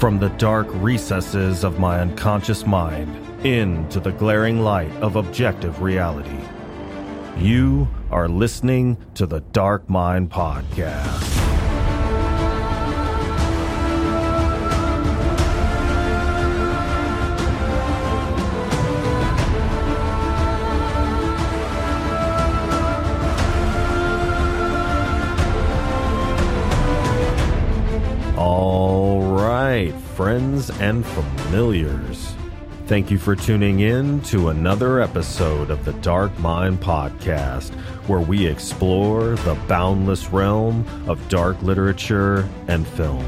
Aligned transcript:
From 0.00 0.18
the 0.18 0.30
dark 0.30 0.66
recesses 0.76 1.62
of 1.62 1.78
my 1.78 2.00
unconscious 2.00 2.64
mind 2.66 3.14
into 3.44 4.00
the 4.00 4.12
glaring 4.12 4.60
light 4.60 4.90
of 5.02 5.16
objective 5.16 5.82
reality. 5.82 6.40
You 7.36 7.86
are 8.10 8.26
listening 8.26 8.96
to 9.16 9.26
the 9.26 9.40
Dark 9.40 9.90
Mind 9.90 10.30
Podcast. 10.30 11.39
Friends 30.20 30.68
and 30.80 31.06
familiars. 31.06 32.34
Thank 32.84 33.10
you 33.10 33.16
for 33.16 33.34
tuning 33.34 33.80
in 33.80 34.20
to 34.24 34.50
another 34.50 35.00
episode 35.00 35.70
of 35.70 35.82
the 35.86 35.94
Dark 35.94 36.38
Mind 36.38 36.78
Podcast, 36.78 37.70
where 38.06 38.20
we 38.20 38.46
explore 38.46 39.36
the 39.36 39.54
boundless 39.66 40.28
realm 40.28 40.84
of 41.08 41.26
dark 41.30 41.62
literature 41.62 42.46
and 42.68 42.86
film. 42.86 43.24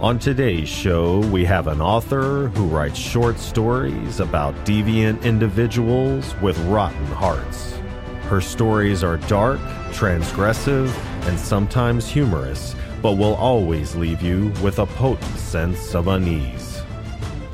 On 0.00 0.16
today's 0.16 0.68
show, 0.68 1.18
we 1.30 1.44
have 1.44 1.66
an 1.66 1.80
author 1.80 2.50
who 2.50 2.66
writes 2.66 3.00
short 3.00 3.40
stories 3.40 4.20
about 4.20 4.54
deviant 4.64 5.24
individuals 5.24 6.36
with 6.40 6.56
rotten 6.66 7.06
hearts. 7.06 7.74
Her 8.28 8.40
stories 8.40 9.02
are 9.02 9.16
dark, 9.16 9.58
transgressive, 9.90 10.86
and 11.26 11.36
sometimes 11.36 12.06
humorous, 12.06 12.76
but 13.02 13.12
will 13.12 13.34
always 13.34 13.94
leave 13.94 14.22
you 14.22 14.52
with 14.62 14.78
a 14.78 14.86
potent 14.86 15.38
sense 15.38 15.94
of 15.94 16.08
unease. 16.08 16.82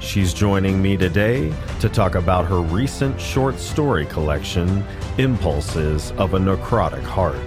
She's 0.01 0.35
joining 0.35 0.83
me 0.83 0.97
today 0.97 1.53
to 1.81 1.89
talk 1.89 2.17
about 2.17 2.45
her 2.47 2.61
recent 2.61 3.21
short 3.21 3.59
story 3.59 4.05
collection, 4.07 4.85
Impulses 5.19 6.11
of 6.13 6.35
a 6.35 6.39
Necrotic 6.39 7.03
Heart. 7.03 7.39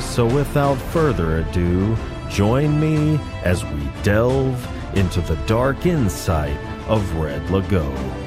So, 0.00 0.26
without 0.26 0.76
further 0.76 1.38
ado, 1.38 1.96
join 2.28 2.80
me 2.80 3.20
as 3.44 3.64
we 3.64 3.88
delve 4.02 4.96
into 4.96 5.20
the 5.20 5.36
dark 5.46 5.86
insight 5.86 6.56
of 6.88 7.14
Red 7.16 7.42
Lagoe. 7.50 8.19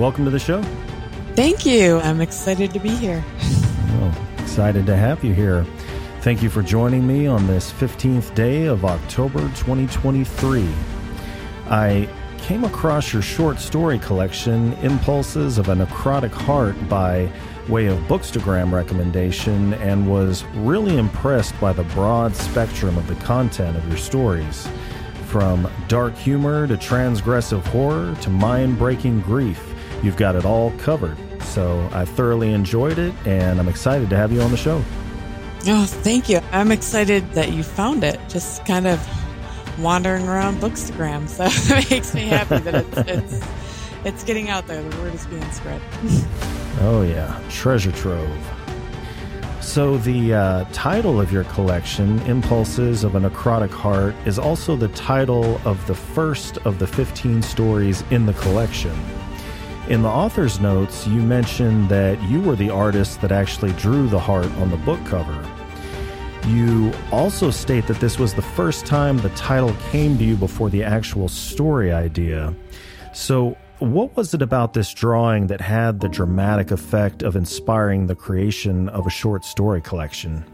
Welcome 0.00 0.24
to 0.24 0.30
the 0.30 0.38
show. 0.38 0.62
Thank 1.36 1.66
you. 1.66 1.98
I'm 1.98 2.22
excited 2.22 2.72
to 2.72 2.80
be 2.80 2.88
here. 2.88 3.22
Well, 3.98 4.14
excited 4.38 4.86
to 4.86 4.96
have 4.96 5.22
you 5.22 5.34
here. 5.34 5.66
Thank 6.22 6.42
you 6.42 6.48
for 6.48 6.62
joining 6.62 7.06
me 7.06 7.26
on 7.26 7.46
this 7.46 7.70
15th 7.70 8.34
day 8.34 8.64
of 8.64 8.86
October 8.86 9.40
2023. 9.40 10.66
I 11.66 12.08
came 12.38 12.64
across 12.64 13.12
your 13.12 13.20
short 13.20 13.58
story 13.58 13.98
collection, 13.98 14.72
Impulses 14.82 15.58
of 15.58 15.68
a 15.68 15.74
Necrotic 15.74 16.30
Heart, 16.30 16.88
by 16.88 17.30
way 17.68 17.84
of 17.84 17.98
Bookstagram 18.04 18.72
recommendation, 18.72 19.74
and 19.74 20.10
was 20.10 20.44
really 20.54 20.96
impressed 20.96 21.58
by 21.60 21.74
the 21.74 21.84
broad 21.84 22.34
spectrum 22.34 22.96
of 22.96 23.06
the 23.06 23.16
content 23.16 23.76
of 23.76 23.86
your 23.86 23.98
stories. 23.98 24.66
From 25.26 25.70
dark 25.88 26.16
humor 26.16 26.66
to 26.66 26.76
transgressive 26.78 27.62
horror 27.66 28.16
to 28.22 28.30
mind 28.30 28.78
breaking 28.78 29.20
grief, 29.20 29.69
you've 30.02 30.16
got 30.16 30.36
it 30.36 30.44
all 30.44 30.72
covered. 30.78 31.16
So 31.42 31.88
I 31.92 32.04
thoroughly 32.04 32.52
enjoyed 32.52 32.98
it, 32.98 33.14
and 33.26 33.58
I'm 33.58 33.68
excited 33.68 34.10
to 34.10 34.16
have 34.16 34.32
you 34.32 34.40
on 34.40 34.50
the 34.50 34.56
show. 34.56 34.82
Oh, 35.66 35.84
thank 35.86 36.28
you. 36.28 36.40
I'm 36.52 36.72
excited 36.72 37.30
that 37.32 37.52
you 37.52 37.62
found 37.62 38.04
it. 38.04 38.18
Just 38.28 38.64
kind 38.64 38.86
of 38.86 39.06
wandering 39.78 40.28
around 40.28 40.58
Bookstagram, 40.58 41.28
so 41.28 41.44
it 41.76 41.90
makes 41.90 42.14
me 42.14 42.22
happy 42.22 42.58
that 42.58 42.74
it's 42.74 42.98
it's 42.98 43.46
it's 44.04 44.24
getting 44.24 44.48
out 44.48 44.66
there. 44.66 44.82
The 44.82 44.96
word 44.98 45.14
is 45.14 45.26
being 45.26 45.50
spread. 45.52 45.80
Oh, 46.82 47.02
yeah, 47.02 47.38
treasure 47.50 47.92
trove. 47.92 48.30
So, 49.60 49.98
the 49.98 50.32
uh, 50.32 50.64
title 50.72 51.20
of 51.20 51.30
your 51.30 51.44
collection, 51.44 52.18
Impulses 52.22 53.04
of 53.04 53.16
a 53.16 53.20
Necrotic 53.20 53.70
Heart, 53.70 54.14
is 54.24 54.38
also 54.38 54.76
the 54.76 54.88
title 54.88 55.60
of 55.66 55.84
the 55.86 55.94
first 55.94 56.56
of 56.58 56.78
the 56.78 56.86
15 56.86 57.42
stories 57.42 58.02
in 58.10 58.24
the 58.24 58.32
collection. 58.34 58.98
In 59.90 60.02
the 60.02 60.08
author's 60.08 60.60
notes, 60.60 61.04
you 61.08 61.20
mentioned 61.20 61.88
that 61.88 62.22
you 62.22 62.40
were 62.40 62.54
the 62.54 62.70
artist 62.70 63.20
that 63.22 63.32
actually 63.32 63.72
drew 63.72 64.06
the 64.06 64.20
heart 64.20 64.46
on 64.58 64.70
the 64.70 64.76
book 64.76 65.04
cover. 65.04 65.44
You 66.46 66.92
also 67.10 67.50
state 67.50 67.88
that 67.88 67.98
this 67.98 68.16
was 68.16 68.34
the 68.34 68.40
first 68.40 68.86
time 68.86 69.18
the 69.18 69.30
title 69.30 69.74
came 69.90 70.16
to 70.18 70.22
you 70.22 70.36
before 70.36 70.70
the 70.70 70.84
actual 70.84 71.26
story 71.26 71.90
idea. 71.90 72.54
So, 73.12 73.58
what 73.80 74.16
was 74.16 74.32
it 74.32 74.42
about 74.42 74.74
this 74.74 74.94
drawing 74.94 75.48
that 75.48 75.60
had 75.60 75.98
the 75.98 76.08
dramatic 76.08 76.70
effect 76.70 77.24
of 77.24 77.34
inspiring 77.34 78.06
the 78.06 78.14
creation 78.14 78.88
of 78.90 79.08
a 79.08 79.10
short 79.10 79.44
story 79.44 79.80
collection? 79.80 80.44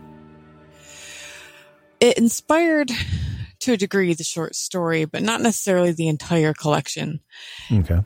It 2.01 2.17
inspired 2.17 2.91
to 3.61 3.75
a 3.75 3.77
degree 3.77 4.15
the 4.15 4.25
short 4.25 4.57
story, 4.57 5.05
but 5.05 5.23
not 5.23 5.43
necessarily 5.43 5.93
the 5.93 6.09
entire 6.09 6.55
collection. 6.55 7.21
Okay. 7.71 8.01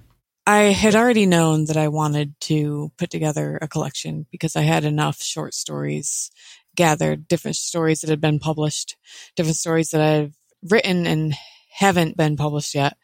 I 0.51 0.73
had 0.73 0.97
already 0.97 1.27
known 1.27 1.67
that 1.67 1.77
I 1.77 1.87
wanted 1.87 2.35
to 2.41 2.91
put 2.99 3.09
together 3.09 3.57
a 3.63 3.69
collection 3.69 4.27
because 4.33 4.57
I 4.57 4.63
had 4.63 4.85
enough 4.85 5.23
short 5.23 5.55
stories 5.55 6.33
gathered, 6.75 7.29
different 7.29 7.57
stories 7.57 8.01
that 8.01 8.11
had 8.11 8.21
been 8.21 8.41
published, 8.41 8.97
different 9.37 9.59
stories 9.59 9.91
that 9.91 10.01
I've 10.01 10.35
written 10.69 11.07
and 11.07 11.35
haven't 11.73 12.17
been 12.17 12.37
published 12.37 12.75
yet. 12.75 12.97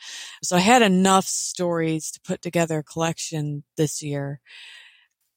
So 0.42 0.56
I 0.56 0.58
had 0.58 0.82
enough 0.82 1.24
stories 1.24 2.10
to 2.10 2.20
put 2.22 2.42
together 2.42 2.80
a 2.80 2.82
collection 2.82 3.62
this 3.76 4.02
year. 4.02 4.40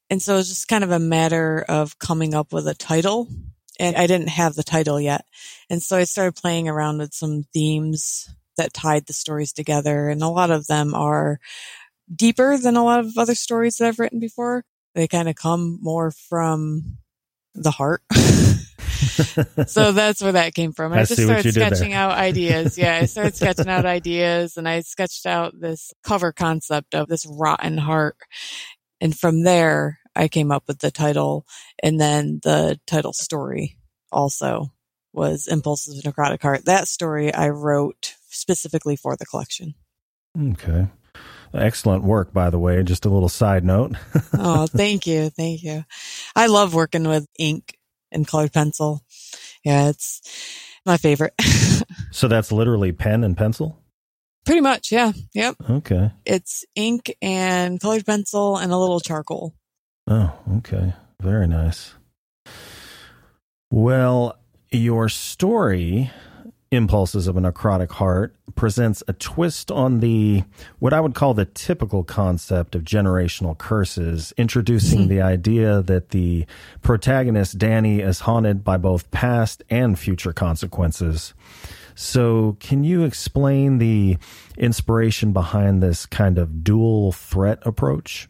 And 0.09 0.19
so 0.19 0.33
it 0.33 0.37
was 0.37 0.49
just 0.49 0.67
kind 0.67 0.83
of 0.83 0.89
a 0.89 0.97
matter 0.97 1.63
of 1.69 1.99
coming 1.99 2.33
up 2.33 2.51
with 2.51 2.67
a 2.67 2.73
title. 2.73 3.27
And 3.79 3.95
I 3.95 4.07
didn't 4.07 4.29
have 4.29 4.55
the 4.55 4.63
title 4.63 4.99
yet. 4.99 5.25
And 5.69 5.79
so 5.83 5.95
I 5.95 6.05
started 6.05 6.41
playing 6.41 6.67
around 6.67 6.97
with 6.97 7.13
some 7.13 7.43
themes 7.53 8.33
that 8.57 8.73
tied 8.73 9.05
the 9.05 9.13
stories 9.13 9.53
together. 9.53 10.09
And 10.09 10.23
a 10.23 10.27
lot 10.27 10.49
of 10.49 10.65
them 10.65 10.95
are 10.95 11.39
deeper 12.13 12.57
than 12.57 12.75
a 12.75 12.83
lot 12.83 12.99
of 12.99 13.17
other 13.17 13.35
stories 13.35 13.77
that 13.77 13.87
I've 13.87 13.99
written 13.99 14.19
before. 14.19 14.63
They 14.95 15.07
kind 15.07 15.29
of 15.29 15.35
come 15.35 15.79
more 15.81 16.11
from 16.11 16.97
the 17.53 17.71
heart. 17.71 18.01
so 19.67 19.91
that's 19.91 20.21
where 20.21 20.31
that 20.31 20.53
came 20.53 20.73
from. 20.73 20.93
I, 20.93 20.97
I 20.97 20.99
just 21.03 21.17
see 21.17 21.25
what 21.25 21.43
you 21.45 21.51
started 21.51 21.77
sketching 21.77 21.93
out 21.93 22.11
ideas. 22.11 22.77
Yeah, 22.77 22.95
I 22.95 23.05
started 23.05 23.35
sketching 23.35 23.69
out 23.69 23.85
ideas 23.85 24.57
and 24.57 24.67
I 24.67 24.81
sketched 24.81 25.25
out 25.25 25.53
this 25.59 25.91
cover 26.03 26.31
concept 26.31 26.95
of 26.95 27.07
this 27.07 27.25
rotten 27.25 27.77
heart. 27.77 28.17
And 29.01 29.17
from 29.17 29.43
there, 29.43 29.99
I 30.15 30.27
came 30.27 30.51
up 30.51 30.63
with 30.67 30.79
the 30.79 30.91
title 30.91 31.45
and 31.81 31.99
then 31.99 32.39
the 32.43 32.79
title 32.87 33.13
story 33.13 33.77
also 34.11 34.71
was 35.13 35.47
Impulses 35.47 36.03
of 36.03 36.13
Necrotic 36.13 36.41
Heart. 36.41 36.65
That 36.65 36.87
story 36.87 37.33
I 37.33 37.49
wrote 37.49 38.15
specifically 38.29 38.95
for 38.95 39.15
the 39.15 39.25
collection. 39.25 39.75
Okay. 40.39 40.87
Excellent 41.53 42.03
work, 42.03 42.33
by 42.33 42.49
the 42.49 42.59
way. 42.59 42.81
Just 42.83 43.05
a 43.05 43.09
little 43.09 43.29
side 43.29 43.63
note. 43.63 43.95
oh, 44.33 44.67
thank 44.67 45.07
you. 45.07 45.29
Thank 45.29 45.63
you. 45.63 45.83
I 46.35 46.47
love 46.47 46.73
working 46.73 47.07
with 47.07 47.27
ink 47.37 47.77
and 48.11 48.27
colored 48.27 48.53
pencil. 48.53 49.01
Yeah, 49.63 49.89
it's 49.89 50.21
my 50.85 50.97
favorite. 50.97 51.33
so 52.11 52.27
that's 52.27 52.51
literally 52.51 52.91
pen 52.91 53.23
and 53.23 53.35
pencil? 53.35 53.79
Pretty 54.45 54.61
much, 54.61 54.91
yeah. 54.91 55.11
Yep. 55.33 55.55
Okay. 55.69 56.11
It's 56.25 56.65
ink 56.75 57.15
and 57.21 57.79
colored 57.79 58.05
pencil 58.05 58.57
and 58.57 58.71
a 58.71 58.77
little 58.77 58.99
charcoal. 58.99 59.53
Oh, 60.07 60.33
okay. 60.57 60.93
Very 61.21 61.47
nice. 61.47 61.93
Well, 63.69 64.39
your 64.71 65.09
story, 65.09 66.11
Impulses 66.71 67.27
of 67.27 67.35
a 67.35 67.41
Necrotic 67.41 67.91
Heart, 67.91 68.35
presents 68.55 69.01
a 69.07 69.13
twist 69.13 69.71
on 69.71 70.01
the 70.01 70.43
what 70.77 70.93
I 70.93 70.99
would 70.99 71.15
call 71.15 71.33
the 71.33 71.45
typical 71.45 72.03
concept 72.03 72.75
of 72.75 72.83
generational 72.83 73.57
curses, 73.57 74.33
introducing 74.37 74.99
mm-hmm. 74.99 75.09
the 75.09 75.21
idea 75.21 75.81
that 75.81 76.09
the 76.09 76.45
protagonist 76.83 77.57
Danny 77.57 78.01
is 78.01 78.19
haunted 78.19 78.63
by 78.63 78.77
both 78.77 79.09
past 79.09 79.63
and 79.69 79.97
future 79.97 80.31
consequences. 80.31 81.33
So, 81.95 82.55
can 82.59 82.83
you 82.83 83.03
explain 83.03 83.79
the 83.79 84.17
inspiration 84.57 85.33
behind 85.33 85.81
this 85.81 86.05
kind 86.05 86.37
of 86.37 86.63
dual 86.63 87.11
threat 87.11 87.59
approach? 87.63 88.29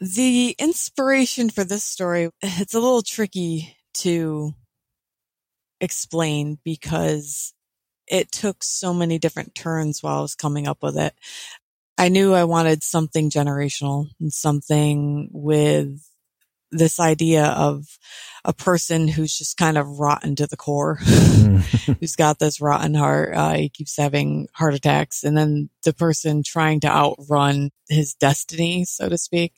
The 0.00 0.56
inspiration 0.58 1.50
for 1.50 1.62
this 1.62 1.84
story, 1.84 2.30
it's 2.42 2.74
a 2.74 2.80
little 2.80 3.02
tricky 3.02 3.76
to 3.98 4.54
explain 5.82 6.58
because 6.64 7.52
it 8.06 8.32
took 8.32 8.62
so 8.62 8.94
many 8.94 9.18
different 9.18 9.54
turns 9.54 10.02
while 10.02 10.18
I 10.18 10.22
was 10.22 10.34
coming 10.34 10.66
up 10.66 10.82
with 10.82 10.96
it. 10.96 11.12
I 11.98 12.08
knew 12.08 12.32
I 12.32 12.44
wanted 12.44 12.82
something 12.82 13.30
generational 13.30 14.06
and 14.18 14.32
something 14.32 15.28
with 15.32 16.00
this 16.70 16.98
idea 16.98 17.44
of 17.46 17.98
a 18.44 18.52
person 18.52 19.06
who's 19.06 19.36
just 19.36 19.58
kind 19.58 19.76
of 19.76 20.00
rotten 20.00 20.34
to 20.36 20.46
the 20.46 20.56
core, 20.56 20.98
mm-hmm. 21.02 21.92
who's 22.00 22.16
got 22.16 22.38
this 22.38 22.60
rotten 22.60 22.94
heart. 22.94 23.34
Uh, 23.34 23.54
he 23.54 23.68
keeps 23.68 23.96
having 23.96 24.48
heart 24.54 24.74
attacks. 24.74 25.22
And 25.22 25.36
then 25.36 25.68
the 25.84 25.92
person 25.92 26.42
trying 26.42 26.80
to 26.80 26.88
outrun 26.88 27.70
his 27.88 28.14
destiny, 28.14 28.84
so 28.84 29.08
to 29.08 29.18
speak. 29.18 29.52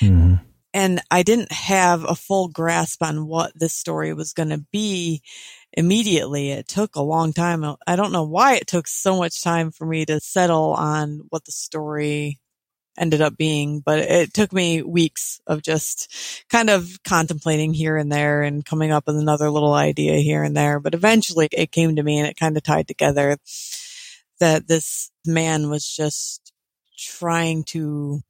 Mm-hmm. 0.00 0.36
And 0.72 1.00
I 1.08 1.22
didn't 1.22 1.52
have 1.52 2.02
a 2.02 2.16
full 2.16 2.48
grasp 2.48 3.00
on 3.02 3.28
what 3.28 3.52
this 3.54 3.72
story 3.72 4.12
was 4.12 4.32
going 4.32 4.48
to 4.48 4.64
be 4.72 5.22
immediately. 5.76 6.50
It 6.50 6.68
took 6.68 6.96
a 6.96 7.02
long 7.02 7.32
time. 7.32 7.64
I 7.86 7.96
don't 7.96 8.12
know 8.12 8.24
why 8.24 8.54
it 8.54 8.66
took 8.66 8.86
so 8.86 9.16
much 9.16 9.42
time 9.42 9.70
for 9.70 9.86
me 9.86 10.04
to 10.06 10.20
settle 10.20 10.72
on 10.74 11.22
what 11.28 11.44
the 11.44 11.52
story 11.52 12.40
ended 12.96 13.20
up 13.20 13.36
being, 13.36 13.80
but 13.80 13.98
it 13.98 14.32
took 14.32 14.52
me 14.52 14.80
weeks 14.80 15.40
of 15.46 15.62
just 15.62 16.14
kind 16.48 16.70
of 16.70 17.02
contemplating 17.02 17.74
here 17.74 17.96
and 17.96 18.10
there 18.10 18.42
and 18.42 18.64
coming 18.64 18.92
up 18.92 19.06
with 19.06 19.16
another 19.16 19.50
little 19.50 19.74
idea 19.74 20.18
here 20.18 20.44
and 20.44 20.56
there. 20.56 20.78
But 20.78 20.94
eventually 20.94 21.48
it 21.50 21.72
came 21.72 21.96
to 21.96 22.02
me 22.02 22.18
and 22.18 22.28
it 22.28 22.38
kind 22.38 22.56
of 22.56 22.62
tied 22.62 22.86
together 22.86 23.36
that 24.38 24.68
this 24.68 25.10
man 25.26 25.70
was 25.70 25.88
just 25.88 26.52
trying 26.96 27.64
to 27.64 28.20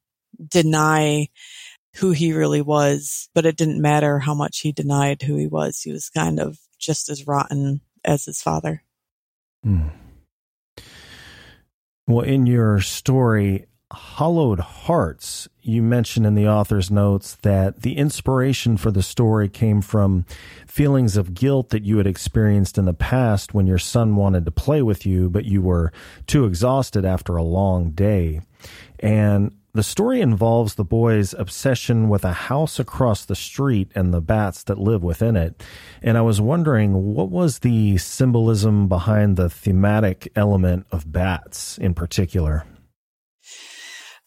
deny 0.49 1.29
who 1.97 2.11
he 2.13 2.33
really 2.33 2.63
was, 2.63 3.29
but 3.35 3.47
it 3.47 3.57
didn't 3.57 3.81
matter 3.81 4.19
how 4.19 4.35
much 4.35 4.61
he 4.61 4.73
denied 4.73 5.23
who 5.23 5.37
he 5.37 5.47
was. 5.47 5.81
He 5.81 5.93
was 5.93 6.09
kind 6.09 6.41
of 6.41 6.59
just 6.85 7.09
as 7.09 7.27
rotten 7.27 7.81
as 8.05 8.25
his 8.25 8.43
father. 8.43 8.83
Hmm. 9.63 9.89
Well, 12.07 12.25
in 12.25 12.47
your 12.47 12.81
story, 12.81 13.67
Hollowed 13.91 14.61
Hearts, 14.61 15.49
you 15.63 15.83
mentioned 15.83 16.27
in 16.27 16.35
the 16.35 16.49
author's 16.49 16.91
notes 16.91 17.37
that 17.37 17.83
the 17.83 17.97
inspiration 17.97 18.77
for 18.77 18.91
the 18.91 19.03
story 19.03 19.49
came 19.49 19.81
from 19.81 20.27
feelings 20.67 21.17
of 21.17 21.33
guilt 21.33 21.71
that 21.71 21.85
you 21.85 21.97
had 21.99 22.07
experienced 22.07 22.77
in 22.77 22.85
the 22.85 22.93
past 22.93 23.55
when 23.55 23.67
your 23.67 23.79
son 23.79 24.17
wanted 24.17 24.45
to 24.45 24.51
play 24.51 24.83
with 24.83 25.07
you, 25.07 25.31
but 25.31 25.45
you 25.45 25.63
were 25.63 25.93
too 26.27 26.45
exhausted 26.45 27.05
after 27.05 27.37
a 27.37 27.43
long 27.43 27.93
day. 27.93 28.41
And 28.99 29.53
the 29.75 29.83
story 29.83 30.21
involves 30.21 30.77
the 30.77 30.85
boy's 30.85 31.35
obsession 31.35 32.09
with 32.09 32.25
a 32.25 32.33
house 32.33 32.79
across 32.79 33.25
the 33.25 33.35
street 33.35 33.91
and 33.97 34.15
the 34.15 34.21
bats 34.21 34.63
that 34.63 34.79
live 34.79 35.03
within 35.03 35.35
it. 35.35 35.65
And 36.01 36.17
I 36.17 36.21
was 36.21 36.41
wondering 36.41 37.15
what 37.15 37.29
was 37.29 37.59
the 37.59 37.99
symbolism 37.99 38.87
behind 38.87 39.37
the 39.37 39.51
thematic 39.51 40.31
element 40.37 40.87
of 40.93 41.11
bats 41.11 41.77
in 41.77 41.93
particular? 41.93 42.65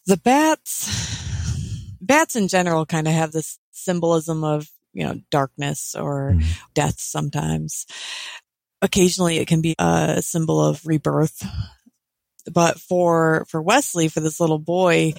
The 0.05 0.17
bats, 0.17 1.95
bats 2.01 2.35
in 2.35 2.49
general 2.49 2.85
kind 2.85 3.07
of 3.07 3.13
have 3.13 3.31
this 3.31 3.57
symbolism 3.71 4.44
of, 4.44 4.67
you 4.91 5.05
know, 5.05 5.21
darkness 5.31 5.95
or 5.97 6.33
mm-hmm. 6.33 6.49
death 6.73 6.99
sometimes. 6.99 7.85
Occasionally 8.81 9.38
it 9.38 9.47
can 9.47 9.61
be 9.61 9.75
a 9.79 10.21
symbol 10.21 10.61
of 10.61 10.85
rebirth 10.85 11.41
but 12.51 12.79
for, 12.79 13.45
for 13.49 13.61
Wesley, 13.61 14.07
for 14.07 14.19
this 14.19 14.39
little 14.39 14.59
boy, 14.59 15.13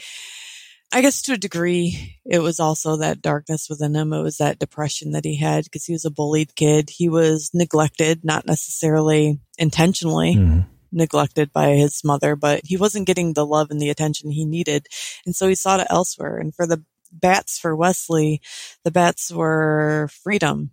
I 0.90 1.02
guess 1.02 1.20
to 1.22 1.34
a 1.34 1.38
degree, 1.38 2.16
it 2.25 2.38
was 2.38 2.58
also 2.58 2.96
that 2.96 3.20
darkness 3.20 3.69
within 3.69 3.94
him. 3.94 4.12
It 4.12 4.22
was 4.22 4.38
that 4.38 4.58
depression 4.58 5.12
that 5.12 5.25
he 5.25 5.36
had 5.36 5.64
because 5.64 5.84
he 5.84 5.92
was 5.92 6.06
a 6.06 6.10
bullied 6.10 6.54
kid. 6.54 6.88
He 6.88 7.08
was 7.08 7.50
neglected, 7.52 8.25
not 8.25 8.46
necessarily 8.46 9.40
intentionally. 9.58 10.36
Mm-hmm. 10.36 10.60
Neglected 10.90 11.52
by 11.52 11.72
his 11.72 12.02
mother, 12.02 12.34
but 12.34 12.62
he 12.64 12.78
wasn't 12.78 13.06
getting 13.06 13.34
the 13.34 13.44
love 13.44 13.70
and 13.70 13.78
the 13.78 13.90
attention 13.90 14.30
he 14.30 14.46
needed. 14.46 14.86
And 15.26 15.36
so 15.36 15.46
he 15.46 15.54
sought 15.54 15.80
it 15.80 15.86
elsewhere. 15.90 16.38
And 16.38 16.54
for 16.54 16.66
the 16.66 16.82
bats 17.12 17.58
for 17.58 17.76
Wesley, 17.76 18.40
the 18.84 18.90
bats 18.90 19.30
were 19.30 20.08
freedom, 20.22 20.70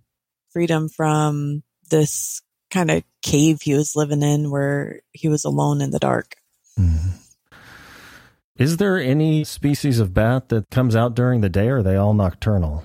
freedom 0.52 0.88
from 0.88 1.64
this 1.90 2.42
kind 2.72 2.92
of 2.92 3.04
cave 3.22 3.62
he 3.62 3.74
was 3.74 3.98
living 3.98 4.24
in 4.24 4.52
where 4.52 5.02
he 5.12 5.28
was 5.28 5.44
alone 5.44 5.82
in 5.82 5.92
the 5.92 6.00
dark. 6.00 6.36
Mm-hmm. 6.80 7.10
Is 8.58 8.78
there 8.78 8.98
any 8.98 9.44
species 9.44 10.00
of 10.00 10.14
bat 10.14 10.50
that 10.50 10.70
comes 10.70 10.96
out 10.96 11.14
during 11.14 11.42
the 11.42 11.50
day, 11.50 11.68
or 11.68 11.78
are 11.78 11.84
they 11.84 11.98
all 11.98 12.14
nocturnal? 12.14 12.84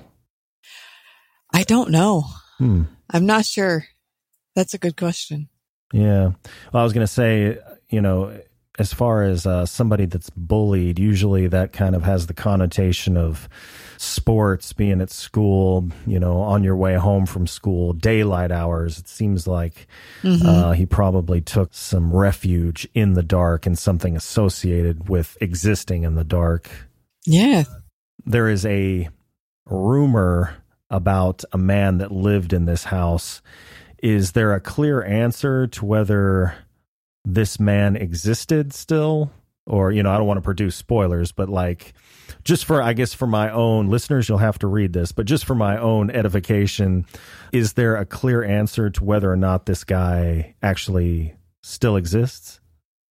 I 1.52 1.62
don't 1.62 1.90
know. 1.90 2.24
Hmm. 2.58 2.84
I'm 3.08 3.26
not 3.26 3.44
sure. 3.44 3.86
That's 4.56 4.74
a 4.74 4.78
good 4.78 4.96
question. 4.96 5.48
Yeah. 5.92 6.32
Well, 6.72 6.80
I 6.80 6.82
was 6.82 6.92
going 6.92 7.06
to 7.06 7.12
say, 7.12 7.58
you 7.88 8.00
know, 8.00 8.40
as 8.80 8.94
far 8.94 9.22
as 9.22 9.44
uh, 9.44 9.66
somebody 9.66 10.06
that's 10.06 10.30
bullied, 10.30 10.98
usually 10.98 11.46
that 11.46 11.70
kind 11.70 11.94
of 11.94 12.02
has 12.02 12.26
the 12.26 12.32
connotation 12.32 13.14
of 13.14 13.46
sports, 13.98 14.72
being 14.72 15.02
at 15.02 15.10
school, 15.10 15.86
you 16.06 16.18
know, 16.18 16.40
on 16.40 16.64
your 16.64 16.76
way 16.76 16.94
home 16.94 17.26
from 17.26 17.46
school, 17.46 17.92
daylight 17.92 18.50
hours. 18.50 18.98
It 18.98 19.06
seems 19.06 19.46
like 19.46 19.86
mm-hmm. 20.22 20.46
uh, 20.46 20.72
he 20.72 20.86
probably 20.86 21.42
took 21.42 21.74
some 21.74 22.10
refuge 22.10 22.88
in 22.94 23.12
the 23.12 23.22
dark 23.22 23.66
and 23.66 23.78
something 23.78 24.16
associated 24.16 25.10
with 25.10 25.36
existing 25.42 26.04
in 26.04 26.14
the 26.14 26.24
dark. 26.24 26.70
Yeah. 27.26 27.64
There 28.24 28.48
is 28.48 28.64
a 28.64 29.10
rumor 29.66 30.56
about 30.88 31.44
a 31.52 31.58
man 31.58 31.98
that 31.98 32.10
lived 32.10 32.54
in 32.54 32.64
this 32.64 32.84
house. 32.84 33.42
Is 34.02 34.32
there 34.32 34.54
a 34.54 34.60
clear 34.60 35.04
answer 35.04 35.66
to 35.66 35.84
whether 35.84 36.54
this 37.24 37.60
man 37.60 37.96
existed 37.96 38.72
still? 38.72 39.30
Or, 39.66 39.92
you 39.92 40.02
know, 40.02 40.10
I 40.10 40.16
don't 40.16 40.26
want 40.26 40.38
to 40.38 40.42
produce 40.42 40.74
spoilers, 40.74 41.30
but 41.30 41.48
like, 41.48 41.92
just 42.42 42.64
for, 42.64 42.82
I 42.82 42.92
guess, 42.92 43.14
for 43.14 43.26
my 43.26 43.50
own 43.50 43.88
listeners, 43.88 44.28
you'll 44.28 44.38
have 44.38 44.58
to 44.60 44.66
read 44.66 44.92
this, 44.92 45.12
but 45.12 45.26
just 45.26 45.44
for 45.44 45.54
my 45.54 45.78
own 45.78 46.10
edification, 46.10 47.06
is 47.52 47.74
there 47.74 47.94
a 47.96 48.06
clear 48.06 48.42
answer 48.42 48.90
to 48.90 49.04
whether 49.04 49.30
or 49.30 49.36
not 49.36 49.66
this 49.66 49.84
guy 49.84 50.56
actually 50.60 51.34
still 51.62 51.96
exists? 51.96 52.58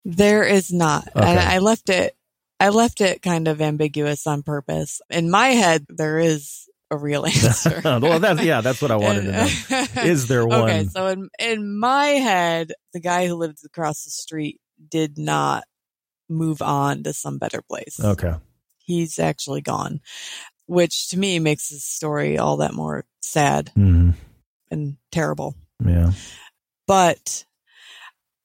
There 0.04 0.44
is 0.44 0.74
not. 0.74 1.08
Okay. 1.16 1.26
I 1.26 1.60
left 1.60 1.90
it, 1.90 2.16
I 2.60 2.70
left 2.70 3.00
it 3.00 3.22
kind 3.22 3.48
of 3.48 3.62
ambiguous 3.62 4.28
on 4.28 4.44
purpose. 4.44 5.02
In 5.10 5.30
my 5.30 5.50
head, 5.50 5.86
there 5.88 6.20
is 6.20 6.68
a 6.92 6.98
real 6.98 7.26
answer. 7.26 7.82
well, 7.84 8.20
that's, 8.20 8.42
yeah, 8.42 8.62
that's 8.62 8.82
what 8.82 8.92
I 8.92 8.96
wanted 8.98 9.24
to 9.24 9.32
know. 9.32 9.86
Is 10.04 10.28
there 10.28 10.46
one? 10.46 10.62
Okay. 10.62 10.86
So 10.86 11.08
in, 11.08 11.30
in 11.40 11.80
my 11.80 12.06
head, 12.06 12.74
the 12.94 13.00
guy 13.00 13.28
who 13.28 13.36
lived 13.36 13.60
across 13.66 14.04
the 14.04 14.12
street 14.12 14.60
did 14.90 15.18
not 15.18 15.64
move 16.30 16.62
on 16.62 17.04
to 17.04 17.14
some 17.14 17.38
better 17.38 17.62
place. 17.62 18.00
Okay 18.04 18.34
he's 18.90 19.20
actually 19.20 19.62
gone, 19.62 20.02
which 20.66 21.10
to 21.10 21.18
me 21.18 21.38
makes 21.38 21.70
the 21.70 21.78
story 21.78 22.40
all 22.40 22.58
that 22.58 22.74
more 22.74 23.06
sad 23.22 23.72
mm-hmm. 23.78 24.12
and 24.72 24.98
terrible. 25.12 25.56
Yeah. 25.86 26.12
But 26.88 27.46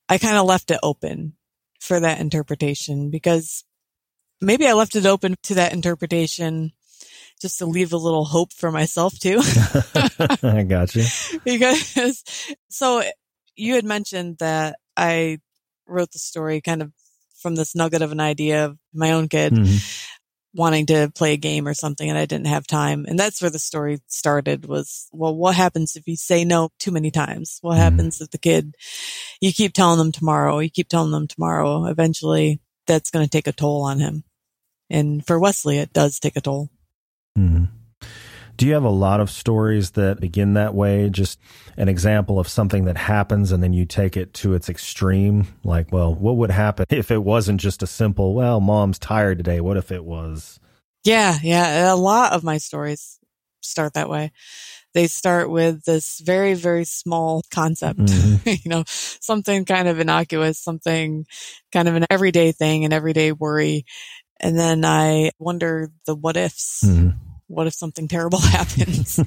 I 0.09 0.19
kind 0.19 0.37
of 0.37 0.45
left 0.45 0.71
it 0.71 0.81
open 0.83 1.33
for 1.81 1.99
that 1.99 2.21
interpretation 2.21 3.11
because 3.11 3.65
maybe 4.41 4.67
I 4.67 4.75
left 4.75 4.97
it 4.97 5.07
open 5.07 5.35
to 5.45 5.55
that 5.55 5.73
interpretation 5.73 6.73
just 7.45 7.59
to 7.59 7.67
leave 7.67 7.93
a 7.93 7.99
little 7.99 8.25
hope 8.25 8.55
for 8.55 8.73
myself 8.73 9.19
too. 9.19 9.39
I 10.43 10.63
got 10.63 10.95
you. 10.95 11.05
because 11.45 12.25
so 12.71 13.03
you 13.55 13.75
had 13.75 13.85
mentioned 13.85 14.39
that 14.39 14.79
I 14.97 15.41
wrote 15.87 16.11
the 16.13 16.19
story 16.19 16.63
kind 16.63 16.81
of 16.81 16.91
from 17.37 17.55
this 17.55 17.75
nugget 17.75 18.01
of 18.01 18.13
an 18.13 18.21
idea 18.21 18.65
of 18.65 18.79
my 18.95 19.13
own 19.13 19.29
kid. 19.29 19.53
Mm-hmm 19.53 20.11
wanting 20.57 20.87
to 20.87 21.11
play 21.17 21.33
a 21.33 21.37
game 21.37 21.67
or 21.67 21.75
something 21.75 22.09
and 22.09 22.17
I 22.17 22.27
didn't 22.27 22.47
have 22.47 22.65
time. 22.65 23.07
And 23.09 23.19
that's 23.19 23.43
where 23.43 23.51
the 23.51 23.59
story 23.59 23.99
started 24.07 24.67
was, 24.67 25.09
well, 25.13 25.35
what 25.35 25.57
happens 25.57 25.97
if 25.97 26.07
you 26.07 26.15
say 26.15 26.45
no 26.45 26.71
too 26.79 26.93
many 26.93 27.11
times? 27.11 27.59
What 27.61 27.73
mm-hmm. 27.73 27.81
happens 27.81 28.21
if 28.21 28.31
the 28.31 28.39
kid, 28.39 28.77
you 29.41 29.53
keep 29.53 29.73
telling 29.73 29.99
them 29.99 30.13
tomorrow, 30.13 30.61
you 30.61 30.71
keep 30.71 30.89
telling 30.89 31.11
them 31.11 31.27
tomorrow, 31.27 31.87
eventually 31.87 32.61
that's 32.87 33.11
going 33.11 33.25
to 33.25 33.31
take 33.31 33.49
a 33.49 33.53
toll 33.53 33.83
on 33.83 33.99
him. 33.99 34.23
And 34.89 35.27
for 35.27 35.41
Wesley, 35.41 35.79
it 35.79 35.93
does 35.93 36.21
take 36.21 36.37
a 36.37 36.41
toll. 36.41 36.71
Mm-hmm. 37.39 37.65
Do 38.57 38.67
you 38.67 38.75
have 38.75 38.85
a 38.85 38.91
lot 38.91 39.21
of 39.21 39.31
stories 39.31 39.93
that 39.93 40.21
begin 40.21 40.55
that 40.55 40.75
way? 40.75 41.11
Just 41.11 41.41
an 41.77 41.89
example 41.89 42.39
of 42.39 42.47
something 42.47 42.85
that 42.85 42.97
happens 42.97 43.51
and 43.51 43.63
then 43.63 43.73
you 43.73 43.85
take 43.85 44.17
it 44.17 44.33
to 44.35 44.55
its 44.55 44.69
extreme? 44.69 45.49
Like, 45.65 45.91
well, 45.91 46.15
what 46.15 46.37
would 46.37 46.53
happen 46.53 46.87
if 46.91 47.11
it 47.11 47.25
wasn't 47.25 47.61
just 47.61 47.83
a 47.83 47.87
simple, 47.87 48.35
well, 48.35 48.61
mom's 48.61 48.99
tired 48.99 49.39
today? 49.39 49.61
What 49.61 49.77
if 49.77 49.91
it 49.91 50.05
was? 50.05 50.61
Yeah, 51.03 51.37
yeah. 51.43 51.93
A 51.93 51.97
lot 51.97 52.33
of 52.33 52.45
my 52.45 52.59
stories 52.59 53.19
start 53.61 53.95
that 53.95 54.09
way. 54.09 54.31
They 54.93 55.09
start 55.09 55.51
with 55.51 55.85
this 55.85 56.21
very, 56.21 56.55
very 56.55 56.85
small 56.85 57.43
concept, 57.51 57.99
mm-hmm. 57.99 58.49
you 58.63 58.71
know, 58.71 58.85
something 58.87 59.65
kind 59.65 59.89
of 59.89 59.99
innocuous, 59.99 60.61
something 60.61 61.27
kind 61.73 61.89
of 61.89 61.97
an 61.97 62.07
everyday 62.09 62.53
thing, 62.53 62.85
an 62.85 62.93
everyday 62.93 63.33
worry 63.33 63.85
And 64.45 64.59
then 64.59 64.85
I 64.85 65.31
wonder 65.39 65.91
the 66.05 66.15
what 66.15 66.37
ifs. 66.37 66.83
Mm-hmm. 66.85 67.17
What 67.47 67.67
if 67.67 67.73
something 67.73 68.09
terrible 68.09 68.39
happens? 68.43 69.19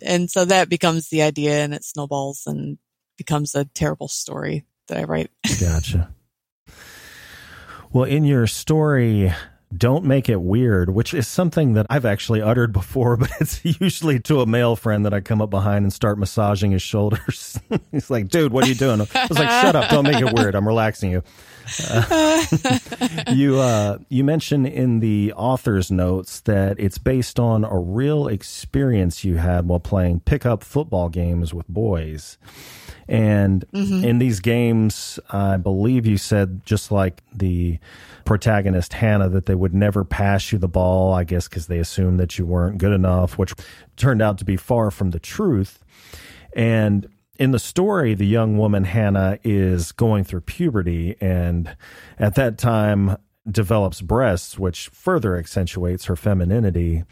and 0.00 0.30
so 0.30 0.46
that 0.46 0.70
becomes 0.70 1.10
the 1.10 1.20
idea 1.20 1.62
and 1.62 1.74
it 1.74 1.84
snowballs 1.84 2.44
and 2.46 2.78
becomes 3.18 3.54
a 3.54 3.66
terrible 3.66 4.08
story 4.08 4.64
that 4.88 4.96
I 4.96 5.04
write. 5.04 5.30
Gotcha. 5.60 6.14
Well, 7.92 8.04
in 8.04 8.24
your 8.24 8.46
story, 8.46 9.34
don't 9.76 10.04
make 10.04 10.28
it 10.28 10.40
weird, 10.40 10.90
which 10.90 11.14
is 11.14 11.26
something 11.26 11.74
that 11.74 11.86
I've 11.90 12.04
actually 12.04 12.42
uttered 12.42 12.72
before, 12.72 13.16
but 13.18 13.30
it's 13.40 13.64
usually 13.64 14.20
to 14.20 14.40
a 14.40 14.46
male 14.46 14.76
friend 14.76 15.04
that 15.04 15.14
I 15.14 15.20
come 15.20 15.40
up 15.40 15.50
behind 15.50 15.84
and 15.84 15.92
start 15.92 16.18
massaging 16.18 16.72
his 16.72 16.82
shoulders. 16.82 17.58
He's 17.92 18.10
like, 18.10 18.28
dude, 18.28 18.52
what 18.52 18.64
are 18.64 18.68
you 18.68 18.74
doing? 18.74 19.00
I 19.00 19.26
was 19.28 19.38
like, 19.38 19.50
shut 19.50 19.76
up. 19.76 19.90
Don't 19.90 20.04
make 20.04 20.20
it 20.20 20.32
weird. 20.34 20.54
I'm 20.54 20.66
relaxing 20.66 21.10
you. 21.10 21.22
Uh, 21.90 22.44
you 23.32 23.58
uh, 23.58 23.98
you 24.08 24.22
mentioned 24.22 24.66
in 24.66 25.00
the 25.00 25.32
author's 25.34 25.90
notes 25.90 26.40
that 26.40 26.78
it's 26.78 26.98
based 26.98 27.40
on 27.40 27.64
a 27.64 27.78
real 27.78 28.28
experience 28.28 29.24
you 29.24 29.36
had 29.36 29.66
while 29.66 29.80
playing 29.80 30.20
pickup 30.20 30.62
football 30.62 31.08
games 31.08 31.54
with 31.54 31.66
boys. 31.68 32.36
And 33.08 33.64
mm-hmm. 33.72 34.04
in 34.04 34.18
these 34.18 34.40
games, 34.40 35.18
I 35.30 35.56
believe 35.56 36.06
you 36.06 36.16
said, 36.16 36.64
just 36.64 36.90
like 36.90 37.22
the 37.32 37.78
protagonist 38.24 38.94
Hannah, 38.94 39.28
that 39.28 39.46
they 39.46 39.54
would 39.54 39.74
never 39.74 40.04
pass 40.04 40.52
you 40.52 40.58
the 40.58 40.68
ball, 40.68 41.12
I 41.12 41.24
guess, 41.24 41.48
because 41.48 41.66
they 41.66 41.78
assumed 41.78 42.18
that 42.20 42.38
you 42.38 42.46
weren't 42.46 42.78
good 42.78 42.92
enough, 42.92 43.36
which 43.38 43.54
turned 43.96 44.22
out 44.22 44.38
to 44.38 44.44
be 44.44 44.56
far 44.56 44.90
from 44.90 45.10
the 45.10 45.20
truth. 45.20 45.84
And 46.54 47.08
in 47.38 47.50
the 47.50 47.58
story, 47.58 48.14
the 48.14 48.26
young 48.26 48.56
woman 48.56 48.84
Hannah 48.84 49.38
is 49.42 49.92
going 49.92 50.24
through 50.24 50.42
puberty 50.42 51.16
and 51.20 51.76
at 52.18 52.36
that 52.36 52.58
time 52.58 53.16
develops 53.50 54.00
breasts, 54.00 54.58
which 54.58 54.88
further 54.88 55.36
accentuates 55.36 56.06
her 56.06 56.16
femininity. 56.16 57.04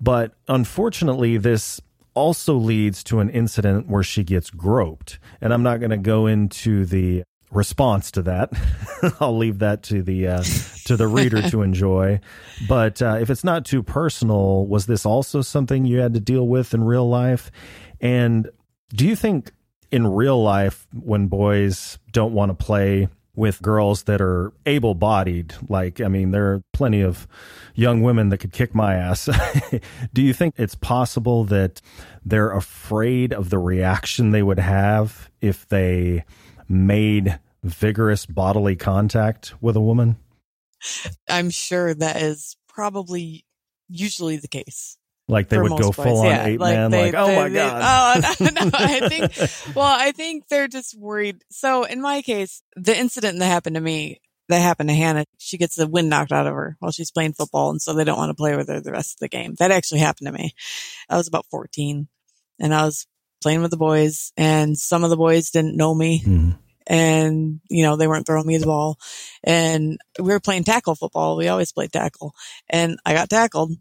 But 0.00 0.34
unfortunately, 0.46 1.36
this 1.36 1.80
also 2.14 2.54
leads 2.54 3.04
to 3.04 3.20
an 3.20 3.30
incident 3.30 3.88
where 3.88 4.02
she 4.02 4.24
gets 4.24 4.50
groped. 4.50 5.18
And 5.40 5.52
I'm 5.52 5.62
not 5.62 5.80
going 5.80 5.90
to 5.90 5.96
go 5.96 6.26
into 6.26 6.84
the 6.84 7.22
response 7.50 8.10
to 8.12 8.22
that. 8.22 8.52
I'll 9.20 9.36
leave 9.36 9.58
that 9.60 9.82
to 9.84 10.02
the 10.02 10.28
uh, 10.28 10.42
to 10.84 10.96
the 10.96 11.08
reader 11.08 11.42
to 11.50 11.62
enjoy. 11.62 12.20
But 12.68 13.00
uh, 13.02 13.18
if 13.20 13.30
it's 13.30 13.44
not 13.44 13.64
too 13.64 13.82
personal, 13.82 14.66
was 14.66 14.86
this 14.86 15.04
also 15.04 15.42
something 15.42 15.84
you 15.84 15.98
had 15.98 16.14
to 16.14 16.20
deal 16.20 16.46
with 16.46 16.74
in 16.74 16.84
real 16.84 17.08
life? 17.08 17.50
And 18.00 18.50
do 18.94 19.06
you 19.06 19.16
think 19.16 19.52
in 19.90 20.06
real 20.06 20.42
life, 20.42 20.86
when 20.92 21.26
boys 21.26 21.98
don't 22.12 22.32
want 22.32 22.50
to 22.50 22.64
play 22.64 23.08
with 23.34 23.62
girls 23.62 24.04
that 24.04 24.20
are 24.20 24.52
able 24.66 24.94
bodied. 24.94 25.54
Like, 25.68 26.00
I 26.00 26.08
mean, 26.08 26.30
there 26.30 26.52
are 26.52 26.62
plenty 26.72 27.00
of 27.00 27.28
young 27.74 28.02
women 28.02 28.28
that 28.30 28.38
could 28.38 28.52
kick 28.52 28.74
my 28.74 28.94
ass. 28.94 29.28
Do 30.12 30.22
you 30.22 30.32
think 30.32 30.54
it's 30.56 30.74
possible 30.74 31.44
that 31.44 31.80
they're 32.24 32.52
afraid 32.52 33.32
of 33.32 33.50
the 33.50 33.58
reaction 33.58 34.30
they 34.30 34.42
would 34.42 34.58
have 34.58 35.30
if 35.40 35.68
they 35.68 36.24
made 36.68 37.38
vigorous 37.62 38.26
bodily 38.26 38.76
contact 38.76 39.54
with 39.60 39.76
a 39.76 39.80
woman? 39.80 40.16
I'm 41.28 41.50
sure 41.50 41.94
that 41.94 42.16
is 42.16 42.56
probably 42.68 43.44
usually 43.88 44.36
the 44.36 44.48
case. 44.48 44.96
Like 45.30 45.48
they 45.48 45.58
would 45.58 45.80
go 45.80 45.92
full 45.92 46.20
on 46.20 46.26
yeah. 46.26 46.46
eight 46.46 46.60
like 46.60 46.74
man, 46.74 46.90
they, 46.90 47.12
like, 47.12 47.14
oh 47.14 47.26
they, 47.26 47.36
my 47.36 47.48
they, 47.48 47.54
God. 47.54 48.24
Oh, 48.24 48.34
no, 48.40 48.50
no, 48.50 48.70
I 48.74 49.08
think, 49.08 49.76
well, 49.76 49.86
I 49.86 50.12
think 50.12 50.48
they're 50.48 50.68
just 50.68 50.98
worried. 50.98 51.44
So 51.50 51.84
in 51.84 52.00
my 52.00 52.22
case, 52.22 52.62
the 52.76 52.96
incident 52.96 53.38
that 53.38 53.46
happened 53.46 53.76
to 53.76 53.80
me, 53.80 54.20
that 54.48 54.60
happened 54.60 54.88
to 54.88 54.94
Hannah, 54.94 55.24
she 55.38 55.58
gets 55.58 55.76
the 55.76 55.86
wind 55.86 56.10
knocked 56.10 56.32
out 56.32 56.46
of 56.46 56.54
her 56.54 56.76
while 56.80 56.92
she's 56.92 57.10
playing 57.10 57.34
football. 57.34 57.70
And 57.70 57.80
so 57.80 57.94
they 57.94 58.04
don't 58.04 58.18
want 58.18 58.30
to 58.30 58.34
play 58.34 58.56
with 58.56 58.68
her 58.68 58.80
the 58.80 58.92
rest 58.92 59.14
of 59.14 59.20
the 59.20 59.28
game. 59.28 59.54
That 59.58 59.70
actually 59.70 60.00
happened 60.00 60.26
to 60.26 60.32
me. 60.32 60.54
I 61.08 61.16
was 61.16 61.28
about 61.28 61.46
14 61.50 62.08
and 62.58 62.74
I 62.74 62.84
was 62.84 63.06
playing 63.40 63.62
with 63.62 63.70
the 63.70 63.76
boys 63.76 64.32
and 64.36 64.76
some 64.76 65.04
of 65.04 65.10
the 65.10 65.16
boys 65.16 65.50
didn't 65.50 65.76
know 65.76 65.94
me. 65.94 66.22
Mm. 66.24 66.58
And, 66.86 67.60
you 67.68 67.84
know, 67.84 67.96
they 67.96 68.08
weren't 68.08 68.26
throwing 68.26 68.46
me 68.46 68.58
the 68.58 68.66
ball 68.66 68.98
and 69.44 69.98
we 70.18 70.32
were 70.32 70.40
playing 70.40 70.64
tackle 70.64 70.96
football. 70.96 71.36
We 71.36 71.48
always 71.48 71.72
played 71.72 71.92
tackle 71.92 72.34
and 72.68 72.98
I 73.06 73.14
got 73.14 73.30
tackled 73.30 73.72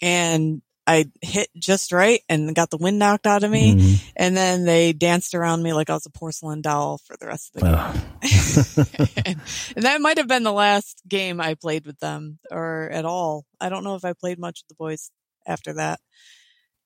and 0.00 0.62
I 0.86 1.10
hit 1.20 1.48
just 1.56 1.90
right 1.92 2.20
and 2.28 2.54
got 2.54 2.70
the 2.70 2.76
wind 2.76 2.98
knocked 2.98 3.26
out 3.26 3.42
of 3.42 3.50
me. 3.50 3.74
Mm-hmm. 3.74 4.06
And 4.16 4.36
then 4.36 4.64
they 4.64 4.92
danced 4.92 5.34
around 5.34 5.62
me 5.62 5.72
like 5.72 5.90
I 5.90 5.94
was 5.94 6.06
a 6.06 6.10
porcelain 6.10 6.62
doll 6.62 6.98
for 6.98 7.16
the 7.16 7.26
rest 7.26 7.54
of 7.54 7.60
the 7.60 7.66
game. 7.66 9.16
and, 9.26 9.40
and, 9.76 9.84
that 9.84 10.00
might 10.00 10.18
have 10.18 10.28
been 10.28 10.44
the 10.44 10.52
last 10.52 11.02
game 11.08 11.40
I 11.40 11.54
played 11.54 11.86
with 11.86 11.98
them 11.98 12.38
or 12.50 12.88
at 12.92 13.04
all. 13.04 13.44
I 13.60 13.68
don't 13.68 13.84
know 13.84 13.96
if 13.96 14.04
I 14.04 14.12
played 14.12 14.38
much 14.38 14.62
with 14.62 14.68
the 14.68 14.82
boys 14.82 15.10
after 15.46 15.72
that. 15.74 16.00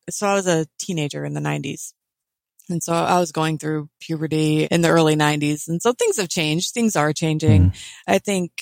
So 0.09 0.27
I 0.27 0.35
was 0.35 0.47
a 0.47 0.67
teenager 0.79 1.25
in 1.25 1.35
the 1.35 1.41
90s. 1.41 1.93
And 2.71 2.83
so 2.83 2.93
I 2.93 3.19
was 3.19 3.33
going 3.33 3.59
through 3.59 3.91
puberty 4.01 4.65
in 4.65 4.81
the 4.81 4.89
early 4.89 5.17
90s. 5.17 5.69
And 5.69 5.83
so 5.83 5.93
things 5.93 6.17
have 6.17 6.29
changed. 6.29 6.73
Things 6.73 6.97
are 6.97 7.13
changing. 7.13 7.71
Mm. 7.71 7.85
I 8.07 8.19
think 8.19 8.53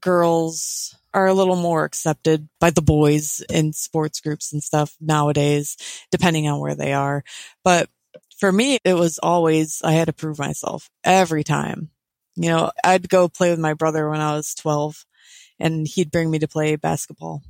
girls 0.00 0.97
are 1.14 1.26
a 1.26 1.34
little 1.34 1.56
more 1.56 1.84
accepted 1.84 2.48
by 2.60 2.70
the 2.70 2.82
boys 2.82 3.42
in 3.48 3.72
sports 3.72 4.20
groups 4.20 4.52
and 4.52 4.62
stuff 4.62 4.94
nowadays, 5.00 5.76
depending 6.10 6.48
on 6.48 6.60
where 6.60 6.74
they 6.74 6.92
are. 6.92 7.24
But 7.64 7.88
for 8.38 8.52
me, 8.52 8.78
it 8.84 8.94
was 8.94 9.18
always, 9.18 9.80
I 9.82 9.92
had 9.92 10.06
to 10.06 10.12
prove 10.12 10.38
myself 10.38 10.90
every 11.04 11.44
time. 11.44 11.90
You 12.36 12.50
know, 12.50 12.70
I'd 12.84 13.08
go 13.08 13.28
play 13.28 13.50
with 13.50 13.58
my 13.58 13.74
brother 13.74 14.08
when 14.08 14.20
I 14.20 14.34
was 14.34 14.54
12 14.54 15.04
and 15.58 15.88
he'd 15.88 16.12
bring 16.12 16.30
me 16.30 16.38
to 16.38 16.48
play 16.48 16.76
basketball. 16.76 17.42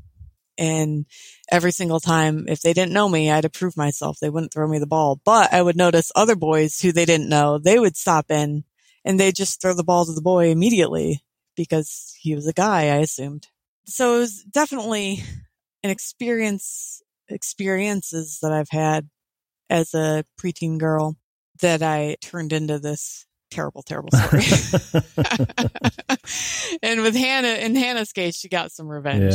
And 0.56 1.06
every 1.52 1.70
single 1.70 2.00
time, 2.00 2.46
if 2.48 2.62
they 2.62 2.72
didn't 2.72 2.92
know 2.92 3.08
me, 3.08 3.30
I 3.30 3.36
had 3.36 3.42
to 3.42 3.50
prove 3.50 3.76
myself. 3.76 4.18
They 4.18 4.30
wouldn't 4.30 4.52
throw 4.52 4.66
me 4.66 4.78
the 4.78 4.86
ball, 4.86 5.20
but 5.24 5.52
I 5.52 5.62
would 5.62 5.76
notice 5.76 6.10
other 6.16 6.34
boys 6.34 6.80
who 6.80 6.90
they 6.90 7.04
didn't 7.04 7.28
know, 7.28 7.58
they 7.58 7.78
would 7.78 7.96
stop 7.96 8.30
in 8.30 8.64
and 9.04 9.20
they'd 9.20 9.36
just 9.36 9.60
throw 9.60 9.74
the 9.74 9.84
ball 9.84 10.04
to 10.04 10.12
the 10.12 10.22
boy 10.22 10.50
immediately 10.50 11.22
because 11.58 12.16
he 12.18 12.34
was 12.36 12.46
a 12.46 12.52
guy, 12.54 12.84
I 12.84 12.98
assumed. 12.98 13.48
So 13.84 14.14
it 14.16 14.18
was 14.20 14.44
definitely 14.44 15.24
an 15.82 15.90
experience, 15.90 17.02
experiences 17.28 18.38
that 18.40 18.52
I've 18.52 18.70
had 18.70 19.08
as 19.68 19.92
a 19.92 20.24
preteen 20.40 20.78
girl 20.78 21.16
that 21.60 21.82
I 21.82 22.16
turned 22.22 22.52
into 22.52 22.78
this 22.78 23.26
terrible, 23.50 23.82
terrible 23.82 24.10
story. 24.12 24.44
and 26.82 27.02
with 27.02 27.16
Hannah, 27.16 27.48
in 27.48 27.74
Hannah's 27.74 28.12
case, 28.12 28.36
she 28.36 28.48
got 28.48 28.70
some 28.70 28.86
revenge 28.86 29.34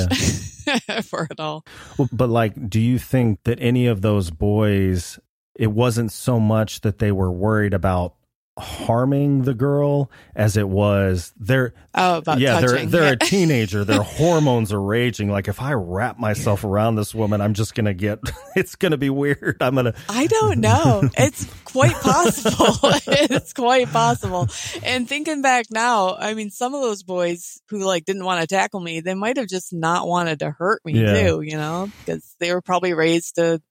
yeah. 0.66 1.02
for 1.02 1.28
it 1.30 1.42
all. 1.42 1.66
Well, 1.98 2.08
but 2.14 2.30
like, 2.30 2.70
do 2.70 2.80
you 2.80 3.00
think 3.00 3.44
that 3.44 3.60
any 3.60 3.88
of 3.88 4.02
those 4.02 4.32
boys, 4.32 5.20
it 5.56 5.72
wasn't 5.72 6.14
so 6.14 6.40
much 6.40 6.82
that 6.82 7.00
they 7.00 7.12
were 7.12 7.32
worried 7.32 7.74
about 7.74 8.16
harming 8.58 9.42
the 9.44 9.54
girl 9.54 10.12
as 10.36 10.58
it 10.58 10.70
was. 10.70 11.34
They're 11.38 11.74
oh 11.96 12.18
about 12.18 12.40
yeah 12.40 12.60
touching. 12.60 12.90
they're 12.90 13.02
they're 13.02 13.14
a 13.14 13.18
teenager. 13.26 13.84
Their 13.84 14.04
hormones 14.04 14.72
are 14.72 14.82
raging. 14.82 15.30
Like 15.30 15.48
if 15.48 15.60
i 15.60 15.74
wrap 15.74 16.20
myself 16.20 16.64
around 16.64 16.96
this 16.96 17.16
woman 17.16 17.42
i'm 17.42 17.54
just 17.54 17.74
gonna 17.74 17.94
get 17.94 18.20
it's 18.56 18.76
gonna 18.76 18.98
be 18.98 19.10
weird. 19.10 19.58
I'm 19.60 19.76
gonna 19.76 19.96
i 20.10 20.28
don't 20.28 20.60
know. 20.60 21.10
It's 21.18 21.46
quite 21.64 21.94
possible. 21.94 22.78
It's 23.08 23.54
quite 23.54 23.88
possible. 23.88 24.48
And 24.84 25.08
thinking 25.08 25.42
back 25.42 25.68
now 25.72 26.16
i 26.16 26.34
mean 26.34 26.52
some 26.52 26.76
of 26.76 26.82
those 26.82 27.04
boys 27.04 27.62
who 27.70 27.84
like 27.84 28.06
didn't 28.06 28.26
want 28.26 28.42
to 28.42 28.48
tackle 28.48 28.80
me 28.80 29.00
they 29.00 29.16
might 29.16 29.38
have 29.38 29.48
just 29.48 29.74
not 29.74 30.08
wanted 30.08 30.40
to 30.40 30.52
hurt 30.52 30.82
me 30.86 30.94
yeah. 30.94 31.14
too 31.14 31.42
you 31.42 31.58
know 31.58 31.90
because 32.00 32.36
they 32.40 32.54
were 32.54 32.62
probably 32.62 32.94
raised 32.94 33.36
to 33.36 33.62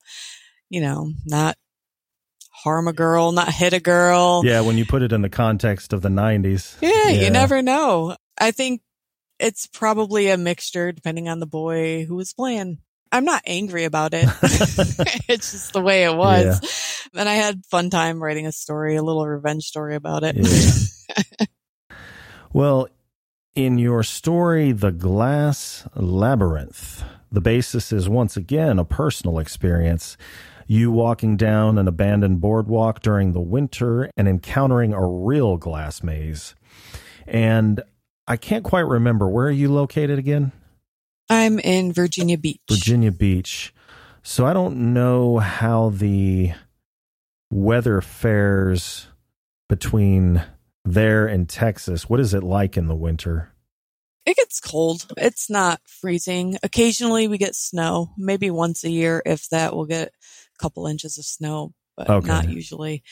you 0.71 0.81
know 0.81 1.13
not 1.25 1.57
harm 2.63 2.89
a 2.89 2.93
girl, 2.93 3.33
not 3.33 3.53
hit 3.53 3.73
a 3.73 3.81
girl. 3.81 4.43
Yeah, 4.45 4.61
when 4.61 4.79
you 4.79 4.87
put 4.87 5.03
it 5.03 5.13
in 5.13 5.23
the 5.23 5.29
context 5.29 5.93
of 5.93 6.03
the 6.03 6.09
90s. 6.09 6.77
Yeah, 6.81 7.09
yeah, 7.09 7.25
you 7.25 7.31
never 7.31 7.63
know. 7.63 8.17
I 8.39 8.53
think 8.53 8.83
it's 9.39 9.67
probably 9.67 10.29
a 10.29 10.37
mixture 10.37 10.93
depending 10.93 11.29
on 11.29 11.41
the 11.41 11.47
boy 11.47 12.05
who 12.05 12.15
was 12.15 12.33
playing. 12.33 12.79
I'm 13.11 13.25
not 13.25 13.43
angry 13.47 13.85
about 13.85 14.15
it. 14.15 14.25
it's 15.29 15.53
just 15.53 15.73
the 15.73 15.83
way 15.83 16.05
it 16.05 16.17
was. 16.17 17.09
Yeah. 17.15 17.21
And 17.21 17.29
I 17.29 17.35
had 17.35 17.67
fun 17.67 17.91
time 17.91 18.23
writing 18.23 18.47
a 18.47 18.53
story, 18.53 18.97
a 18.97 19.03
little 19.03 19.27
revenge 19.27 19.65
story 19.65 19.97
about 19.97 20.23
it. 20.25 20.37
Yeah. 20.39 21.47
well, 22.53 22.89
in 23.55 23.77
your 23.77 24.03
story, 24.03 24.73
The 24.73 24.93
Glass 24.93 25.87
Labyrinth, 25.95 27.05
the 27.31 27.43
basis 27.43 27.93
is 27.93 28.09
once 28.09 28.37
again 28.37 28.79
a 28.79 28.85
personal 28.85 29.39
experience 29.39 30.17
you 30.73 30.91
walking 30.91 31.37
down 31.37 31.77
an 31.77 31.87
abandoned 31.87 32.41
boardwalk 32.41 33.03
during 33.03 33.33
the 33.33 33.41
winter 33.41 34.11
and 34.17 34.27
encountering 34.27 34.95
a 34.95 35.07
real 35.07 35.59
glass 35.59 36.03
maze. 36.03 36.55
And 37.27 37.83
I 38.27 38.39
can't 38.39 38.65
quite 38.65 38.87
remember 38.87 39.29
where 39.29 39.49
are 39.49 39.51
you 39.51 39.71
located 39.71 40.19
again? 40.19 40.51
I'm 41.29 41.59
in 41.59 41.93
Virginia 41.93 42.39
Beach. 42.39 42.63
Virginia 42.71 43.13
Beach. 43.13 43.75
So 44.23 44.47
I 44.47 44.55
don't 44.55 44.95
know 44.95 45.37
how 45.39 45.91
the 45.91 46.55
weather 47.51 48.01
fares 48.01 49.09
between 49.69 50.43
there 50.87 51.27
and 51.27 51.51
Texas. 51.51 52.09
What 52.09 52.19
is 52.19 52.33
it 52.33 52.43
like 52.43 52.79
in 52.79 52.87
the 52.89 52.97
winter? 52.97 53.53
It 54.25 54.37
gets 54.37 54.61
cold. 54.61 55.07
It's 55.19 55.51
not 55.51 55.81
freezing. 55.85 56.57
Occasionally 56.63 57.29
we 57.29 57.37
get 57.37 57.57
snow. 57.57 58.13
Maybe 58.17 58.51
once 58.51 58.85
a 58.85 58.91
year, 58.91 59.21
if 59.27 59.49
that, 59.51 59.75
we'll 59.75 59.85
get 59.85 60.13
couple 60.59 60.87
inches 60.87 61.19
of 61.19 61.25
snow, 61.25 61.73
but 61.97 62.09
Okay. 62.09 62.27
not 62.27 62.49
usually. 62.49 63.03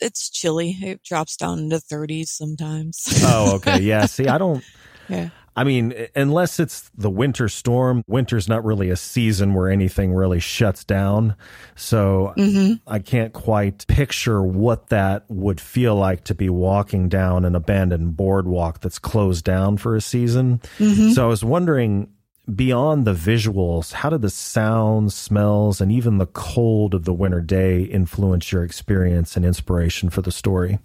It's 0.00 0.30
chilly. 0.30 0.76
It 0.80 1.02
drops 1.02 1.36
down 1.36 1.58
into 1.58 1.78
30s 1.80 2.28
sometimes. 2.28 3.12
Oh, 3.24 3.50
okay. 3.54 3.80
Yeah. 3.80 4.06
See, 4.06 4.28
I 4.28 4.38
don't. 4.38 4.64
yeah. 5.08 5.30
I 5.56 5.64
mean, 5.64 5.92
unless 6.14 6.60
it's 6.60 6.88
the 6.96 7.10
winter 7.10 7.48
storm, 7.48 8.04
winter's 8.06 8.48
not 8.48 8.64
really 8.64 8.90
a 8.90 8.96
season 8.96 9.54
where 9.54 9.68
anything 9.68 10.12
really 10.14 10.38
shuts 10.38 10.84
down. 10.84 11.34
So 11.74 12.32
hmm 12.36 12.74
I 12.86 13.00
can't 13.00 13.32
quite 13.32 13.84
picture 13.88 14.40
what 14.40 14.86
that 14.90 15.24
would 15.28 15.60
feel 15.60 15.96
like 15.96 16.22
to 16.24 16.34
be 16.34 16.48
walking 16.48 17.08
down 17.08 17.44
an 17.44 17.56
abandoned 17.56 18.16
boardwalk 18.16 18.80
that's 18.80 19.00
closed 19.00 19.44
down 19.44 19.78
for 19.78 19.96
a 19.96 20.00
season. 20.00 20.60
hmm 20.78 21.08
So 21.10 21.24
I 21.24 21.26
was 21.28 21.44
wondering 21.44 22.08
beyond 22.54 23.06
the 23.06 23.14
visuals, 23.14 23.92
how 23.92 24.10
did 24.10 24.22
the 24.22 24.30
sounds, 24.30 25.14
smells, 25.14 25.80
and 25.80 25.92
even 25.92 26.18
the 26.18 26.26
cold 26.26 26.94
of 26.94 27.04
the 27.04 27.12
winter 27.12 27.40
day 27.40 27.82
influence 27.82 28.50
your 28.52 28.64
experience 28.64 29.36
and 29.36 29.44
inspiration 29.44 30.10
for 30.10 30.22
the 30.22 30.32
story? 30.32 30.78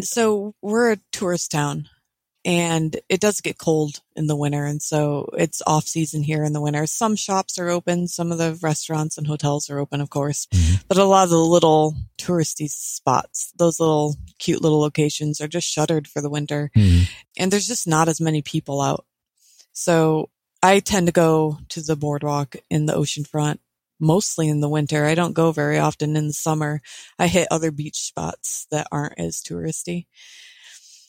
So 0.00 0.54
we're 0.62 0.92
a 0.92 1.00
tourist 1.12 1.50
town 1.50 1.88
and 2.44 2.98
it 3.08 3.20
does 3.20 3.40
get 3.40 3.58
cold 3.58 4.00
in 4.16 4.26
the 4.26 4.36
winter. 4.36 4.64
And 4.64 4.82
so 4.82 5.28
it's 5.34 5.62
off 5.66 5.84
season 5.84 6.22
here 6.22 6.42
in 6.42 6.52
the 6.52 6.60
winter. 6.60 6.86
Some 6.86 7.14
shops 7.14 7.58
are 7.58 7.68
open. 7.68 8.08
Some 8.08 8.32
of 8.32 8.38
the 8.38 8.58
restaurants 8.62 9.16
and 9.16 9.26
hotels 9.26 9.70
are 9.70 9.78
open, 9.78 10.00
of 10.00 10.10
course, 10.10 10.48
Mhm. 10.52 10.82
but 10.88 10.98
a 10.98 11.04
lot 11.04 11.24
of 11.24 11.30
the 11.30 11.38
little 11.38 11.94
touristy 12.18 12.68
spots, 12.68 13.52
those 13.58 13.78
little 13.78 14.16
cute 14.38 14.62
little 14.62 14.80
locations 14.80 15.40
are 15.40 15.48
just 15.48 15.68
shuttered 15.68 16.08
for 16.08 16.20
the 16.20 16.30
winter 16.30 16.70
and 17.36 17.52
there's 17.52 17.68
just 17.68 17.86
not 17.86 18.08
as 18.08 18.20
many 18.20 18.42
people 18.42 18.80
out. 18.80 19.04
So 19.72 20.30
I 20.62 20.80
tend 20.80 21.06
to 21.06 21.12
go 21.12 21.58
to 21.70 21.80
the 21.80 21.96
boardwalk 21.96 22.56
in 22.70 22.86
the 22.86 22.94
ocean 22.94 23.24
front 23.24 23.60
mostly 24.02 24.48
in 24.48 24.60
the 24.60 24.68
winter. 24.68 25.04
I 25.06 25.14
don't 25.14 25.32
go 25.32 25.52
very 25.52 25.78
often 25.78 26.16
in 26.16 26.26
the 26.26 26.32
summer. 26.32 26.82
I 27.18 27.28
hit 27.28 27.48
other 27.50 27.70
beach 27.70 28.00
spots 28.00 28.66
that 28.70 28.88
aren't 28.90 29.18
as 29.18 29.40
touristy. 29.40 30.06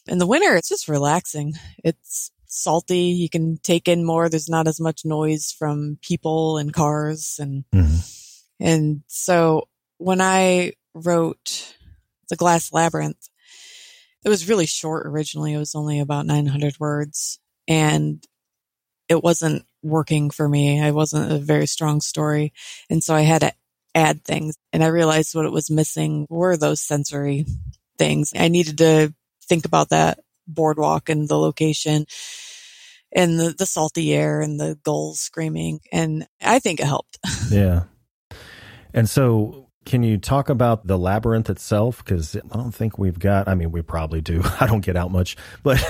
In 0.07 0.19
the 0.19 0.27
winter, 0.27 0.55
it's 0.55 0.69
just 0.69 0.87
relaxing. 0.87 1.53
It's 1.83 2.31
salty. 2.45 3.05
You 3.05 3.29
can 3.29 3.57
take 3.57 3.87
in 3.87 4.05
more. 4.05 4.29
There's 4.29 4.49
not 4.49 4.67
as 4.67 4.79
much 4.79 5.05
noise 5.05 5.51
from 5.51 5.97
people 6.01 6.57
and 6.59 6.71
cars 6.71 7.37
and 7.39 7.65
Mhm. 7.73 8.43
and 8.59 9.03
so 9.07 9.67
when 9.97 10.21
I 10.21 10.73
wrote 10.93 11.73
The 12.29 12.35
Glass 12.35 12.71
Labyrinth, 12.71 13.27
it 14.23 14.29
was 14.29 14.47
really 14.47 14.67
short 14.67 15.07
originally. 15.07 15.53
It 15.53 15.57
was 15.57 15.73
only 15.73 15.99
about 15.99 16.27
900 16.27 16.79
words 16.79 17.39
and 17.67 18.23
it 19.13 19.23
wasn't 19.23 19.65
working 19.81 20.29
for 20.29 20.49
me. 20.49 20.81
I 20.81 20.91
wasn't 20.91 21.31
a 21.31 21.37
very 21.37 21.67
strong 21.67 22.01
story. 22.01 22.51
And 22.89 23.03
so 23.03 23.13
I 23.13 23.21
had 23.21 23.41
to 23.41 23.53
add 23.95 24.23
things 24.23 24.55
and 24.71 24.83
I 24.83 24.87
realized 24.87 25.35
what 25.35 25.45
it 25.45 25.51
was 25.51 25.69
missing 25.69 26.25
were 26.29 26.57
those 26.57 26.81
sensory 26.81 27.45
things. 27.97 28.33
I 28.35 28.47
needed 28.47 28.79
to 28.79 29.13
think 29.45 29.65
about 29.65 29.89
that 29.89 30.19
boardwalk 30.47 31.09
and 31.09 31.29
the 31.29 31.37
location 31.37 32.05
and 33.15 33.39
the, 33.39 33.53
the 33.57 33.67
salty 33.67 34.13
air 34.13 34.41
and 34.41 34.59
the 34.59 34.79
gulls 34.83 35.19
screaming. 35.19 35.79
And 35.91 36.27
I 36.41 36.59
think 36.59 36.79
it 36.79 36.87
helped. 36.87 37.19
Yeah. 37.49 37.83
And 38.95 39.07
so, 39.07 39.62
can 39.85 40.03
you 40.03 40.17
talk 40.17 40.49
about 40.49 40.87
the 40.87 40.97
labyrinth 40.97 41.49
itself? 41.49 41.97
Because 42.03 42.35
I 42.35 42.57
don't 42.57 42.71
think 42.73 42.97
we've 42.97 43.19
got, 43.19 43.47
I 43.47 43.55
mean, 43.55 43.71
we 43.71 43.81
probably 43.81 44.21
do. 44.21 44.41
I 44.59 44.67
don't 44.67 44.81
get 44.85 44.95
out 44.95 45.11
much, 45.11 45.35
but 45.61 45.83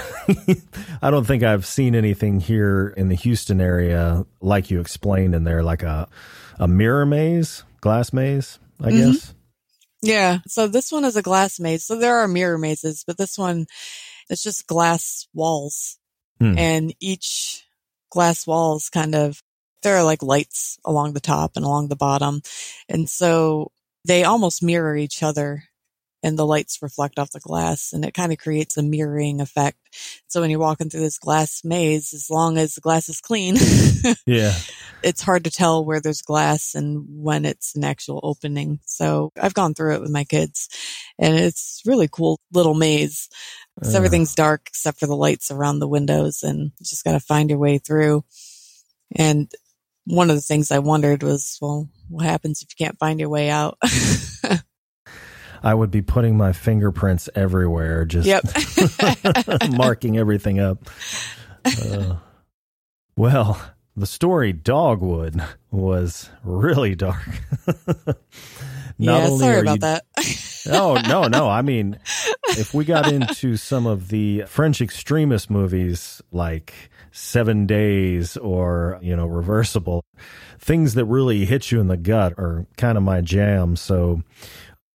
I 1.02 1.12
don't 1.12 1.26
think 1.26 1.44
I've 1.44 1.66
seen 1.66 1.96
anything 1.96 2.40
here 2.40 2.94
in 2.98 3.10
the 3.10 3.16
Houston 3.16 3.62
area 3.62 4.26
like 4.42 4.72
you 4.72 4.80
explained 4.80 5.36
in 5.36 5.44
there, 5.44 5.64
like 5.64 5.84
a, 5.84 6.08
a 6.60 6.68
mirror 6.68 7.06
maze, 7.06 7.64
glass 7.82 8.14
maze, 8.14 8.60
I 8.82 8.92
Mhm. 8.92 9.14
guess. 9.14 9.34
Yeah. 10.02 10.40
So 10.48 10.68
this 10.68 10.92
one 10.92 11.06
is 11.06 11.16
a 11.16 11.22
glass 11.22 11.60
maze. 11.60 11.86
So 11.86 11.96
there 11.98 12.18
are 12.18 12.28
mirror 12.28 12.58
mazes, 12.58 13.04
but 13.06 13.18
this 13.18 13.38
one, 13.38 13.68
it's 14.30 14.44
just 14.44 14.68
glass 14.68 15.28
walls 15.34 15.98
Hmm. 16.40 16.58
and 16.58 16.96
each 17.00 17.64
glass 18.10 18.48
walls 18.48 18.90
kind 18.90 19.14
of, 19.16 19.42
there 19.82 19.98
are 19.98 20.04
like 20.04 20.24
lights 20.24 20.78
along 20.86 21.14
the 21.14 21.20
top 21.20 21.58
and 21.58 21.66
along 21.66 21.90
the 21.90 21.96
bottom. 21.98 22.42
And 22.88 23.10
so 23.10 23.72
they 24.06 24.24
almost 24.24 24.64
mirror 24.64 24.96
each 24.96 25.24
other 25.24 25.64
and 26.26 26.40
the 26.40 26.46
lights 26.46 26.82
reflect 26.82 27.20
off 27.20 27.32
the 27.32 27.40
glass 27.42 27.92
and 27.92 28.06
it 28.06 28.14
kind 28.14 28.32
of 28.32 28.38
creates 28.38 28.78
a 28.78 28.82
mirroring 28.84 29.42
effect. 29.42 29.78
So 30.28 30.40
when 30.40 30.50
you're 30.50 30.60
walking 30.60 30.90
through 30.90 31.02
this 31.02 31.20
glass 31.20 31.62
maze, 31.66 32.14
as 32.14 32.30
long 32.30 32.58
as 32.58 32.76
the 32.76 32.82
glass 32.82 33.10
is 33.10 33.20
clean, 33.20 33.56
Yeah. 34.26 34.54
it's 35.04 35.22
hard 35.22 35.44
to 35.44 35.52
tell 35.52 35.84
where 35.84 36.00
there's 36.00 36.22
glass 36.22 36.76
and 36.76 37.06
when 37.10 37.44
it's 37.44 37.76
an 37.76 37.84
actual 37.84 38.22
opening. 38.24 38.80
So 38.86 39.32
I've 39.40 39.54
gone 39.54 39.74
through 39.74 39.96
it 39.96 40.02
with 40.02 40.12
my 40.12 40.24
kids 40.24 40.70
and 41.20 41.36
it's 41.36 41.82
really 41.86 42.08
cool 42.10 42.40
little 42.54 42.74
maze. 42.76 43.28
So 43.84 43.92
Uh. 43.92 43.98
everything's 43.98 44.34
dark 44.36 44.62
except 44.68 45.00
for 45.02 45.08
the 45.08 45.18
lights 45.18 45.52
around 45.52 45.80
the 45.80 45.90
windows 45.90 46.42
and 46.42 46.72
you 46.80 46.86
just 46.86 47.04
got 47.04 47.14
to 47.14 47.20
find 47.20 47.50
your 47.50 47.60
way 47.60 47.80
through. 47.80 48.24
And 49.16 49.52
one 50.06 50.30
of 50.30 50.36
the 50.36 50.42
things 50.42 50.72
I 50.72 50.80
wondered 50.80 51.24
was, 51.24 51.58
well, 51.62 51.90
what 52.10 52.26
happens 52.26 52.62
if 52.62 52.70
you 52.72 52.86
can't 52.86 52.98
find 53.00 53.20
your 53.20 53.30
way 53.30 53.50
out? 53.50 53.78
I 55.64 55.74
would 55.74 55.92
be 55.92 56.02
putting 56.02 56.36
my 56.36 56.52
fingerprints 56.52 57.30
everywhere, 57.36 58.04
just 58.04 58.28
yep. 58.28 58.44
marking 59.72 60.18
everything 60.18 60.60
up. 60.60 60.90
Uh, 61.66 62.18
well, 63.16 63.62
the 63.96 64.06
story 64.06 64.52
Dogwood 64.52 65.42
was 65.72 66.30
really 66.44 66.96
dark. 66.96 67.24
yeah. 68.98 69.30
Sorry 69.38 69.62
about 69.62 69.76
you- 69.76 69.80
that. 69.80 70.04
Oh 70.68 70.98
no, 71.08 71.28
no. 71.28 71.50
I 71.50 71.62
mean, 71.62 72.00
if 72.58 72.74
we 72.74 72.86
got 72.86 73.12
into 73.12 73.58
some 73.58 73.86
of 73.86 74.10
the 74.10 74.44
French 74.48 74.82
extremist 74.82 75.50
movies 75.50 76.22
like 76.32 76.74
Seven 77.12 77.66
Days 77.66 78.38
or 78.38 79.00
you 79.02 79.16
know 79.16 79.28
Irreversible, 79.28 80.04
things 80.60 80.94
that 80.94 81.06
really 81.06 81.46
hit 81.46 81.72
you 81.72 81.80
in 81.80 81.88
the 81.88 81.98
gut 81.98 82.34
are 82.38 82.66
kind 82.78 82.98
of 82.98 83.04
my 83.04 83.22
jam. 83.22 83.76
So 83.76 84.24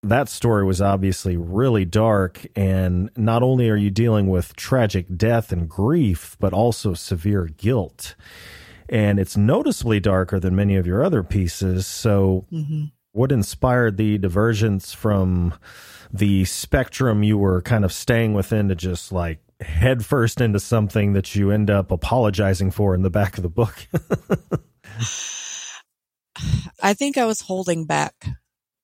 that 0.03 0.29
story 0.29 0.65
was 0.65 0.81
obviously 0.81 1.37
really 1.37 1.85
dark, 1.85 2.47
and 2.57 3.11
not 3.17 3.43
only 3.43 3.69
are 3.69 3.77
you 3.77 3.91
dealing 3.91 4.29
with 4.29 4.57
tragic 4.57 5.07
death 5.17 5.53
and 5.53 5.69
grief, 5.69 6.37
but 6.41 6.53
also 6.53 6.95
severe 6.95 7.47
guilt. 7.47 8.15
And 8.89 9.19
it's 9.19 9.37
noticeably 9.37 10.01
darker 10.01 10.41
than 10.41 10.57
many 10.57 10.77
of 10.77 10.87
your 10.87 11.05
other 11.05 11.23
pieces. 11.23 11.87
So 11.87 12.47
hmm 12.51 12.87
what 13.19 13.33
inspired 13.33 13.97
the 13.97 14.17
divergence 14.17 14.93
from 14.93 15.53
the 16.13 16.45
spectrum 16.45 17.25
you 17.25 17.37
were 17.37 17.61
kind 17.63 17.85
of 17.85 17.93
staying 17.93 18.33
within 18.33 18.69
to 18.69 18.77
just 18.77 19.11
like 19.11 19.41
head 19.61 20.07
first 20.07 20.41
into 20.41 20.61
something 20.61 21.15
that 21.15 21.35
you 21.35 21.51
end 21.51 21.69
up 21.69 21.91
apologizing 21.91 22.71
for 22.71 22.95
in 22.95 23.03
the 23.03 23.11
back 23.11 23.37
of 23.37 23.43
the 23.43 23.49
book? 23.49 23.89
I 26.81 26.95
think 26.95 27.19
I 27.19 27.25
was 27.25 27.41
holding 27.41 27.87
back 27.87 28.15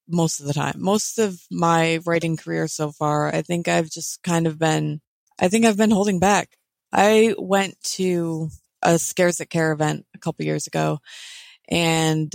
most 0.08 0.40
of 0.40 0.46
the 0.46 0.52
time. 0.52 0.74
Most 0.78 1.20
of 1.20 1.40
my 1.48 2.00
writing 2.04 2.36
career 2.36 2.66
so 2.66 2.90
far, 2.90 3.32
I 3.32 3.42
think 3.42 3.68
I've 3.68 3.88
just 3.88 4.20
kind 4.24 4.48
of 4.48 4.58
been, 4.58 5.00
I 5.38 5.46
think 5.46 5.64
I've 5.64 5.76
been 5.76 5.92
holding 5.92 6.18
back. 6.18 6.48
I 6.92 7.36
went 7.38 7.80
to 7.94 8.48
a 8.82 8.98
Scares 8.98 9.40
at 9.40 9.48
Care 9.48 9.70
event 9.70 10.06
a 10.12 10.18
couple 10.18 10.44
years 10.44 10.66
ago 10.66 10.98
and 11.68 12.34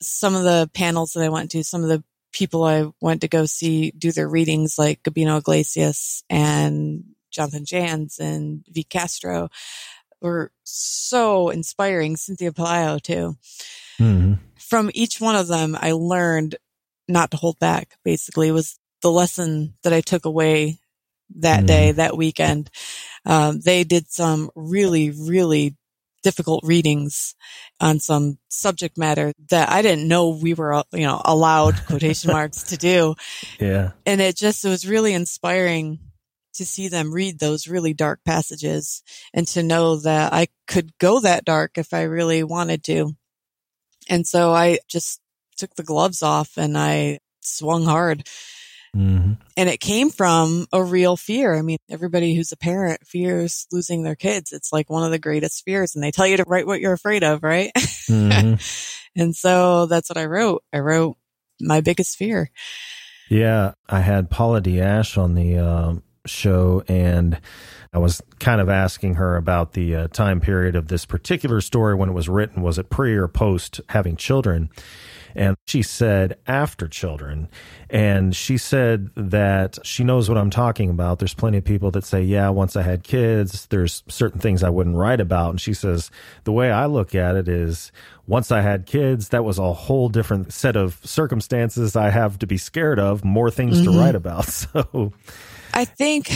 some 0.00 0.34
of 0.34 0.42
the 0.42 0.70
panels 0.74 1.12
that 1.12 1.24
I 1.24 1.28
went 1.28 1.50
to, 1.52 1.64
some 1.64 1.82
of 1.82 1.88
the 1.88 2.02
people 2.32 2.64
I 2.64 2.86
went 3.00 3.22
to 3.22 3.28
go 3.28 3.46
see 3.46 3.92
do 3.92 4.12
their 4.12 4.28
readings 4.28 4.78
like 4.78 5.02
Gabino 5.02 5.38
Iglesias 5.38 6.22
and 6.28 7.04
Jonathan 7.30 7.64
Janz 7.64 8.18
and 8.18 8.64
V. 8.70 8.84
Castro 8.84 9.48
were 10.20 10.52
so 10.64 11.50
inspiring. 11.50 12.16
Cynthia 12.16 12.52
Pelayo, 12.52 13.00
too 13.00 13.36
mm-hmm. 13.98 14.34
from 14.58 14.90
each 14.94 15.20
one 15.20 15.36
of 15.36 15.48
them, 15.48 15.76
I 15.80 15.92
learned 15.92 16.56
not 17.08 17.30
to 17.30 17.36
hold 17.36 17.58
back. 17.58 17.96
Basically, 18.04 18.50
was 18.50 18.78
the 19.02 19.10
lesson 19.10 19.74
that 19.82 19.92
I 19.92 20.00
took 20.00 20.24
away 20.24 20.78
that 21.36 21.64
Mhm. 21.64 21.66
day, 21.66 21.92
that 21.92 22.16
weekend. 22.16 22.70
Um, 23.24 23.60
they 23.60 23.84
did 23.84 24.10
some 24.10 24.50
really, 24.54 25.10
really 25.10 25.76
difficult 26.26 26.64
readings 26.64 27.36
on 27.78 28.00
some 28.00 28.36
subject 28.48 28.98
matter 28.98 29.32
that 29.48 29.70
I 29.70 29.80
didn't 29.80 30.08
know 30.08 30.30
we 30.30 30.54
were, 30.54 30.74
uh, 30.74 30.82
you 30.92 31.06
know, 31.06 31.22
allowed 31.24 31.76
quotation 31.86 32.32
marks 32.32 32.64
to 32.64 32.76
do. 32.76 33.14
Yeah. 33.60 33.92
And 34.04 34.20
it 34.20 34.36
just, 34.36 34.64
it 34.64 34.68
was 34.68 34.88
really 34.88 35.12
inspiring 35.12 36.00
to 36.54 36.66
see 36.66 36.88
them 36.88 37.14
read 37.14 37.38
those 37.38 37.68
really 37.68 37.94
dark 37.94 38.18
passages 38.24 39.04
and 39.32 39.46
to 39.46 39.62
know 39.62 40.00
that 40.00 40.32
I 40.32 40.48
could 40.66 40.98
go 40.98 41.20
that 41.20 41.44
dark 41.44 41.78
if 41.78 41.94
I 41.94 42.02
really 42.02 42.42
wanted 42.42 42.82
to. 42.84 43.12
And 44.08 44.26
so 44.26 44.52
I 44.52 44.80
just 44.88 45.20
took 45.56 45.76
the 45.76 45.84
gloves 45.84 46.24
off 46.24 46.56
and 46.56 46.76
I 46.76 47.20
swung 47.40 47.84
hard. 47.84 48.26
Hmm 48.96 49.32
And 49.58 49.68
it 49.68 49.78
came 49.78 50.08
from 50.08 50.66
a 50.72 50.82
real 50.82 51.18
fear. 51.18 51.54
I 51.54 51.60
mean, 51.60 51.76
everybody 51.90 52.34
who's 52.34 52.52
a 52.52 52.56
parent 52.56 53.06
fears 53.06 53.66
losing 53.70 54.02
their 54.02 54.14
kids. 54.14 54.52
It's 54.52 54.72
like 54.72 54.88
one 54.88 55.04
of 55.04 55.10
the 55.10 55.18
greatest 55.18 55.64
fears. 55.64 55.94
And 55.94 56.02
they 56.02 56.10
tell 56.10 56.26
you 56.26 56.38
to 56.38 56.44
write 56.46 56.66
what 56.66 56.80
you're 56.80 56.94
afraid 56.94 57.22
of, 57.22 57.42
right? 57.42 57.70
hmm 58.06 58.54
and 59.16 59.36
so 59.36 59.84
that's 59.84 60.08
what 60.08 60.16
I 60.16 60.24
wrote. 60.24 60.64
I 60.72 60.78
wrote 60.78 61.18
my 61.60 61.82
biggest 61.82 62.16
fear. 62.16 62.50
Yeah, 63.28 63.72
I 63.86 64.00
had 64.00 64.30
Paula 64.30 64.62
D. 64.62 64.80
Ashe 64.80 65.18
on 65.18 65.34
the 65.34 65.58
um, 65.58 66.02
show, 66.24 66.82
and 66.88 67.38
I 67.92 67.98
was 67.98 68.22
kind 68.38 68.60
of 68.62 68.70
asking 68.70 69.16
her 69.16 69.36
about 69.36 69.72
the 69.72 69.94
uh, 69.94 70.08
time 70.08 70.40
period 70.40 70.74
of 70.74 70.88
this 70.88 71.04
particular 71.04 71.60
story 71.60 71.94
when 71.94 72.08
it 72.08 72.14
was 72.14 72.28
written. 72.30 72.62
Was 72.62 72.78
it 72.78 72.88
pre 72.88 73.14
or 73.14 73.28
post 73.28 73.80
having 73.90 74.16
children? 74.16 74.70
And 75.36 75.56
she 75.66 75.82
said 75.82 76.38
after 76.46 76.88
children. 76.88 77.48
And 77.90 78.34
she 78.34 78.56
said 78.56 79.10
that 79.16 79.78
she 79.84 80.02
knows 80.02 80.28
what 80.28 80.38
I'm 80.38 80.50
talking 80.50 80.88
about. 80.90 81.18
There's 81.18 81.34
plenty 81.34 81.58
of 81.58 81.64
people 81.64 81.90
that 81.92 82.04
say, 82.04 82.22
yeah, 82.22 82.48
once 82.48 82.74
I 82.74 82.82
had 82.82 83.04
kids, 83.04 83.66
there's 83.66 84.02
certain 84.08 84.40
things 84.40 84.62
I 84.62 84.70
wouldn't 84.70 84.96
write 84.96 85.20
about. 85.20 85.50
And 85.50 85.60
she 85.60 85.74
says, 85.74 86.10
the 86.44 86.52
way 86.52 86.70
I 86.70 86.86
look 86.86 87.14
at 87.14 87.36
it 87.36 87.48
is 87.48 87.92
once 88.26 88.50
I 88.50 88.62
had 88.62 88.86
kids, 88.86 89.28
that 89.28 89.44
was 89.44 89.58
a 89.58 89.72
whole 89.72 90.08
different 90.08 90.52
set 90.52 90.74
of 90.74 90.98
circumstances 91.04 91.94
I 91.94 92.10
have 92.10 92.38
to 92.40 92.46
be 92.46 92.56
scared 92.56 92.98
of, 92.98 93.24
more 93.24 93.50
things 93.50 93.82
to 93.82 93.90
Mhm. 93.90 94.00
write 94.00 94.14
about. 94.14 94.46
So, 94.72 95.12
I 95.74 95.84
think 95.84 96.30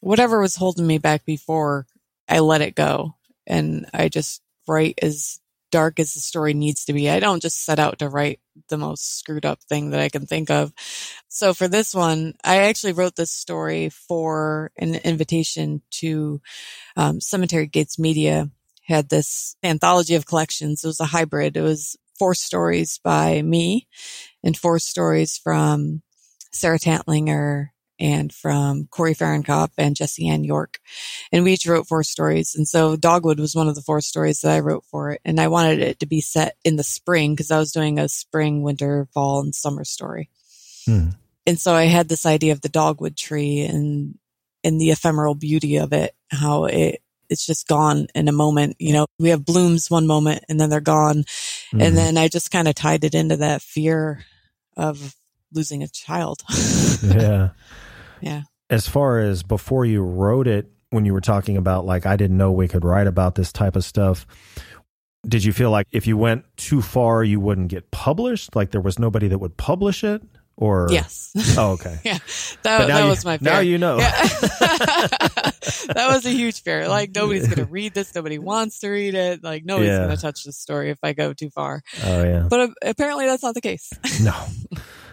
whatever 0.00 0.40
was 0.40 0.56
holding 0.56 0.86
me 0.86 0.98
back 0.98 1.24
before, 1.24 1.86
I 2.28 2.40
let 2.40 2.60
it 2.60 2.74
go. 2.74 3.14
And 3.46 3.86
I 3.94 4.08
just 4.08 4.42
write 4.66 4.98
as 5.00 5.38
dark 5.70 6.00
as 6.00 6.14
the 6.14 6.20
story 6.20 6.54
needs 6.54 6.84
to 6.86 6.92
be. 6.92 7.10
I 7.10 7.20
don't 7.20 7.42
just 7.42 7.64
set 7.64 7.78
out 7.78 7.98
to 7.98 8.08
write 8.08 8.40
the 8.68 8.78
most 8.78 9.18
screwed 9.18 9.46
up 9.46 9.62
thing 9.62 9.90
that 9.90 10.00
I 10.00 10.08
can 10.08 10.26
think 10.26 10.50
of. 10.50 10.72
So 11.28 11.54
for 11.54 11.68
this 11.68 11.94
one, 11.94 12.34
I 12.44 12.58
actually 12.58 12.92
wrote 12.92 13.16
this 13.16 13.30
story 13.30 13.88
for 13.90 14.70
an 14.78 14.96
invitation 14.96 15.82
to 15.92 16.40
um, 16.96 17.20
Cemetery 17.20 17.66
Gates 17.66 17.98
Media 17.98 18.50
had 18.88 19.10
this 19.10 19.54
anthology 19.62 20.14
of 20.14 20.26
collections. 20.26 20.82
It 20.82 20.86
was 20.86 21.00
a 21.00 21.06
hybrid. 21.06 21.56
It 21.56 21.62
was 21.62 21.96
four 22.18 22.34
stories 22.34 22.98
by 23.04 23.42
me 23.42 23.86
and 24.42 24.56
four 24.56 24.78
stories 24.78 25.36
from 25.36 26.02
Sarah 26.52 26.78
Tantlinger 26.78 27.68
and 27.98 28.32
from 28.32 28.86
Corey 28.90 29.14
Farrenkopf 29.14 29.70
and 29.76 29.96
Jesse 29.96 30.28
Ann 30.28 30.44
York. 30.44 30.78
And 31.32 31.44
we 31.44 31.54
each 31.54 31.66
wrote 31.66 31.86
four 31.86 32.02
stories. 32.02 32.54
And 32.54 32.66
so 32.66 32.96
Dogwood 32.96 33.40
was 33.40 33.54
one 33.54 33.68
of 33.68 33.74
the 33.74 33.82
four 33.82 34.00
stories 34.00 34.40
that 34.40 34.52
I 34.52 34.60
wrote 34.60 34.84
for 34.84 35.10
it. 35.12 35.20
And 35.24 35.40
I 35.40 35.48
wanted 35.48 35.80
it 35.80 36.00
to 36.00 36.06
be 36.06 36.20
set 36.20 36.56
in 36.64 36.76
the 36.76 36.82
spring 36.82 37.34
because 37.34 37.50
I 37.50 37.58
was 37.58 37.72
doing 37.72 37.98
a 37.98 38.08
spring, 38.08 38.62
winter, 38.62 39.08
fall, 39.12 39.40
and 39.40 39.54
summer 39.54 39.84
story. 39.84 40.30
hmm. 40.86 41.08
And 41.46 41.58
so 41.58 41.74
I 41.74 41.84
had 41.84 42.10
this 42.10 42.26
idea 42.26 42.52
of 42.52 42.60
the 42.60 42.68
dogwood 42.68 43.16
tree 43.16 43.60
and 43.60 44.18
and 44.62 44.78
the 44.78 44.90
ephemeral 44.90 45.34
beauty 45.34 45.76
of 45.76 45.94
it, 45.94 46.14
how 46.30 46.66
it 46.66 47.00
it's 47.30 47.46
just 47.46 47.66
gone 47.66 48.06
in 48.14 48.28
a 48.28 48.32
moment. 48.32 48.76
You 48.78 48.92
know, 48.92 49.06
we 49.18 49.30
have 49.30 49.44
blooms 49.44 49.90
one 49.90 50.06
moment 50.06 50.44
and 50.48 50.60
then 50.60 50.70
they're 50.70 50.80
gone. 50.80 51.24
Mhm. 51.72 51.82
And 51.82 51.96
then 51.96 52.16
I 52.16 52.28
just 52.28 52.50
kind 52.50 52.68
of 52.68 52.74
tied 52.74 53.04
it 53.04 53.14
into 53.14 53.36
that 53.36 53.62
fear 53.62 54.24
of 54.76 55.14
losing 55.52 55.82
a 55.82 55.88
child. 55.88 56.42
yeah. 57.02 57.50
Yeah. 58.20 58.42
As 58.70 58.88
far 58.88 59.18
as 59.20 59.42
before 59.42 59.84
you 59.86 60.02
wrote 60.02 60.46
it, 60.46 60.70
when 60.90 61.04
you 61.04 61.12
were 61.12 61.20
talking 61.20 61.56
about 61.56 61.84
like, 61.86 62.06
I 62.06 62.16
didn't 62.16 62.36
know 62.36 62.52
we 62.52 62.68
could 62.68 62.84
write 62.84 63.06
about 63.06 63.34
this 63.34 63.52
type 63.52 63.76
of 63.76 63.84
stuff. 63.84 64.26
Did 65.26 65.44
you 65.44 65.52
feel 65.52 65.70
like 65.70 65.86
if 65.90 66.06
you 66.06 66.16
went 66.16 66.44
too 66.56 66.80
far, 66.80 67.24
you 67.24 67.40
wouldn't 67.40 67.68
get 67.68 67.90
published? 67.90 68.54
Like 68.56 68.70
there 68.70 68.80
was 68.80 68.98
nobody 68.98 69.28
that 69.28 69.38
would 69.38 69.56
publish 69.56 70.04
it? 70.04 70.22
Or 70.56 70.88
yes. 70.90 71.30
Oh, 71.56 71.72
okay. 71.72 71.98
yeah. 72.04 72.18
That, 72.62 72.88
that 72.88 73.02
you- 73.04 73.08
was 73.08 73.24
my 73.24 73.38
fear. 73.38 73.52
Now 73.52 73.58
you 73.60 73.78
know. 73.78 73.98
Yeah. 73.98 74.10
that 74.60 76.06
was 76.08 76.26
a 76.26 76.30
huge 76.30 76.62
fear. 76.62 76.88
Like 76.88 77.14
nobody's 77.14 77.46
going 77.46 77.64
to 77.64 77.70
read 77.72 77.94
this. 77.94 78.14
Nobody 78.14 78.38
wants 78.38 78.80
to 78.80 78.88
read 78.88 79.14
it. 79.14 79.44
Like 79.44 79.64
nobody's 79.64 79.90
Yeah. 79.90 79.98
going 80.04 80.16
to 80.16 80.20
touch 80.22 80.44
this 80.44 80.58
story 80.58 80.90
if 80.90 80.98
I 81.02 81.12
go 81.12 81.32
too 81.32 81.50
far. 81.50 81.82
Oh 82.04 82.24
yeah. 82.24 82.46
But 82.48 82.60
uh, 82.60 82.68
apparently 82.82 83.26
that's 83.26 83.42
not 83.42 83.54
the 83.54 83.60
case. 83.60 83.92
No, 84.22 84.34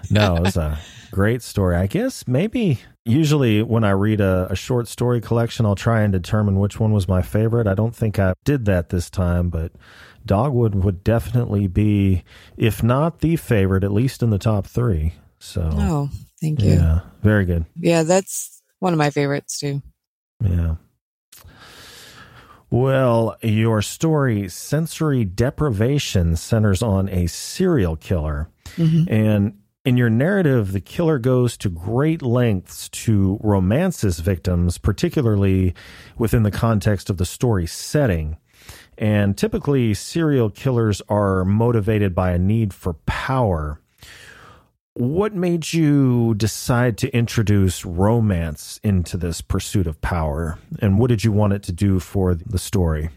no, 0.10 0.36
it 0.38 0.42
was 0.44 0.58
a 0.58 0.80
great 1.12 1.42
story. 1.42 1.76
I 1.76 1.88
guess 1.88 2.28
maybe 2.28 2.80
usually 3.06 3.62
when 3.62 3.84
I 3.84 3.92
read 3.92 4.20
a, 4.20 4.48
a 4.50 4.56
short 4.56 4.88
story 4.88 5.22
collection, 5.22 5.66
I'll 5.66 5.76
try 5.76 6.02
and 6.02 6.12
determine 6.12 6.58
which 6.60 6.80
one 6.80 6.92
was 6.92 7.08
my 7.08 7.22
favorite. 7.22 7.68
I 7.68 7.74
don't 7.76 7.96
think 7.96 8.18
I 8.20 8.34
did 8.44 8.66
that 8.66 8.90
this 8.90 9.10
time, 9.10 9.50
but 9.50 9.72
Dogwood 10.26 10.76
would 10.76 11.04
definitely 11.04 11.68
be, 11.68 12.24
if 12.58 12.82
not 12.84 13.20
the 13.20 13.36
favorite, 13.36 13.84
at 13.84 13.92
least 13.92 14.24
in 14.24 14.32
the 14.32 14.40
top 14.40 14.66
three. 14.68 15.14
So, 15.40 15.70
Oh, 15.74 16.10
thank 16.42 16.62
you. 16.62 16.74
Yeah. 16.74 17.02
very 17.22 17.46
good. 17.46 17.66
Yeah, 17.76 18.04
that's 18.04 18.62
one 18.80 18.94
of 18.94 18.98
my 18.98 19.12
favorites 19.12 19.60
too. 19.60 19.82
Yeah. 20.44 20.76
Well, 22.72 23.38
your 23.42 23.82
story, 23.82 24.50
Sensory 24.50 25.24
Deprivation, 25.24 26.36
centers 26.36 26.82
on 26.82 27.08
a 27.10 27.28
serial 27.28 27.96
killer. 27.96 28.50
Mhm. 28.76 29.08
And 29.10 29.54
in 29.86 29.98
your 29.98 30.10
narrative, 30.10 30.72
the 30.72 30.82
killer 30.82 31.20
goes 31.20 31.56
to 31.58 31.70
great 31.70 32.24
lengths 32.24 32.90
to 32.90 33.40
romance 33.42 34.02
his 34.02 34.20
victims, 34.20 34.80
particularly 34.80 35.76
within 36.18 36.42
the 36.42 36.52
context 36.52 37.10
of 37.10 37.18
the 37.18 37.26
story 37.26 37.68
setting. 37.68 38.38
And 38.98 39.38
typically, 39.38 39.94
serial 39.94 40.50
killers 40.50 41.04
are 41.08 41.46
motivated 41.46 42.16
by 42.16 42.32
a 42.32 42.40
need 42.40 42.74
for 42.74 42.94
power. 43.06 43.80
What 44.96 45.36
made 45.36 45.72
you 45.74 46.34
decide 46.34 46.98
to 47.00 47.14
introduce 47.16 47.86
romance 47.86 48.80
into 48.84 49.18
this 49.18 49.42
pursuit 49.42 49.86
of 49.86 50.02
power? 50.02 50.58
And 50.82 50.98
what 50.98 51.10
did 51.10 51.24
you 51.24 51.32
want 51.32 51.54
it 51.54 51.64
to 51.64 51.72
do 51.72 52.00
for 52.00 52.34
the 52.34 52.58
story? 52.58 53.10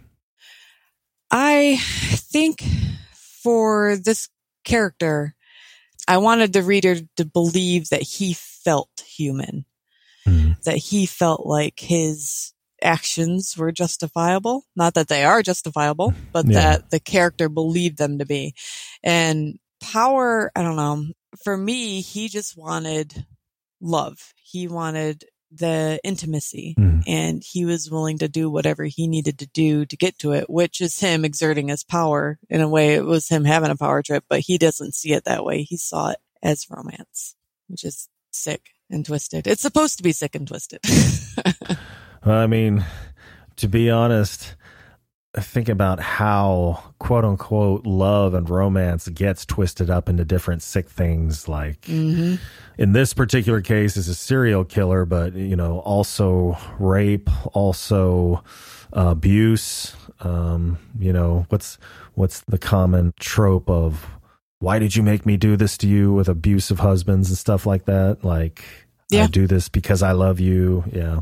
I 1.30 1.78
think 1.80 2.62
for 3.14 3.96
this 3.96 4.28
character, 4.64 5.34
I 6.08 6.16
wanted 6.16 6.52
the 6.52 6.62
reader 6.62 6.96
to 7.18 7.24
believe 7.26 7.90
that 7.90 8.02
he 8.02 8.32
felt 8.32 8.88
human, 9.06 9.66
mm-hmm. 10.26 10.52
that 10.64 10.78
he 10.78 11.04
felt 11.04 11.46
like 11.46 11.78
his 11.78 12.54
actions 12.82 13.56
were 13.58 13.72
justifiable. 13.72 14.64
Not 14.74 14.94
that 14.94 15.08
they 15.08 15.24
are 15.24 15.42
justifiable, 15.42 16.14
but 16.32 16.46
Yeah. 16.46 16.60
that 16.60 16.90
the 16.90 16.98
character 16.98 17.50
believed 17.50 17.98
them 17.98 18.18
to 18.20 18.24
be. 18.24 18.54
And 19.02 19.58
power, 19.80 20.50
I 20.56 20.62
don't 20.62 20.76
know. 20.76 21.04
For 21.44 21.56
me, 21.56 22.00
he 22.00 22.28
just 22.28 22.56
wanted 22.56 23.26
love. 23.80 24.32
He 24.42 24.66
wanted 24.66 25.24
the 25.50 25.98
intimacy 26.04 26.74
Mhm. 26.78 27.02
and 27.06 27.42
he 27.42 27.64
was 27.64 27.90
willing 27.90 28.18
to 28.18 28.28
do 28.28 28.50
whatever 28.50 28.84
he 28.84 29.06
needed 29.06 29.38
to 29.38 29.46
do 29.46 29.86
to 29.86 29.96
get 29.96 30.18
to 30.18 30.32
it, 30.32 30.48
which 30.50 30.80
is 30.80 30.98
him 30.98 31.24
exerting 31.24 31.68
his 31.68 31.84
power. 31.84 32.38
In 32.50 32.60
a 32.60 32.68
way, 32.68 32.94
it 32.94 33.04
was 33.04 33.28
him 33.28 33.44
having 33.44 33.70
a 33.70 33.76
power 33.76 34.02
trip, 34.02 34.24
but 34.28 34.40
he 34.40 34.58
doesn't 34.58 34.94
see 34.94 35.12
it 35.12 35.24
that 35.24 35.44
way. 35.44 35.62
He 35.62 35.76
saw 35.78 36.10
it 36.10 36.18
as 36.42 36.66
romance, 36.68 37.34
which 37.66 37.82
is 37.84 38.08
sick 38.30 38.70
and 38.90 39.04
twisted. 39.06 39.46
It's 39.46 39.62
supposed 39.62 39.96
to 39.96 40.02
be 40.02 40.12
sick 40.12 40.34
and 40.34 40.46
twisted. 40.46 40.80
I 42.22 42.46
mean, 42.46 42.84
to 43.56 43.68
be 43.68 43.90
honest, 43.90 44.54
think 45.40 45.68
about 45.68 46.00
how 46.00 46.82
quote 46.98 47.24
unquote 47.24 47.86
love 47.86 48.34
and 48.34 48.48
romance 48.48 49.08
gets 49.08 49.44
twisted 49.46 49.90
up 49.90 50.08
into 50.08 50.24
different 50.24 50.62
sick 50.62 50.88
things. 50.88 51.48
Like 51.48 51.84
hmm 51.86 52.36
in 52.76 52.92
this 52.92 53.12
particular 53.12 53.60
case, 53.60 53.96
is 53.96 54.06
a 54.08 54.14
serial 54.14 54.64
killer, 54.64 55.04
but 55.04 55.34
you 55.34 55.56
know, 55.56 55.80
also 55.80 56.56
rape, 56.78 57.28
also 57.56 58.44
uh, 58.96 59.08
abuse. 59.08 59.96
Um, 60.20 60.78
you 60.98 61.12
know, 61.12 61.44
what's 61.48 61.76
what's 62.14 62.40
the 62.42 62.58
common 62.58 63.14
trope 63.18 63.68
of 63.68 64.06
why 64.60 64.78
did 64.78 64.94
you 64.94 65.02
make 65.02 65.26
me 65.26 65.36
do 65.36 65.56
this 65.56 65.76
to 65.78 65.88
you 65.88 66.12
with 66.12 66.28
abusive 66.28 66.78
husbands 66.80 67.28
and 67.30 67.38
stuff 67.38 67.66
like 67.66 67.84
that? 67.86 68.24
Like, 68.24 68.62
I 69.12 69.16
Yeah. 69.16 69.26
do 69.26 69.46
this 69.48 69.68
because 69.68 70.02
I 70.02 70.12
love 70.12 70.38
you. 70.40 70.84
Yeah. 70.92 71.20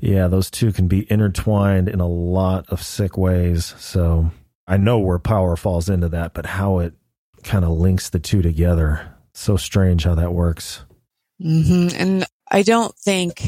Yeah, 0.00 0.28
those 0.28 0.50
two 0.50 0.72
can 0.72 0.88
be 0.88 1.10
intertwined 1.10 1.88
in 1.88 2.00
a 2.00 2.08
lot 2.08 2.66
of 2.68 2.82
sick 2.82 3.16
ways. 3.16 3.74
So 3.78 4.30
I 4.66 4.76
know 4.76 4.98
where 4.98 5.18
power 5.18 5.56
falls 5.56 5.88
into 5.88 6.08
that, 6.10 6.34
but 6.34 6.46
how 6.46 6.78
it 6.80 6.94
kind 7.42 7.64
of 7.64 7.70
links 7.70 8.10
the 8.10 8.18
two 8.18 8.42
together. 8.42 9.14
So 9.34 9.56
strange 9.56 10.04
how 10.04 10.14
that 10.16 10.32
works. 10.32 10.82
hmm 11.40 11.88
And 11.96 12.24
I 12.50 12.62
don't 12.62 12.94
think 12.96 13.42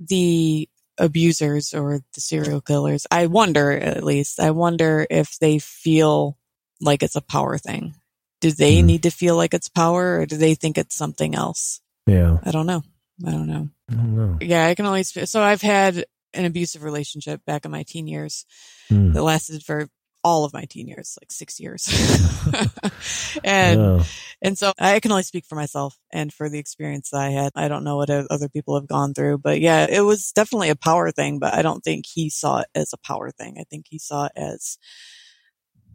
the 0.00 0.68
abusers 0.98 1.74
or 1.74 2.00
the 2.14 2.20
serial 2.20 2.60
killers, 2.60 3.06
I 3.10 3.26
wonder 3.26 3.70
at 3.72 4.02
least, 4.04 4.40
I 4.40 4.50
wonder 4.50 5.06
if 5.10 5.38
they 5.38 5.58
feel 5.58 6.36
like 6.80 7.02
it's 7.02 7.16
a 7.16 7.20
power 7.20 7.58
thing. 7.58 7.94
Do 8.40 8.50
they 8.52 8.80
Mhm. 8.80 8.84
need 8.84 9.02
to 9.04 9.10
feel 9.10 9.36
like 9.36 9.54
it's 9.54 9.68
power 9.68 10.18
or 10.20 10.26
do 10.26 10.36
they 10.36 10.54
think 10.54 10.78
it's 10.78 10.94
something 10.96 11.34
else? 11.34 11.80
Yeah. 12.06 12.38
I 12.44 12.50
don't 12.50 12.66
know. 12.66 12.82
I 13.26 13.30
don't 13.30 13.46
know. 13.46 13.68
I 13.90 13.94
don't 13.94 14.16
know. 14.16 14.38
Yeah, 14.40 14.66
I 14.66 14.74
can 14.74 14.86
only, 14.86 15.02
sp- 15.02 15.26
so 15.26 15.42
I've 15.42 15.62
had 15.62 16.04
an 16.34 16.44
abusive 16.44 16.82
relationship 16.82 17.44
back 17.46 17.64
in 17.64 17.70
my 17.70 17.82
teen 17.82 18.06
years 18.06 18.44
Hmm. 18.88 19.12
that 19.12 19.22
lasted 19.22 19.62
for 19.62 19.88
all 20.24 20.44
of 20.44 20.52
my 20.52 20.64
teen 20.64 20.88
years, 20.88 21.16
like 21.20 21.30
six 21.30 21.60
years. 21.60 21.86
and, 23.44 23.80
yeah. 23.80 24.04
and 24.42 24.58
so 24.58 24.72
I 24.78 25.00
can 25.00 25.10
only 25.10 25.22
speak 25.22 25.44
for 25.46 25.54
myself 25.54 25.96
and 26.12 26.32
for 26.32 26.48
the 26.48 26.58
experience 26.58 27.10
that 27.10 27.20
I 27.20 27.30
had. 27.30 27.52
I 27.54 27.68
don't 27.68 27.84
know 27.84 27.96
what 27.96 28.10
other 28.10 28.48
people 28.48 28.74
have 28.78 28.88
gone 28.88 29.14
through, 29.14 29.38
but 29.38 29.60
yeah, 29.60 29.86
it 29.88 30.00
was 30.00 30.32
definitely 30.32 30.70
a 30.70 30.76
power 30.76 31.10
thing, 31.12 31.38
but 31.38 31.54
I 31.54 31.62
don't 31.62 31.82
think 31.82 32.04
he 32.06 32.30
saw 32.30 32.60
it 32.60 32.66
as 32.74 32.92
a 32.92 32.98
power 33.06 33.30
thing. 33.30 33.56
I 33.60 33.64
think 33.64 33.86
he 33.88 33.98
saw 33.98 34.26
it 34.26 34.32
as, 34.36 34.78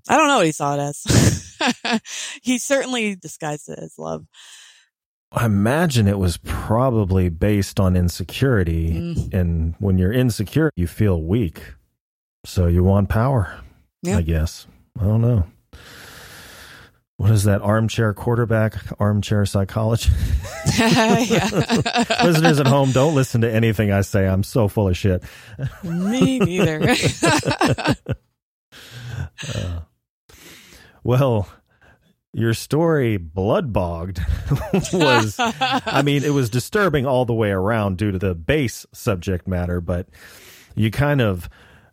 I 0.09 0.17
don't 0.17 0.27
know 0.27 0.37
what 0.37 0.45
he 0.45 0.51
saw 0.51 0.75
it 0.75 0.79
as. 0.79 2.01
he 2.41 2.57
certainly 2.59 3.15
disguised 3.15 3.69
it 3.69 3.79
as 3.79 3.95
love. 3.97 4.25
I 5.35 5.45
imagine 5.45 6.07
it 6.07 6.19
was 6.19 6.37
probably 6.37 7.29
based 7.29 7.79
on 7.79 7.95
insecurity. 7.95 8.91
Mm. 8.93 9.33
And 9.33 9.75
when 9.79 9.97
you're 9.97 10.13
insecure, 10.13 10.69
you 10.75 10.85
feel 10.85 11.21
weak. 11.21 11.73
So 12.45 12.67
you 12.67 12.83
want 12.83 13.09
power, 13.09 13.59
yeah. 14.03 14.17
I 14.17 14.21
guess. 14.21 14.67
I 14.99 15.05
don't 15.05 15.21
know. 15.21 15.45
What 17.17 17.31
is 17.31 17.45
that 17.45 17.61
armchair 17.61 18.13
quarterback, 18.13 18.75
armchair 18.99 19.45
psychology? 19.45 20.09
Listeners 20.79 22.59
at 22.59 22.67
home, 22.67 22.91
don't 22.91 23.15
listen 23.15 23.41
to 23.41 23.51
anything 23.51 23.91
I 23.91 24.01
say. 24.01 24.27
I'm 24.27 24.43
so 24.43 24.67
full 24.67 24.89
of 24.89 24.97
shit. 24.97 25.23
Me 25.83 26.39
neither. 26.39 26.81
uh, 29.55 29.79
well, 31.03 31.47
your 32.33 32.53
story 32.53 33.15
blood 33.17 33.71
bogged 33.71 34.19
was 34.93 35.35
i 35.39 36.01
mean 36.03 36.23
it 36.23 36.33
was 36.33 36.49
disturbing 36.49 37.05
all 37.05 37.25
the 37.25 37.33
way 37.33 37.51
around 37.51 37.97
due 37.97 38.11
to 38.11 38.19
the 38.19 38.33
base 38.33 38.85
subject 38.91 39.47
matter 39.47 39.79
but 39.79 40.07
you 40.75 40.89
kind 40.89 41.21
of 41.21 41.47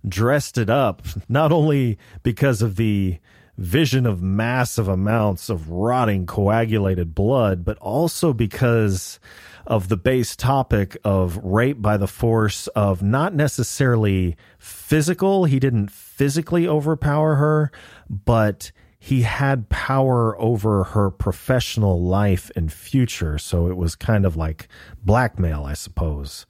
dressed 0.09 0.57
it 0.57 0.71
up 0.71 1.03
not 1.29 1.53
only 1.53 1.99
because 2.23 2.63
of 2.63 2.77
the 2.77 3.19
vision 3.59 4.07
of 4.07 4.23
massive 4.23 4.89
amounts 4.89 5.51
of 5.51 5.69
rotting 5.69 6.25
coagulated 6.25 7.15
blood 7.15 7.63
but 7.63 7.77
also 7.79 8.33
because 8.33 9.21
of 9.67 9.89
the 9.89 9.97
base 9.97 10.35
topic 10.35 10.97
of 11.05 11.37
rape 11.45 11.83
by 11.83 11.99
the 11.99 12.09
force 12.09 12.67
of 12.69 13.03
not 13.03 13.35
necessarily 13.35 14.35
physical 14.59 15.45
he 15.45 15.59
didn't 15.59 15.91
physically 15.91 16.67
overpower 16.67 17.35
her 17.35 17.71
but 18.09 18.73
he 19.03 19.23
had 19.23 19.71
power 19.71 20.39
over 20.39 20.85
her 20.85 21.11
professional 21.11 22.03
life 22.03 22.51
and 22.55 22.71
future. 22.71 23.39
So 23.39 23.67
it 23.67 23.77
was 23.79 23.97
kind 23.97 24.27
of 24.27 24.37
like 24.37 24.69
blackmail, 25.03 25.65
I 25.65 25.73
suppose. 25.73 26.47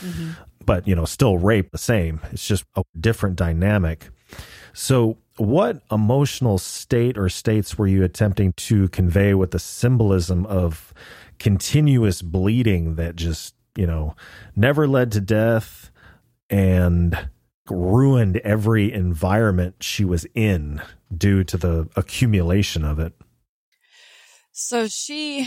Mm-hmm. 0.00 0.30
But, 0.64 0.88
you 0.88 0.94
know, 0.96 1.04
still 1.04 1.36
rape 1.36 1.72
the 1.72 1.78
same. 1.78 2.20
It's 2.32 2.46
just 2.46 2.64
a 2.74 2.82
different 2.98 3.36
dynamic. 3.36 4.08
So, 4.72 5.18
what 5.36 5.82
emotional 5.90 6.58
state 6.58 7.18
or 7.18 7.28
states 7.28 7.76
were 7.76 7.86
you 7.86 8.02
attempting 8.02 8.52
to 8.54 8.88
convey 8.88 9.34
with 9.34 9.50
the 9.52 9.58
symbolism 9.58 10.46
of 10.46 10.92
continuous 11.38 12.22
bleeding 12.22 12.96
that 12.96 13.16
just, 13.16 13.54
you 13.76 13.86
know, 13.86 14.14
never 14.54 14.86
led 14.86 15.12
to 15.12 15.20
death 15.20 15.90
and 16.50 17.28
ruined 17.70 18.38
every 18.38 18.92
environment 18.92 19.76
she 19.80 20.04
was 20.04 20.26
in 20.34 20.82
due 21.16 21.44
to 21.44 21.56
the 21.56 21.88
accumulation 21.96 22.84
of 22.84 22.98
it. 22.98 23.14
So 24.52 24.88
she, 24.88 25.46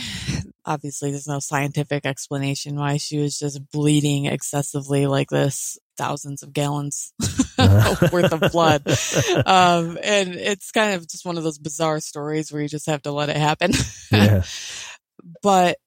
obviously, 0.64 1.10
there's 1.10 1.28
no 1.28 1.38
scientific 1.38 2.04
explanation 2.04 2.74
why 2.76 2.96
she 2.96 3.18
was 3.18 3.38
just 3.38 3.60
bleeding 3.70 4.26
excessively 4.26 5.06
like 5.06 5.28
this, 5.28 5.78
thousands 5.96 6.42
of 6.42 6.52
gallons 6.52 7.12
worth 8.12 8.32
of 8.32 8.52
blood. 8.52 8.82
Um, 9.46 9.98
and 10.02 10.34
it's 10.34 10.70
kind 10.70 10.94
of 10.94 11.08
just 11.08 11.24
one 11.24 11.36
of 11.36 11.44
those 11.44 11.58
bizarre 11.58 12.00
stories 12.00 12.52
where 12.52 12.62
you 12.62 12.68
just 12.68 12.86
have 12.86 13.02
to 13.02 13.12
let 13.12 13.28
it 13.28 13.36
happen. 13.36 13.72
yeah. 14.10 14.42
But 15.42 15.78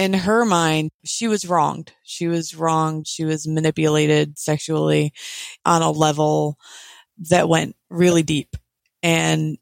in 0.00 0.14
her 0.14 0.46
mind, 0.46 0.90
she 1.04 1.28
was 1.28 1.46
wronged. 1.46 1.92
She 2.04 2.26
was 2.26 2.54
wronged. 2.54 3.06
She 3.06 3.26
was 3.26 3.46
manipulated 3.46 4.38
sexually 4.38 5.12
on 5.66 5.82
a 5.82 5.90
level 5.90 6.56
that 7.28 7.50
went 7.50 7.76
really 7.90 8.22
deep. 8.22 8.56
And 9.02 9.58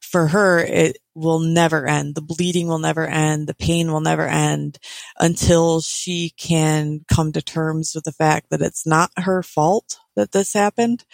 for 0.00 0.28
her, 0.28 0.60
it 0.60 0.98
will 1.16 1.40
never 1.40 1.88
end. 1.88 2.14
The 2.14 2.22
bleeding 2.22 2.68
will 2.68 2.78
never 2.78 3.04
end. 3.04 3.48
The 3.48 3.54
pain 3.54 3.90
will 3.90 4.00
never 4.00 4.28
end 4.28 4.78
until 5.18 5.80
she 5.80 6.30
can 6.36 7.04
come 7.12 7.32
to 7.32 7.42
terms 7.42 7.96
with 7.96 8.04
the 8.04 8.12
fact 8.12 8.50
that 8.50 8.62
it's 8.62 8.86
not 8.86 9.10
her 9.16 9.42
fault 9.42 9.98
that 10.14 10.30
this 10.30 10.52
happened. 10.52 11.04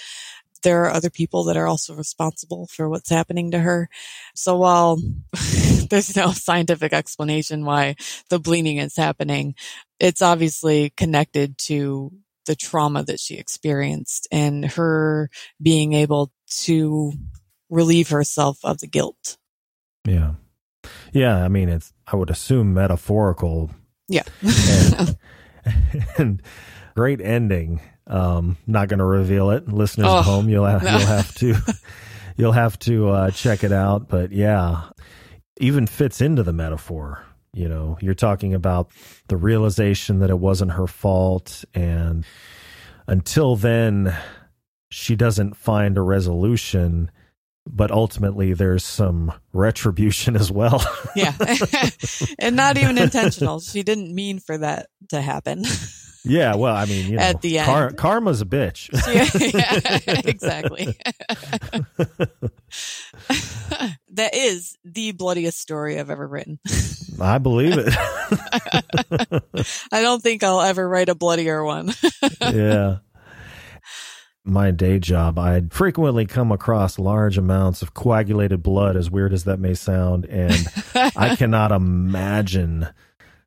There 0.62 0.84
are 0.84 0.90
other 0.90 1.08
people 1.08 1.44
that 1.44 1.56
are 1.56 1.66
also 1.66 1.94
responsible 1.94 2.66
for 2.66 2.90
what's 2.90 3.08
happening 3.08 3.52
to 3.52 3.60
her. 3.60 3.88
So 4.34 4.58
while 4.58 4.98
there's 5.90 6.16
no 6.16 6.30
scientific 6.32 6.92
explanation 6.92 7.64
why 7.64 7.96
the 8.30 8.38
bleeding 8.38 8.78
is 8.78 8.96
happening, 8.96 9.54
it's 9.98 10.22
obviously 10.22 10.90
connected 10.96 11.58
to 11.58 12.12
the 12.46 12.56
trauma 12.56 13.04
that 13.04 13.20
she 13.20 13.36
experienced 13.36 14.26
and 14.32 14.64
her 14.64 15.30
being 15.60 15.92
able 15.92 16.32
to 16.48 17.12
relieve 17.68 18.08
herself 18.08 18.58
of 18.64 18.78
the 18.80 18.86
guilt. 18.86 19.36
Yeah. 20.04 20.32
Yeah. 21.12 21.44
I 21.44 21.48
mean, 21.48 21.68
it's, 21.68 21.92
I 22.06 22.16
would 22.16 22.30
assume 22.30 22.74
metaphorical. 22.74 23.70
Yeah. 24.08 24.24
and, 24.42 25.16
and, 26.18 26.42
great 26.96 27.20
ending. 27.20 27.80
Um, 28.06 28.56
not 28.66 28.88
going 28.88 28.98
to 28.98 29.04
reveal 29.04 29.50
it. 29.50 29.68
Listeners 29.68 30.08
oh, 30.10 30.18
at 30.18 30.24
home, 30.24 30.48
you'll 30.48 30.66
have, 30.66 30.82
no. 30.82 30.90
you'll 30.90 31.06
have 31.06 31.34
to, 31.36 31.54
you'll 32.36 32.52
have 32.52 32.78
to, 32.80 33.08
uh, 33.10 33.30
check 33.30 33.62
it 33.62 33.72
out. 33.72 34.08
But 34.08 34.32
yeah, 34.32 34.90
even 35.60 35.86
fits 35.86 36.20
into 36.20 36.42
the 36.42 36.52
metaphor. 36.52 37.24
You 37.52 37.68
know, 37.68 37.98
you're 38.00 38.14
talking 38.14 38.54
about 38.54 38.90
the 39.28 39.36
realization 39.36 40.20
that 40.20 40.30
it 40.30 40.38
wasn't 40.38 40.72
her 40.72 40.86
fault. 40.86 41.64
And 41.74 42.24
until 43.06 43.56
then, 43.56 44.16
she 44.90 45.16
doesn't 45.16 45.56
find 45.56 45.98
a 45.98 46.02
resolution 46.02 47.10
but 47.66 47.90
ultimately 47.90 48.52
there's 48.52 48.84
some 48.84 49.32
retribution 49.52 50.36
as 50.40 50.50
well. 50.50 50.82
yeah. 51.14 51.34
and 52.38 52.56
not 52.56 52.76
even 52.76 52.98
intentional. 52.98 53.60
She 53.60 53.82
didn't 53.82 54.14
mean 54.14 54.38
for 54.38 54.58
that 54.58 54.88
to 55.10 55.20
happen. 55.20 55.64
Yeah, 56.24 56.56
well, 56.56 56.74
I 56.74 56.84
mean, 56.84 57.10
you 57.10 57.16
know, 57.16 57.22
at 57.22 57.40
the 57.40 57.58
end, 57.58 57.66
car- 57.66 57.92
karma's 57.92 58.40
a 58.42 58.44
bitch. 58.44 58.90
yeah, 59.06 60.00
yeah, 60.06 60.20
exactly. 60.24 60.96
that 64.10 64.34
is 64.34 64.76
the 64.84 65.12
bloodiest 65.12 65.58
story 65.58 65.98
I've 65.98 66.10
ever 66.10 66.26
written. 66.26 66.58
I 67.20 67.38
believe 67.38 67.74
it. 67.76 67.94
I 69.92 70.02
don't 70.02 70.22
think 70.22 70.42
I'll 70.42 70.60
ever 70.60 70.86
write 70.88 71.08
a 71.08 71.14
bloodier 71.14 71.64
one. 71.64 71.92
yeah 72.40 72.98
my 74.44 74.70
day 74.70 74.98
job, 74.98 75.38
I'd 75.38 75.72
frequently 75.72 76.26
come 76.26 76.50
across 76.50 76.98
large 76.98 77.38
amounts 77.38 77.82
of 77.82 77.94
coagulated 77.94 78.62
blood, 78.62 78.96
as 78.96 79.10
weird 79.10 79.32
as 79.32 79.44
that 79.44 79.60
may 79.60 79.74
sound. 79.74 80.24
And 80.26 80.66
I 80.94 81.36
cannot 81.36 81.72
imagine. 81.72 82.88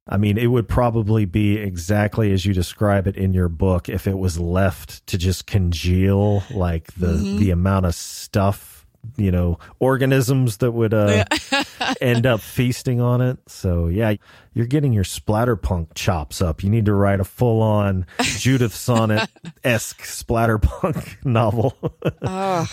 I 0.08 0.18
mean, 0.18 0.38
it 0.38 0.48
would 0.48 0.68
probably 0.68 1.26
be 1.26 1.58
exactly 1.58 2.34
as 2.34 2.46
you 2.46 2.54
describe 2.54 3.08
it 3.08 3.16
in 3.16 3.34
your 3.34 3.48
book 3.48 3.88
if 3.88 4.06
it 4.06 4.18
was 4.18 4.38
left 4.38 5.06
to 5.08 5.18
just 5.18 5.48
congeal, 5.48 6.44
like 6.52 6.94
the, 6.96 7.08
mm-hmm. 7.08 7.38
the 7.38 7.52
amount 7.52 7.86
of 7.86 7.96
stuff 7.96 8.74
you 9.18 9.32
know 9.32 9.60
organisms 9.80 10.58
that 10.58 10.72
would 10.72 10.94
uh, 10.94 11.26
end 12.02 12.26
up 12.26 12.40
feasting 12.40 13.02
on 13.02 13.22
it. 13.22 13.38
So 13.48 13.88
yeah, 13.88 14.14
you're 14.54 14.66
getting 14.66 14.94
your 14.94 15.04
splatterpunk 15.04 15.94
chops 15.96 16.42
up. 16.42 16.64
You 16.64 16.70
need 16.70 16.86
to 16.86 16.94
write 16.94 17.20
a 17.20 17.26
full 17.26 17.62
on 17.62 18.06
Judith 18.22 18.74
Sonnet 18.74 19.30
esque 19.64 20.02
splatterpunk 20.02 21.18
novel. 21.26 21.78
oh, 22.22 22.68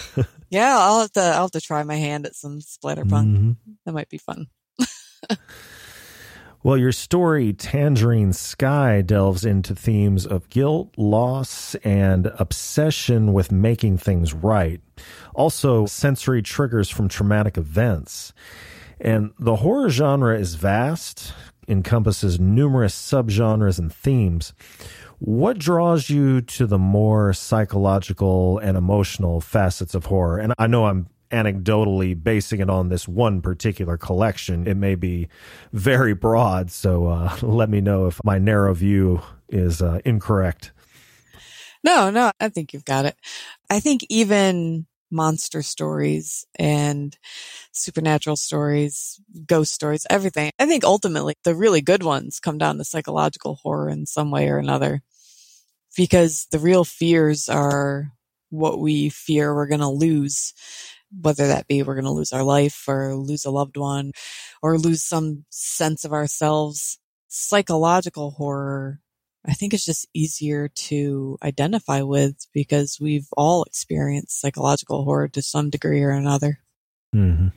yeah, 0.50 0.76
I'll 0.78 1.00
have 1.00 1.12
to 1.12 1.20
I'll 1.20 1.42
have 1.42 1.50
to 1.52 1.60
try 1.60 1.82
my 1.82 1.96
hand 1.96 2.26
at 2.26 2.34
some 2.34 2.60
splatterpunk. 2.60 3.26
Mm-hmm. 3.26 3.52
That 3.86 3.92
might 3.92 4.08
be 4.08 4.18
fun. 4.18 4.46
Well, 6.62 6.76
your 6.76 6.92
story, 6.92 7.54
Tangerine 7.54 8.34
Sky, 8.34 9.00
delves 9.00 9.46
into 9.46 9.74
themes 9.74 10.26
of 10.26 10.50
guilt, 10.50 10.92
loss, 10.98 11.74
and 11.76 12.26
obsession 12.38 13.32
with 13.32 13.50
making 13.50 13.96
things 13.96 14.34
right. 14.34 14.78
Also, 15.34 15.86
sensory 15.86 16.42
triggers 16.42 16.90
from 16.90 17.08
traumatic 17.08 17.56
events. 17.56 18.34
And 19.00 19.30
the 19.38 19.56
horror 19.56 19.88
genre 19.88 20.38
is 20.38 20.54
vast, 20.56 21.32
encompasses 21.66 22.38
numerous 22.38 22.94
subgenres 22.94 23.78
and 23.78 23.90
themes. 23.90 24.52
What 25.18 25.58
draws 25.58 26.10
you 26.10 26.42
to 26.42 26.66
the 26.66 26.78
more 26.78 27.32
psychological 27.32 28.58
and 28.58 28.76
emotional 28.76 29.40
facets 29.40 29.94
of 29.94 30.04
horror? 30.04 30.36
And 30.36 30.52
I 30.58 30.66
know 30.66 30.84
I'm 30.84 31.08
anecdotally 31.30 32.20
basing 32.20 32.60
it 32.60 32.70
on 32.70 32.88
this 32.88 33.06
one 33.08 33.40
particular 33.40 33.96
collection. 33.96 34.66
It 34.66 34.76
may 34.76 34.94
be 34.94 35.28
very 35.72 36.14
broad, 36.14 36.70
so 36.70 37.06
uh, 37.06 37.36
let 37.42 37.68
me 37.68 37.80
know 37.80 38.06
if 38.06 38.20
my 38.24 38.38
narrow 38.38 38.74
view 38.74 39.22
is 39.48 39.82
uh, 39.82 40.00
incorrect. 40.04 40.72
No, 41.82 42.10
no, 42.10 42.30
I 42.38 42.48
think 42.50 42.72
you've 42.72 42.84
got 42.84 43.06
it. 43.06 43.16
I 43.70 43.80
think 43.80 44.04
even 44.08 44.86
monster 45.10 45.62
stories 45.62 46.46
and 46.56 47.16
supernatural 47.72 48.36
stories, 48.36 49.20
ghost 49.46 49.72
stories, 49.72 50.06
everything. 50.08 50.52
I 50.58 50.66
think 50.66 50.84
ultimately 50.84 51.34
the 51.42 51.54
really 51.54 51.80
good 51.80 52.02
ones 52.02 52.38
come 52.38 52.58
down 52.58 52.78
to 52.78 52.84
psychological 52.84 53.56
horror 53.56 53.88
in 53.88 54.06
some 54.06 54.30
way 54.30 54.48
or 54.48 54.58
another 54.58 55.02
because 55.96 56.46
the 56.52 56.58
real 56.58 56.84
fears 56.84 57.48
are 57.48 58.12
what 58.50 58.78
we 58.78 59.08
fear 59.08 59.54
we're 59.54 59.66
going 59.66 59.80
to 59.80 59.88
lose, 59.88 60.52
whether 61.18 61.48
that 61.48 61.66
be 61.66 61.82
we're 61.82 61.94
going 61.94 62.04
to 62.04 62.10
lose 62.10 62.32
our 62.32 62.44
life 62.44 62.84
or 62.86 63.14
lose 63.14 63.44
a 63.44 63.50
loved 63.50 63.76
one 63.76 64.12
or 64.62 64.78
lose 64.78 65.02
some 65.02 65.44
sense 65.50 66.04
of 66.04 66.12
ourselves. 66.12 66.98
Psychological 67.28 68.32
horror 68.32 69.00
I 69.46 69.54
think 69.54 69.72
it's 69.72 69.84
just 69.84 70.06
easier 70.12 70.68
to 70.68 71.38
identify 71.42 72.02
with 72.02 72.46
because 72.52 72.98
we've 73.00 73.28
all 73.36 73.64
experienced 73.64 74.40
psychological 74.40 75.04
horror 75.04 75.28
to 75.28 75.42
some 75.42 75.70
degree 75.70 76.02
or 76.02 76.10
another. 76.10 76.60
Mm-hmm. 77.14 77.48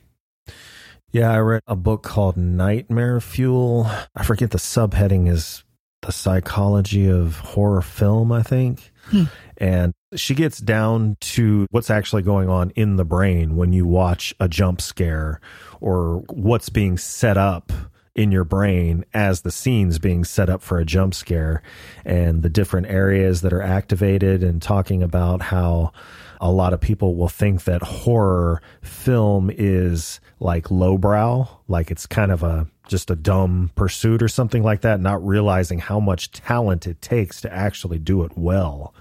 Yeah, 1.10 1.30
I 1.30 1.38
read 1.38 1.62
a 1.66 1.76
book 1.76 2.02
called 2.02 2.36
Nightmare 2.36 3.20
Fuel. 3.20 3.88
I 4.16 4.24
forget 4.24 4.50
the 4.50 4.58
subheading 4.58 5.28
is 5.28 5.62
the 6.02 6.10
psychology 6.10 7.06
of 7.06 7.38
horror 7.38 7.82
film, 7.82 8.32
I 8.32 8.42
think. 8.42 8.90
Hmm. 9.04 9.24
And 9.58 9.93
she 10.16 10.34
gets 10.34 10.58
down 10.58 11.16
to 11.20 11.66
what's 11.70 11.90
actually 11.90 12.22
going 12.22 12.48
on 12.48 12.70
in 12.70 12.96
the 12.96 13.04
brain 13.04 13.56
when 13.56 13.72
you 13.72 13.86
watch 13.86 14.34
a 14.40 14.48
jump 14.48 14.80
scare 14.80 15.40
or 15.80 16.24
what's 16.30 16.68
being 16.68 16.98
set 16.98 17.36
up 17.36 17.72
in 18.14 18.30
your 18.30 18.44
brain 18.44 19.04
as 19.12 19.40
the 19.40 19.50
scene's 19.50 19.98
being 19.98 20.24
set 20.24 20.48
up 20.48 20.62
for 20.62 20.78
a 20.78 20.84
jump 20.84 21.14
scare 21.14 21.62
and 22.04 22.42
the 22.42 22.48
different 22.48 22.86
areas 22.86 23.40
that 23.40 23.52
are 23.52 23.62
activated 23.62 24.42
and 24.42 24.62
talking 24.62 25.02
about 25.02 25.42
how 25.42 25.92
a 26.40 26.50
lot 26.50 26.72
of 26.72 26.80
people 26.80 27.16
will 27.16 27.28
think 27.28 27.64
that 27.64 27.82
horror 27.82 28.62
film 28.82 29.50
is 29.52 30.20
like 30.40 30.70
lowbrow, 30.70 31.48
like 31.68 31.90
it's 31.90 32.06
kind 32.06 32.30
of 32.30 32.42
a 32.42 32.66
just 32.86 33.10
a 33.10 33.16
dumb 33.16 33.70
pursuit 33.74 34.22
or 34.22 34.28
something 34.28 34.62
like 34.62 34.82
that, 34.82 35.00
not 35.00 35.24
realizing 35.26 35.78
how 35.78 35.98
much 35.98 36.30
talent 36.30 36.86
it 36.86 37.00
takes 37.00 37.40
to 37.40 37.52
actually 37.52 37.98
do 37.98 38.22
it 38.24 38.32
well. 38.36 38.94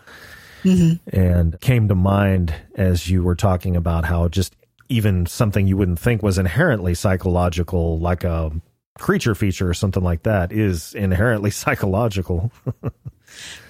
Mm-hmm. 0.63 1.15
And 1.17 1.59
came 1.61 1.87
to 1.87 1.95
mind 1.95 2.53
as 2.75 3.09
you 3.09 3.23
were 3.23 3.35
talking 3.35 3.75
about 3.75 4.05
how 4.05 4.27
just 4.27 4.55
even 4.89 5.25
something 5.25 5.67
you 5.67 5.77
wouldn't 5.77 5.99
think 5.99 6.21
was 6.21 6.37
inherently 6.37 6.93
psychological, 6.93 7.99
like 7.99 8.23
a 8.23 8.51
creature 8.97 9.35
feature 9.35 9.69
or 9.69 9.73
something 9.73 10.03
like 10.03 10.23
that 10.23 10.51
is 10.51 10.93
inherently 10.93 11.51
psychological. 11.51 12.51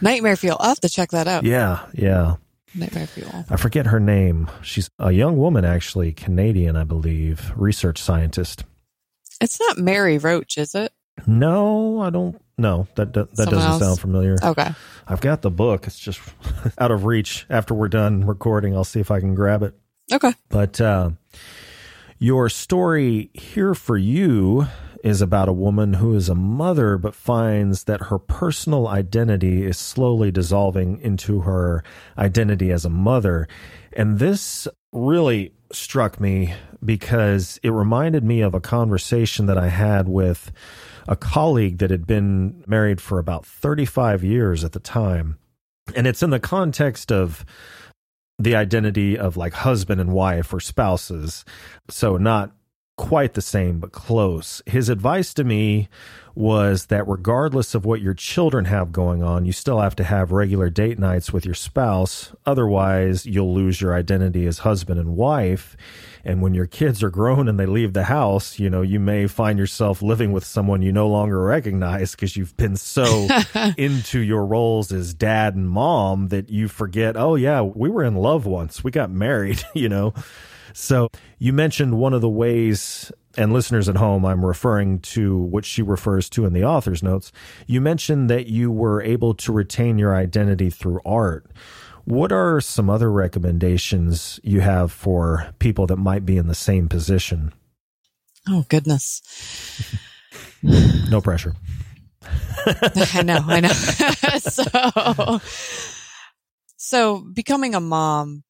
Nightmare 0.02 0.36
Fuel. 0.36 0.58
I'll 0.60 0.70
have 0.70 0.82
to 0.82 0.90
check 0.90 1.12
that 1.12 1.28
out. 1.28 1.44
Yeah, 1.44 1.86
yeah. 1.94 2.36
Nightmare 2.76 3.08
Fuel. 3.08 3.46
I 3.50 3.58
forget 3.58 3.86
her 3.88 4.00
name. 4.00 4.50
She's 4.62 4.90
a 5.00 5.12
young 5.12 5.38
woman, 5.38 5.64
actually, 5.64 6.12
Canadian, 6.12 6.76
I 6.76 6.84
believe, 6.84 7.52
research 7.56 8.02
scientist. 8.02 8.64
It's 9.40 9.60
not 9.60 9.78
Mary 9.78 10.18
Roach, 10.18 10.58
is 10.58 10.76
it? 10.76 10.92
No, 11.28 12.02
I 12.02 12.10
don't. 12.10 12.40
No, 12.58 12.88
that 12.96 13.14
that, 13.14 13.36
that 13.36 13.50
doesn't 13.50 13.72
else? 13.72 13.82
sound 13.82 14.00
familiar. 14.00 14.38
Okay. 14.44 14.70
I've 15.08 15.22
got 15.22 15.42
the 15.42 15.52
book. 15.52 15.88
It's 15.88 16.00
just 16.00 16.20
out 16.78 16.92
of 16.92 17.06
reach. 17.06 17.46
After 17.50 17.74
we're 17.74 17.88
done 17.90 18.26
recording, 18.26 18.76
I'll 18.76 18.84
see 18.84 19.00
if 19.00 19.12
I 19.12 19.20
can 19.20 19.36
grab 19.36 19.64
it. 19.64 19.74
Okay. 20.12 20.34
But 20.50 20.80
uh, 20.82 21.12
your 22.20 22.50
story 22.50 23.32
here 23.34 23.74
for 23.74 23.98
you 23.98 24.68
is 25.04 25.22
about 25.22 25.50
a 25.50 25.54
woman 25.54 25.94
who 25.96 26.16
is 26.16 26.30
a 26.30 26.36
mother 26.36 26.98
but 26.98 27.14
finds 27.14 27.84
that 27.84 28.04
her 28.04 28.18
personal 28.18 28.88
identity 28.88 29.66
is 29.66 29.78
slowly 29.78 30.32
dissolving 30.32 31.00
into 31.02 31.42
her 31.42 31.84
identity 32.18 32.72
as 32.72 32.86
a 32.86 32.90
mother. 32.90 33.48
And 33.92 34.20
this 34.20 34.68
really 34.94 35.54
struck 35.72 36.20
me 36.20 36.54
because 36.84 37.60
it 37.64 37.72
reminded 37.72 38.24
me 38.24 38.42
of 38.42 38.54
a 38.54 38.62
conversation 38.62 39.48
that 39.48 39.58
I 39.58 39.70
had 39.70 40.08
with 40.08 40.52
a 41.08 41.16
colleague 41.16 41.80
that 41.80 41.90
had 41.90 42.08
been 42.08 42.64
married 42.68 43.02
for 43.02 43.20
about 43.20 43.46
35 43.46 44.24
years 44.24 44.64
at 44.64 44.72
the 44.72 44.80
time. 44.80 45.38
And 45.96 46.08
it's 46.08 46.24
in 46.24 46.30
the 46.30 46.40
context 46.40 47.12
of 47.12 47.44
the 48.40 48.56
identity 48.56 49.18
of 49.18 49.36
like 49.36 49.54
husband 49.54 50.00
and 50.00 50.14
wife 50.14 50.54
or 50.54 50.60
spouses. 50.60 51.44
So, 51.90 52.18
not 52.18 52.52
quite 52.96 53.34
the 53.34 53.42
same, 53.42 53.80
but 53.80 53.92
close. 53.92 54.62
His 54.66 54.90
advice 54.90 55.34
to 55.36 55.44
me 55.44 55.90
was 56.36 56.88
that 56.88 57.08
regardless 57.08 57.76
of 57.76 57.86
what 57.86 58.02
your 58.02 58.14
children 58.14 58.66
have 58.66 58.92
going 58.92 59.22
on, 59.22 59.46
you 59.46 59.52
still 59.52 59.80
have 59.80 59.96
to 59.96 60.04
have 60.04 60.32
regular 60.32 60.70
date 60.70 60.98
nights 60.98 61.32
with 61.32 61.46
your 61.46 61.54
spouse. 61.54 62.34
Otherwise, 62.46 63.26
you'll 63.26 63.54
lose 63.54 63.80
your 63.82 63.94
identity 63.94 64.46
as 64.48 64.60
husband 64.60 65.00
and 65.00 65.16
wife. 65.16 65.76
And 66.26 66.42
when 66.42 66.54
your 66.54 66.66
kids 66.66 67.04
are 67.04 67.10
grown 67.10 67.48
and 67.48 67.60
they 67.60 67.66
leave 67.66 67.94
the 67.94 68.06
house, 68.06 68.58
you 68.58 68.70
know, 68.70 68.82
you 68.82 69.00
may 69.00 69.28
find 69.28 69.60
yourself 69.60 70.02
living 70.02 70.32
with 70.32 70.46
someone 70.46 70.82
you 70.82 70.92
no 70.92 71.08
longer 71.08 71.40
recognize 71.40 72.12
because 72.12 72.36
you've 72.38 72.56
been 72.58 72.78
so 72.78 73.28
into 73.78 74.20
your 74.20 74.46
roles 74.46 74.92
as 74.92 75.14
dad 75.14 75.56
and 75.56 75.70
mom 75.70 76.30
that 76.30 76.50
you 76.50 76.68
forget, 76.68 77.18
oh, 77.18 77.36
yeah, 77.36 77.62
we 77.62 77.90
were 77.90 78.04
in 78.04 78.16
love 78.16 78.46
once. 78.46 78.84
We 78.84 78.92
got 78.92 79.12
married, 79.12 79.64
you 79.74 79.90
know. 79.90 80.14
So 80.74 81.10
you 81.38 81.54
mentioned 81.54 81.98
one 81.98 82.14
of 82.14 82.22
the 82.22 82.30
ways, 82.30 83.12
and 83.38 83.54
listeners 83.54 83.88
at 83.88 83.96
home, 83.96 84.26
I'm 84.26 84.44
referring 84.44 85.00
to 85.00 85.38
what 85.38 85.66
she 85.66 85.82
refers 85.82 86.30
to 86.32 86.46
in 86.46 86.54
the 86.54 86.64
author's 86.64 87.04
notes. 87.04 87.32
You 87.68 87.80
mentioned 87.80 88.30
that 88.30 88.48
you 88.48 88.72
were 88.72 89.02
able 89.02 89.34
to 89.36 89.52
retain 89.54 89.98
your 89.98 90.16
identity 90.16 90.70
through 90.70 91.00
art. 91.06 91.50
What 92.06 92.32
are 92.32 92.60
some 92.60 92.90
other 92.90 93.12
recommendations 93.12 94.40
you 94.44 94.60
have 94.60 94.92
for 94.92 95.54
people 95.60 95.88
that 95.88 95.98
might 95.98 96.26
be 96.26 96.38
in 96.38 96.48
the 96.48 96.56
same 96.56 96.90
position? 96.90 97.54
Oh, 98.50 98.66
goodness. 98.68 99.22
no 100.62 101.22
pressure. 101.22 101.56
I 102.66 103.22
know, 103.24 103.40
I 103.46 103.60
know. 103.62 103.70
so, 104.40 105.42
so 106.76 107.20
becoming 107.34 107.74
a 107.74 107.80
mom, 107.80 108.44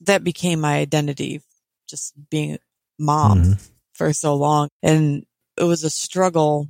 that 0.00 0.24
became 0.24 0.60
my 0.60 0.76
identity 0.76 1.40
just 1.86 2.14
being 2.30 2.58
mom 2.98 3.42
mm-hmm. 3.42 3.52
for 3.92 4.12
so 4.12 4.34
long. 4.34 4.68
And 4.82 5.24
it 5.56 5.64
was 5.64 5.84
a 5.84 5.90
struggle 5.90 6.68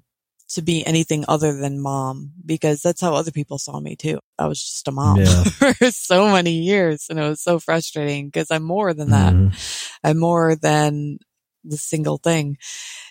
to 0.48 0.62
be 0.62 0.86
anything 0.86 1.24
other 1.26 1.52
than 1.52 1.80
mom 1.80 2.32
because 2.44 2.80
that's 2.80 3.00
how 3.00 3.14
other 3.14 3.32
people 3.32 3.58
saw 3.58 3.80
me 3.80 3.96
too. 3.96 4.20
I 4.38 4.46
was 4.46 4.62
just 4.62 4.86
a 4.86 4.92
mom 4.92 5.18
yeah. 5.18 5.44
for 5.44 5.90
so 5.90 6.30
many 6.30 6.52
years 6.52 7.06
and 7.10 7.18
it 7.18 7.28
was 7.28 7.42
so 7.42 7.58
frustrating 7.58 8.26
because 8.26 8.50
I'm 8.50 8.62
more 8.62 8.94
than 8.94 9.10
that. 9.10 9.34
Mm-hmm. 9.34 9.56
I'm 10.04 10.18
more 10.18 10.54
than 10.54 11.18
the 11.64 11.76
single 11.76 12.18
thing. 12.18 12.58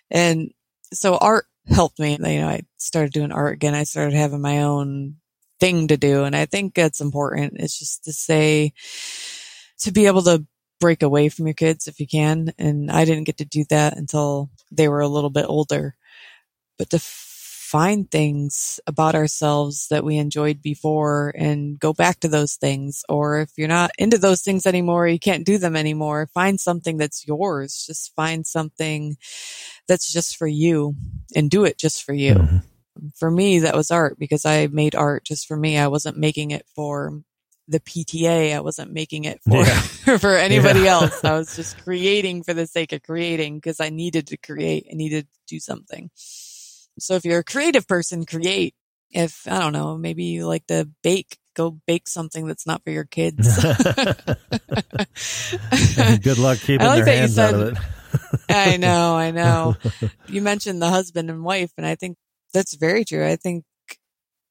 And 0.09 0.51
so 0.93 1.17
art 1.17 1.45
helped 1.67 1.99
me. 1.99 2.11
You 2.11 2.41
know, 2.41 2.47
I 2.47 2.61
started 2.77 3.11
doing 3.11 3.33
art 3.33 3.53
again. 3.53 3.75
I 3.75 3.83
started 3.83 4.13
having 4.13 4.41
my 4.41 4.61
own 4.61 5.15
thing 5.59 5.87
to 5.89 5.97
do. 5.97 6.23
And 6.23 6.35
I 6.35 6.45
think 6.45 6.77
it's 6.77 7.01
important. 7.01 7.53
It's 7.57 7.77
just 7.77 8.05
to 8.05 8.13
say, 8.13 8.73
to 9.79 9.91
be 9.91 10.05
able 10.05 10.21
to 10.23 10.45
break 10.85 11.01
away 11.01 11.29
from 11.29 11.47
your 11.47 11.55
kids 11.55 11.87
if 11.87 11.99
you 11.99 12.05
can. 12.05 12.53
And 12.59 12.91
I 12.91 13.05
didn't 13.05 13.23
get 13.23 13.37
to 13.37 13.45
do 13.45 13.65
that 13.71 13.97
until 13.97 14.51
they 14.71 14.87
were 14.87 14.99
a 14.99 15.07
little 15.07 15.31
bit 15.31 15.47
older. 15.47 15.95
But 16.77 16.91
to 16.91 16.99
find 16.99 18.11
things 18.11 18.79
about 18.85 19.15
ourselves 19.15 19.87
that 19.89 20.03
we 20.03 20.17
enjoyed 20.17 20.61
before 20.61 21.33
and 21.35 21.79
go 21.79 21.91
back 21.91 22.19
to 22.19 22.27
those 22.27 22.53
things. 22.53 23.03
Or 23.09 23.39
if 23.39 23.49
you're 23.57 23.67
not 23.67 23.89
into 23.97 24.19
those 24.19 24.43
things 24.43 24.67
anymore, 24.67 25.07
you 25.07 25.17
can't 25.17 25.43
do 25.43 25.57
them 25.57 25.75
anymore. 25.75 26.29
Find 26.35 26.59
something 26.59 26.97
that's 26.97 27.25
yours. 27.27 27.83
Just 27.87 28.13
find 28.15 28.45
something 28.45 29.17
that's 29.87 30.13
just 30.13 30.37
for 30.37 30.45
you 30.45 30.93
and 31.35 31.49
do 31.49 31.65
it 31.65 31.79
just 31.79 32.03
for 32.03 32.13
you. 32.13 32.35
Mm-hmm. 32.35 33.07
For 33.15 33.31
me, 33.31 33.57
that 33.59 33.75
was 33.75 33.89
art 33.89 34.19
because 34.19 34.45
I 34.45 34.67
made 34.67 34.93
art 34.93 35.25
just 35.25 35.47
for 35.47 35.57
me. 35.57 35.79
I 35.79 35.87
wasn't 35.87 36.15
making 36.17 36.51
it 36.51 36.67
for 36.75 37.23
the 37.67 37.79
PTA. 37.79 38.55
I 38.55 38.59
wasn't 38.59 38.91
making 38.91 39.25
it 39.25 39.41
for, 39.43 39.63
yeah. 39.63 39.79
for 40.17 40.35
anybody 40.35 40.81
yeah. 40.81 40.93
else. 40.93 41.23
I 41.23 41.33
was 41.33 41.55
just 41.55 41.81
creating 41.83 42.43
for 42.43 42.53
the 42.53 42.67
sake 42.67 42.93
of 42.93 43.03
creating 43.03 43.55
because 43.55 43.79
I 43.79 43.89
needed 43.89 44.27
to 44.27 44.37
create. 44.37 44.87
I 44.91 44.95
needed 44.95 45.27
to 45.27 45.39
do 45.47 45.59
something. 45.59 46.09
So 46.15 47.15
if 47.15 47.25
you're 47.25 47.39
a 47.39 47.43
creative 47.43 47.87
person, 47.87 48.25
create. 48.25 48.75
If, 49.11 49.47
I 49.47 49.59
don't 49.59 49.73
know, 49.73 49.97
maybe 49.97 50.25
you 50.25 50.45
like 50.45 50.65
to 50.67 50.89
bake, 51.01 51.37
go 51.55 51.79
bake 51.87 52.07
something 52.07 52.47
that's 52.47 52.67
not 52.67 52.83
for 52.83 52.89
your 52.89 53.05
kids. 53.05 53.63
Good 56.21 56.37
luck 56.37 56.57
keeping 56.59 56.85
like 56.85 57.05
their 57.05 57.15
hands 57.15 57.35
said, 57.35 57.53
out 57.53 57.61
of 57.61 57.67
it. 57.69 57.77
I 58.49 58.75
know, 58.77 59.15
I 59.15 59.31
know. 59.31 59.75
You 60.27 60.41
mentioned 60.41 60.81
the 60.81 60.89
husband 60.89 61.29
and 61.29 61.43
wife, 61.43 61.71
and 61.77 61.85
I 61.85 61.95
think 61.95 62.17
that's 62.53 62.75
very 62.75 63.05
true. 63.05 63.25
I 63.25 63.37
think 63.37 63.63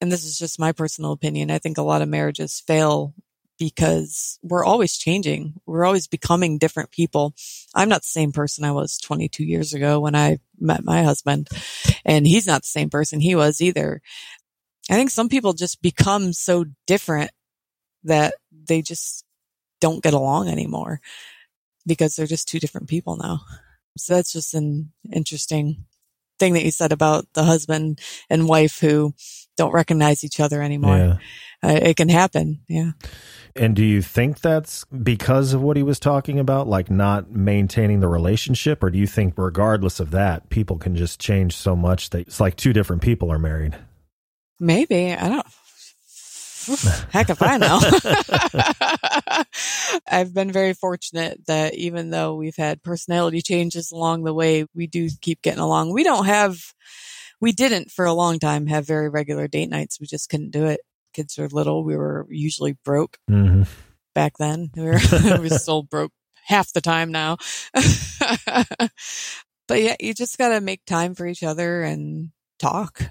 and 0.00 0.10
this 0.12 0.24
is 0.24 0.38
just 0.38 0.58
my 0.58 0.72
personal 0.72 1.12
opinion, 1.12 1.50
I 1.50 1.58
think 1.58 1.78
a 1.78 1.82
lot 1.82 2.02
of 2.02 2.08
marriages 2.08 2.60
fail 2.66 3.14
because 3.58 4.38
we're 4.42 4.64
always 4.64 4.96
changing. 4.96 5.54
We're 5.66 5.84
always 5.84 6.08
becoming 6.08 6.58
different 6.58 6.90
people. 6.90 7.34
I'm 7.74 7.88
not 7.88 8.02
the 8.02 8.08
same 8.08 8.32
person 8.32 8.64
I 8.64 8.72
was 8.72 8.98
22 8.98 9.44
years 9.44 9.72
ago 9.72 10.00
when 10.00 10.14
I 10.16 10.38
met 10.58 10.84
my 10.84 11.02
husband, 11.04 11.48
and 12.04 12.26
he's 12.26 12.46
not 12.46 12.62
the 12.62 12.68
same 12.68 12.90
person 12.90 13.20
he 13.20 13.34
was 13.34 13.60
either. 13.60 14.02
I 14.90 14.94
think 14.94 15.10
some 15.10 15.28
people 15.28 15.52
just 15.52 15.80
become 15.82 16.32
so 16.32 16.66
different 16.86 17.30
that 18.02 18.34
they 18.52 18.82
just 18.82 19.24
don't 19.80 20.02
get 20.02 20.14
along 20.14 20.48
anymore. 20.48 21.00
because 21.86 22.16
they're 22.16 22.26
just 22.26 22.48
two 22.48 22.58
different 22.58 22.88
people 22.88 23.16
now. 23.16 23.40
So 23.96 24.14
that's 24.14 24.32
just 24.32 24.54
an 24.54 24.92
interesting 25.12 25.84
thing 26.38 26.54
that 26.54 26.64
you 26.64 26.70
said 26.70 26.92
about 26.92 27.26
the 27.34 27.44
husband 27.44 28.00
and 28.28 28.48
wife 28.48 28.80
who 28.80 29.14
don't 29.56 29.72
recognize 29.72 30.24
each 30.24 30.40
other 30.40 30.62
anymore. 30.62 30.96
Yeah. 30.96 31.16
Uh, 31.62 31.78
it 31.82 31.96
can 31.96 32.08
happen. 32.08 32.60
Yeah. 32.68 32.92
And 33.56 33.76
do 33.76 33.84
you 33.84 34.02
think 34.02 34.40
that's 34.40 34.84
because 34.86 35.52
of 35.52 35.62
what 35.62 35.76
he 35.76 35.82
was 35.82 36.00
talking 36.00 36.40
about, 36.40 36.66
like 36.66 36.90
not 36.90 37.30
maintaining 37.30 38.00
the 38.00 38.08
relationship? 38.08 38.82
Or 38.82 38.90
do 38.90 38.98
you 38.98 39.06
think, 39.06 39.34
regardless 39.36 40.00
of 40.00 40.10
that, 40.10 40.50
people 40.50 40.76
can 40.76 40.96
just 40.96 41.20
change 41.20 41.56
so 41.56 41.76
much 41.76 42.10
that 42.10 42.26
it's 42.26 42.40
like 42.40 42.56
two 42.56 42.72
different 42.72 43.02
people 43.02 43.30
are 43.30 43.38
married? 43.38 43.76
Maybe. 44.58 45.12
I 45.12 45.28
don't. 45.28 45.46
Heck 47.10 47.30
if 47.30 47.42
I 47.42 47.56
know. 47.58 47.80
I've 50.10 50.32
been 50.34 50.52
very 50.52 50.74
fortunate 50.74 51.46
that 51.46 51.74
even 51.74 52.10
though 52.10 52.34
we've 52.34 52.56
had 52.56 52.82
personality 52.82 53.42
changes 53.42 53.90
along 53.92 54.24
the 54.24 54.34
way, 54.34 54.66
we 54.74 54.86
do 54.86 55.08
keep 55.20 55.42
getting 55.42 55.60
along. 55.60 55.92
We 55.92 56.04
don't 56.04 56.26
have, 56.26 56.58
we 57.40 57.52
didn't 57.52 57.90
for 57.90 58.04
a 58.04 58.12
long 58.12 58.38
time 58.38 58.66
have 58.66 58.86
very 58.86 59.08
regular 59.08 59.48
date 59.48 59.70
nights. 59.70 60.00
We 60.00 60.06
just 60.06 60.28
couldn't 60.28 60.50
do 60.50 60.66
it. 60.66 60.80
Kids 61.12 61.38
were 61.38 61.48
little. 61.48 61.84
We 61.84 61.96
were 61.96 62.26
usually 62.28 62.76
broke 62.84 63.18
Mm-hmm. 63.30 63.62
back 64.14 64.34
then. 64.38 64.70
We 64.76 64.82
were, 64.84 65.40
we 65.40 65.48
still 65.50 65.82
broke 65.82 66.12
half 66.46 66.72
the 66.72 66.80
time 66.80 67.10
now. 67.12 67.36
but 69.68 69.80
yeah, 69.80 69.96
you 70.00 70.12
just 70.14 70.38
got 70.38 70.50
to 70.50 70.60
make 70.60 70.84
time 70.84 71.14
for 71.14 71.26
each 71.26 71.42
other 71.42 71.82
and 71.82 72.30
talk. 72.58 73.02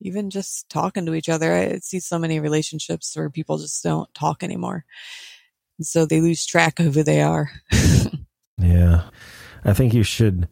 Even 0.00 0.30
just 0.30 0.68
talking 0.68 1.06
to 1.06 1.14
each 1.14 1.28
other. 1.28 1.52
I 1.54 1.78
see 1.78 1.98
so 2.00 2.18
many 2.18 2.38
relationships 2.40 3.16
where 3.16 3.30
people 3.30 3.58
just 3.58 3.82
don't 3.82 4.12
talk 4.14 4.42
anymore. 4.42 4.84
And 5.78 5.86
so 5.86 6.06
they 6.06 6.20
lose 6.20 6.46
track 6.46 6.78
of 6.80 6.94
who 6.94 7.02
they 7.02 7.22
are. 7.22 7.50
Yeah. 8.60 9.04
I 9.64 9.72
think 9.72 9.94
you 9.94 10.02
should 10.02 10.48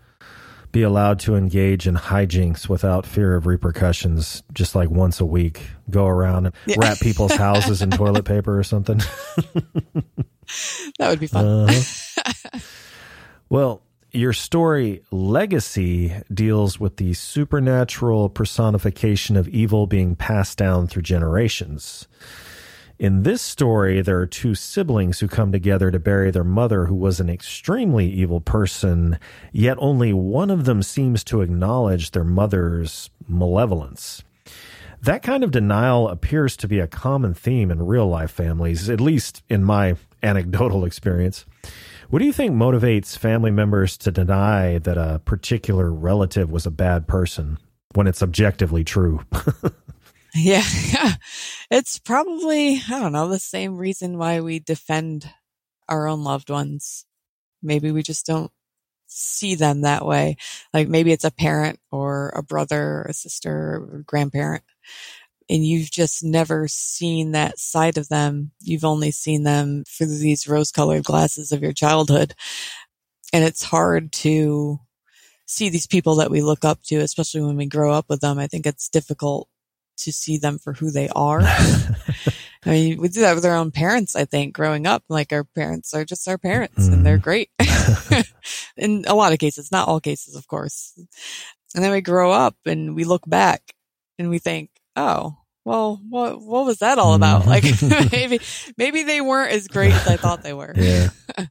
be 0.70 0.82
allowed 0.82 1.18
to 1.20 1.34
engage 1.34 1.88
in 1.88 1.96
hijinks 1.96 2.68
without 2.68 3.04
fear 3.04 3.34
of 3.34 3.46
repercussions, 3.46 4.44
just 4.52 4.76
like 4.76 4.90
once 4.90 5.18
a 5.18 5.26
week. 5.26 5.70
Go 5.90 6.06
around 6.06 6.46
and 6.46 6.54
Yeah. 6.66 6.76
wrap 6.78 7.00
people's 7.00 7.32
houses 7.36 7.82
in 7.82 7.90
toilet 7.90 8.24
paper 8.24 8.56
or 8.56 8.62
something. 8.62 8.98
that 10.98 11.08
would 11.08 11.18
be 11.18 11.26
fun. 11.26 11.44
Uh-huh. 11.46 12.58
Well, 13.48 13.82
your 14.16 14.32
story, 14.32 15.02
Legacy, 15.10 16.14
deals 16.32 16.80
with 16.80 16.96
the 16.96 17.14
supernatural 17.14 18.28
personification 18.28 19.36
of 19.36 19.48
evil 19.48 19.86
being 19.86 20.16
passed 20.16 20.58
down 20.58 20.86
through 20.86 21.02
generations. 21.02 22.08
In 22.98 23.24
this 23.24 23.42
story, 23.42 24.00
there 24.00 24.18
are 24.18 24.26
two 24.26 24.54
siblings 24.54 25.20
who 25.20 25.28
come 25.28 25.52
together 25.52 25.90
to 25.90 25.98
bury 25.98 26.30
their 26.30 26.44
mother, 26.44 26.86
who 26.86 26.94
was 26.94 27.20
an 27.20 27.28
extremely 27.28 28.08
evil 28.08 28.40
person, 28.40 29.18
yet 29.52 29.76
only 29.80 30.14
one 30.14 30.50
of 30.50 30.64
them 30.64 30.82
seems 30.82 31.22
to 31.24 31.42
acknowledge 31.42 32.12
their 32.12 32.24
mother's 32.24 33.10
malevolence. 33.28 34.24
That 35.02 35.22
kind 35.22 35.44
of 35.44 35.50
denial 35.50 36.08
appears 36.08 36.56
to 36.56 36.68
be 36.68 36.80
a 36.80 36.86
common 36.86 37.34
theme 37.34 37.70
in 37.70 37.86
real 37.86 38.08
life 38.08 38.30
families, 38.30 38.88
at 38.88 39.00
least 39.00 39.42
in 39.50 39.62
my 39.62 39.96
anecdotal 40.22 40.86
experience. 40.86 41.44
What 42.08 42.20
do 42.20 42.24
you 42.24 42.32
think 42.32 42.54
motivates 42.54 43.18
family 43.18 43.50
members 43.50 43.96
to 43.98 44.12
deny 44.12 44.78
that 44.78 44.96
a 44.96 45.20
particular 45.24 45.92
relative 45.92 46.50
was 46.50 46.64
a 46.64 46.70
bad 46.70 47.08
person 47.08 47.58
when 47.94 48.06
it's 48.06 48.22
objectively 48.22 48.84
true? 48.84 49.20
Yeah. 50.38 50.62
it's 51.70 51.98
probably, 51.98 52.74
I 52.90 53.00
don't 53.00 53.12
know, 53.12 53.28
the 53.28 53.38
same 53.38 53.78
reason 53.78 54.18
why 54.18 54.42
we 54.42 54.58
defend 54.58 55.30
our 55.88 56.06
own 56.06 56.24
loved 56.24 56.50
ones. 56.50 57.06
Maybe 57.62 57.90
we 57.90 58.02
just 58.02 58.26
don't 58.26 58.50
see 59.06 59.54
them 59.54 59.80
that 59.80 60.04
way. 60.04 60.36
Like 60.74 60.88
maybe 60.88 61.10
it's 61.12 61.24
a 61.24 61.30
parent 61.30 61.78
or 61.90 62.34
a 62.36 62.42
brother 62.42 62.82
or 62.82 63.06
a 63.08 63.14
sister 63.14 63.50
or 63.50 64.00
a 64.00 64.02
grandparent. 64.04 64.62
And 65.48 65.64
you've 65.64 65.90
just 65.90 66.24
never 66.24 66.66
seen 66.68 67.32
that 67.32 67.58
side 67.58 67.98
of 67.98 68.08
them. 68.08 68.50
You've 68.60 68.84
only 68.84 69.10
seen 69.12 69.44
them 69.44 69.84
through 69.86 70.18
these 70.18 70.48
rose 70.48 70.72
colored 70.72 71.04
glasses 71.04 71.52
of 71.52 71.62
your 71.62 71.72
childhood. 71.72 72.34
And 73.32 73.44
it's 73.44 73.62
hard 73.62 74.12
to 74.12 74.80
see 75.46 75.68
these 75.68 75.86
people 75.86 76.16
that 76.16 76.30
we 76.30 76.42
look 76.42 76.64
up 76.64 76.82
to, 76.84 76.96
especially 76.96 77.42
when 77.42 77.56
we 77.56 77.66
grow 77.66 77.92
up 77.92 78.06
with 78.08 78.20
them. 78.20 78.38
I 78.38 78.48
think 78.48 78.66
it's 78.66 78.88
difficult 78.88 79.48
to 79.98 80.12
see 80.12 80.38
them 80.38 80.58
for 80.58 80.72
who 80.72 80.90
they 80.90 81.08
are. 81.10 81.40
I 82.64 82.70
mean, 82.70 83.00
we 83.00 83.08
do 83.08 83.20
that 83.20 83.34
with 83.34 83.44
our 83.44 83.54
own 83.54 83.70
parents, 83.70 84.16
I 84.16 84.24
think, 84.24 84.54
growing 84.54 84.86
up. 84.86 85.04
Like 85.08 85.32
our 85.32 85.44
parents 85.44 85.94
are 85.94 86.04
just 86.04 86.26
our 86.28 86.38
parents 86.38 86.88
and 86.88 87.06
they're 87.06 87.18
mm-hmm. 87.18 87.22
great. 87.22 87.50
In 88.76 89.04
a 89.06 89.14
lot 89.14 89.32
of 89.32 89.38
cases, 89.38 89.70
not 89.70 89.88
all 89.88 90.00
cases, 90.00 90.34
of 90.34 90.48
course. 90.48 90.92
And 91.74 91.84
then 91.84 91.92
we 91.92 92.00
grow 92.00 92.32
up 92.32 92.56
and 92.66 92.94
we 92.94 93.04
look 93.04 93.22
back 93.26 93.74
and 94.18 94.28
we 94.28 94.38
think, 94.38 94.70
oh, 94.96 95.36
well, 95.64 96.00
what, 96.08 96.40
what 96.40 96.64
was 96.64 96.78
that 96.78 96.98
all 96.98 97.14
about? 97.14 97.42
Mm. 97.42 97.46
Like 97.46 98.10
maybe, 98.12 98.40
maybe 98.76 99.02
they 99.02 99.20
weren't 99.20 99.52
as 99.52 99.68
great 99.68 99.92
as 99.92 100.06
I 100.06 100.16
thought 100.16 100.42
they 100.42 100.52
were. 100.52 100.72
yeah. 100.76 101.08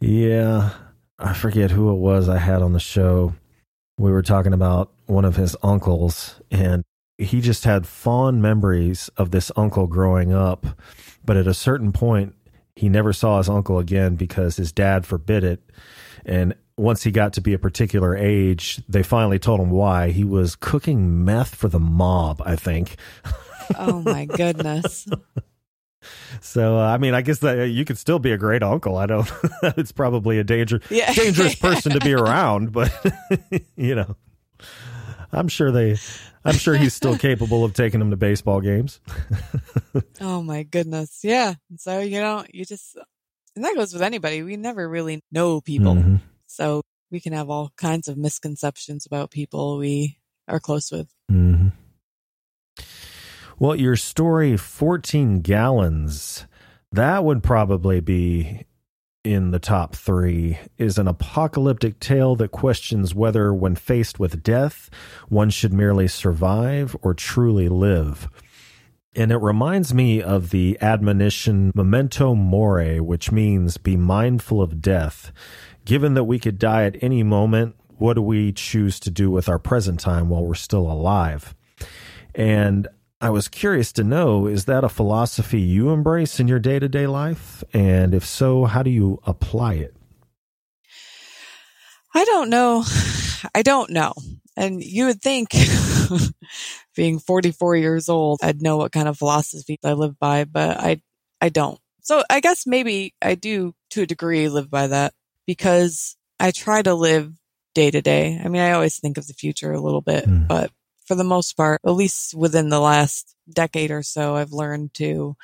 Yeah. 0.00 0.70
I 1.18 1.32
forget 1.32 1.70
who 1.70 1.90
it 1.90 1.98
was 1.98 2.28
I 2.28 2.38
had 2.38 2.60
on 2.60 2.72
the 2.72 2.80
show. 2.80 3.34
We 3.96 4.10
were 4.10 4.22
talking 4.22 4.52
about 4.52 4.90
one 5.06 5.24
of 5.24 5.36
his 5.36 5.56
uncles, 5.62 6.40
and 6.50 6.82
he 7.16 7.40
just 7.40 7.64
had 7.64 7.86
fond 7.86 8.42
memories 8.42 9.08
of 9.16 9.30
this 9.30 9.50
uncle 9.56 9.86
growing 9.86 10.32
up. 10.32 10.66
But 11.24 11.36
at 11.36 11.46
a 11.46 11.54
certain 11.54 11.92
point, 11.92 12.34
he 12.76 12.88
never 12.88 13.12
saw 13.12 13.38
his 13.38 13.48
uncle 13.48 13.78
again 13.78 14.16
because 14.16 14.56
his 14.56 14.72
dad 14.72 15.06
forbid 15.06 15.44
it. 15.44 15.62
And 16.26 16.54
once 16.76 17.02
he 17.02 17.10
got 17.10 17.34
to 17.34 17.40
be 17.40 17.52
a 17.52 17.58
particular 17.58 18.16
age, 18.16 18.80
they 18.88 19.02
finally 19.02 19.38
told 19.38 19.60
him 19.60 19.70
why. 19.70 20.10
He 20.10 20.24
was 20.24 20.56
cooking 20.56 21.24
meth 21.24 21.54
for 21.54 21.68
the 21.68 21.78
mob, 21.80 22.42
I 22.44 22.56
think. 22.56 22.96
Oh 23.78 24.00
my 24.02 24.24
goodness. 24.26 25.06
So, 26.42 26.76
uh, 26.76 26.82
I 26.82 26.98
mean, 26.98 27.14
I 27.14 27.22
guess 27.22 27.38
that 27.38 27.58
uh, 27.58 27.62
you 27.62 27.86
could 27.86 27.96
still 27.96 28.18
be 28.18 28.30
a 28.32 28.36
great 28.36 28.62
uncle. 28.62 28.98
I 28.98 29.06
don't, 29.06 29.30
it's 29.62 29.90
probably 29.90 30.38
a 30.38 30.44
danger, 30.44 30.80
Yeah. 30.90 31.10
dangerous 31.14 31.54
person 31.54 31.92
to 31.92 32.00
be 32.00 32.12
around, 32.12 32.72
but 32.72 32.92
you 33.74 33.94
know, 33.94 34.14
I'm 35.32 35.48
sure 35.48 35.72
they, 35.72 35.96
I'm 36.44 36.56
sure 36.56 36.74
he's 36.74 36.92
still 36.92 37.16
capable 37.16 37.64
of 37.64 37.72
taking 37.72 38.02
him 38.02 38.10
to 38.10 38.16
baseball 38.16 38.60
games. 38.60 39.00
Oh 40.20 40.42
my 40.42 40.64
goodness. 40.64 41.20
Yeah. 41.22 41.54
So, 41.78 42.00
you 42.00 42.20
know, 42.20 42.44
you 42.52 42.66
just, 42.66 42.98
and 43.56 43.64
that 43.64 43.74
goes 43.76 43.92
with 43.92 44.02
anybody. 44.02 44.42
We 44.42 44.56
never 44.56 44.88
really 44.88 45.20
know 45.30 45.60
people. 45.60 45.94
Mhm. 45.94 46.20
So 46.46 46.82
we 47.10 47.20
can 47.20 47.32
have 47.32 47.50
all 47.50 47.72
kinds 47.76 48.08
of 48.08 48.16
misconceptions 48.16 49.06
about 49.06 49.30
people 49.30 49.78
we 49.78 50.18
are 50.48 50.60
close 50.60 50.90
with. 50.90 51.08
Mhm. 51.30 51.72
Well, 53.58 53.76
your 53.76 53.96
story, 53.96 54.56
14 54.56 55.40
gallons, 55.40 56.46
that 56.92 57.24
would 57.24 57.42
probably 57.42 58.00
be 58.00 58.64
in 59.22 59.52
the 59.52 59.58
top 59.58 59.94
three, 59.96 60.58
is 60.76 60.98
an 60.98 61.08
apocalyptic 61.08 61.98
tale 61.98 62.36
that 62.36 62.50
questions 62.50 63.14
whether, 63.14 63.54
when 63.54 63.74
faced 63.74 64.18
with 64.18 64.42
death, 64.42 64.90
one 65.28 65.48
should 65.48 65.72
merely 65.72 66.06
survive 66.08 66.94
or 67.00 67.14
truly 67.14 67.68
live. 67.68 68.28
And 69.16 69.30
it 69.30 69.36
reminds 69.36 69.94
me 69.94 70.20
of 70.20 70.50
the 70.50 70.76
admonition 70.80 71.70
memento 71.74 72.34
mori, 72.34 73.00
which 73.00 73.30
means 73.30 73.76
be 73.76 73.96
mindful 73.96 74.60
of 74.60 74.80
death. 74.80 75.32
Given 75.84 76.14
that 76.14 76.24
we 76.24 76.38
could 76.38 76.58
die 76.58 76.84
at 76.84 77.02
any 77.02 77.22
moment, 77.22 77.76
what 77.98 78.14
do 78.14 78.22
we 78.22 78.52
choose 78.52 78.98
to 79.00 79.10
do 79.10 79.30
with 79.30 79.48
our 79.48 79.58
present 79.58 80.00
time 80.00 80.28
while 80.28 80.44
we're 80.44 80.54
still 80.54 80.90
alive? 80.90 81.54
And 82.34 82.88
I 83.20 83.30
was 83.30 83.48
curious 83.48 83.92
to 83.92 84.04
know 84.04 84.46
is 84.46 84.64
that 84.64 84.84
a 84.84 84.88
philosophy 84.88 85.60
you 85.60 85.90
embrace 85.90 86.40
in 86.40 86.48
your 86.48 86.58
day 86.58 86.78
to 86.78 86.88
day 86.88 87.06
life? 87.06 87.62
And 87.72 88.14
if 88.14 88.24
so, 88.26 88.64
how 88.64 88.82
do 88.82 88.90
you 88.90 89.20
apply 89.24 89.74
it? 89.74 89.94
I 92.14 92.24
don't 92.24 92.50
know. 92.50 92.84
I 93.54 93.62
don't 93.62 93.90
know. 93.90 94.14
And 94.56 94.82
you 94.82 95.06
would 95.06 95.20
think 95.20 95.50
being 96.96 97.18
44 97.18 97.76
years 97.76 98.08
old, 98.08 98.40
I'd 98.42 98.62
know 98.62 98.76
what 98.76 98.92
kind 98.92 99.08
of 99.08 99.18
philosophy 99.18 99.78
I 99.84 99.92
live 99.92 100.18
by, 100.18 100.44
but 100.44 100.78
I, 100.78 101.00
I 101.40 101.48
don't. 101.48 101.78
So 102.02 102.22
I 102.28 102.40
guess 102.40 102.66
maybe 102.66 103.14
I 103.22 103.34
do 103.34 103.74
to 103.90 104.02
a 104.02 104.06
degree 104.06 104.48
live 104.48 104.70
by 104.70 104.88
that 104.88 105.14
because 105.46 106.16
I 106.38 106.50
try 106.50 106.82
to 106.82 106.94
live 106.94 107.32
day 107.74 107.90
to 107.90 108.02
day. 108.02 108.40
I 108.42 108.48
mean, 108.48 108.62
I 108.62 108.72
always 108.72 108.98
think 108.98 109.18
of 109.18 109.26
the 109.26 109.34
future 109.34 109.72
a 109.72 109.80
little 109.80 110.00
bit, 110.02 110.26
Mm. 110.26 110.46
but 110.48 110.70
for 111.06 111.14
the 111.14 111.24
most 111.24 111.54
part, 111.56 111.80
at 111.84 111.90
least 111.90 112.34
within 112.34 112.68
the 112.68 112.80
last 112.80 113.34
decade 113.52 113.90
or 113.90 114.02
so, 114.02 114.36
I've 114.36 114.52
learned 114.52 114.94
to 114.94 115.36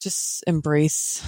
just 0.00 0.42
embrace 0.46 1.22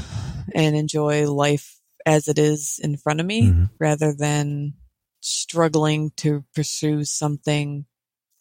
and 0.55 0.75
enjoy 0.77 1.31
life 1.31 1.79
as 2.07 2.27
it 2.29 2.39
is 2.39 2.81
in 2.83 2.97
front 2.97 3.21
of 3.21 3.27
me 3.27 3.43
Mhm. 3.51 3.71
rather 3.79 4.13
than 4.13 4.75
struggling 5.21 6.11
to 6.17 6.45
pursue 6.55 7.05
something 7.05 7.87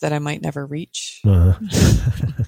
that 0.02 0.14
I 0.14 0.20
might 0.20 0.41
never 0.41 0.66
reach. 0.66 1.22
Uh-huh. 1.26 1.54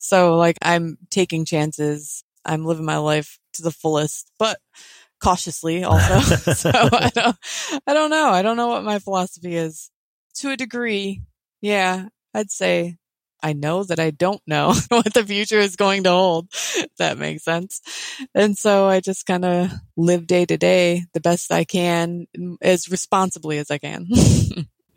So 0.00 0.36
like 0.36 0.56
I'm 0.62 0.98
taking 1.10 1.44
chances. 1.44 2.24
I'm 2.44 2.64
living 2.64 2.86
my 2.86 2.96
life 2.96 3.38
to 3.52 3.62
the 3.62 3.70
fullest, 3.70 4.32
but 4.38 4.58
cautiously 5.22 5.84
also. 5.84 6.20
so 6.54 6.70
I 6.72 7.10
don't, 7.14 7.36
I 7.86 7.94
don't 7.94 8.10
know. 8.10 8.30
I 8.30 8.42
don't 8.42 8.56
know 8.56 8.68
what 8.68 8.82
my 8.82 8.98
philosophy 8.98 9.54
is 9.54 9.90
to 10.36 10.50
a 10.50 10.56
degree. 10.56 11.22
Yeah, 11.60 12.08
I'd 12.34 12.50
say 12.50 12.96
I 13.42 13.52
know 13.52 13.84
that 13.84 14.00
I 14.00 14.10
don't 14.10 14.40
know 14.46 14.74
what 14.88 15.12
the 15.12 15.24
future 15.24 15.58
is 15.58 15.76
going 15.76 16.04
to 16.04 16.10
hold. 16.10 16.48
That 16.98 17.18
makes 17.18 17.44
sense. 17.44 17.82
And 18.34 18.56
so 18.56 18.86
I 18.88 19.00
just 19.00 19.26
kind 19.26 19.44
of 19.44 19.70
live 19.98 20.26
day 20.26 20.46
to 20.46 20.56
day 20.56 21.04
the 21.12 21.20
best 21.20 21.52
I 21.52 21.64
can 21.64 22.26
as 22.62 22.90
responsibly 22.90 23.58
as 23.58 23.70
I 23.70 23.76
can. 23.76 24.08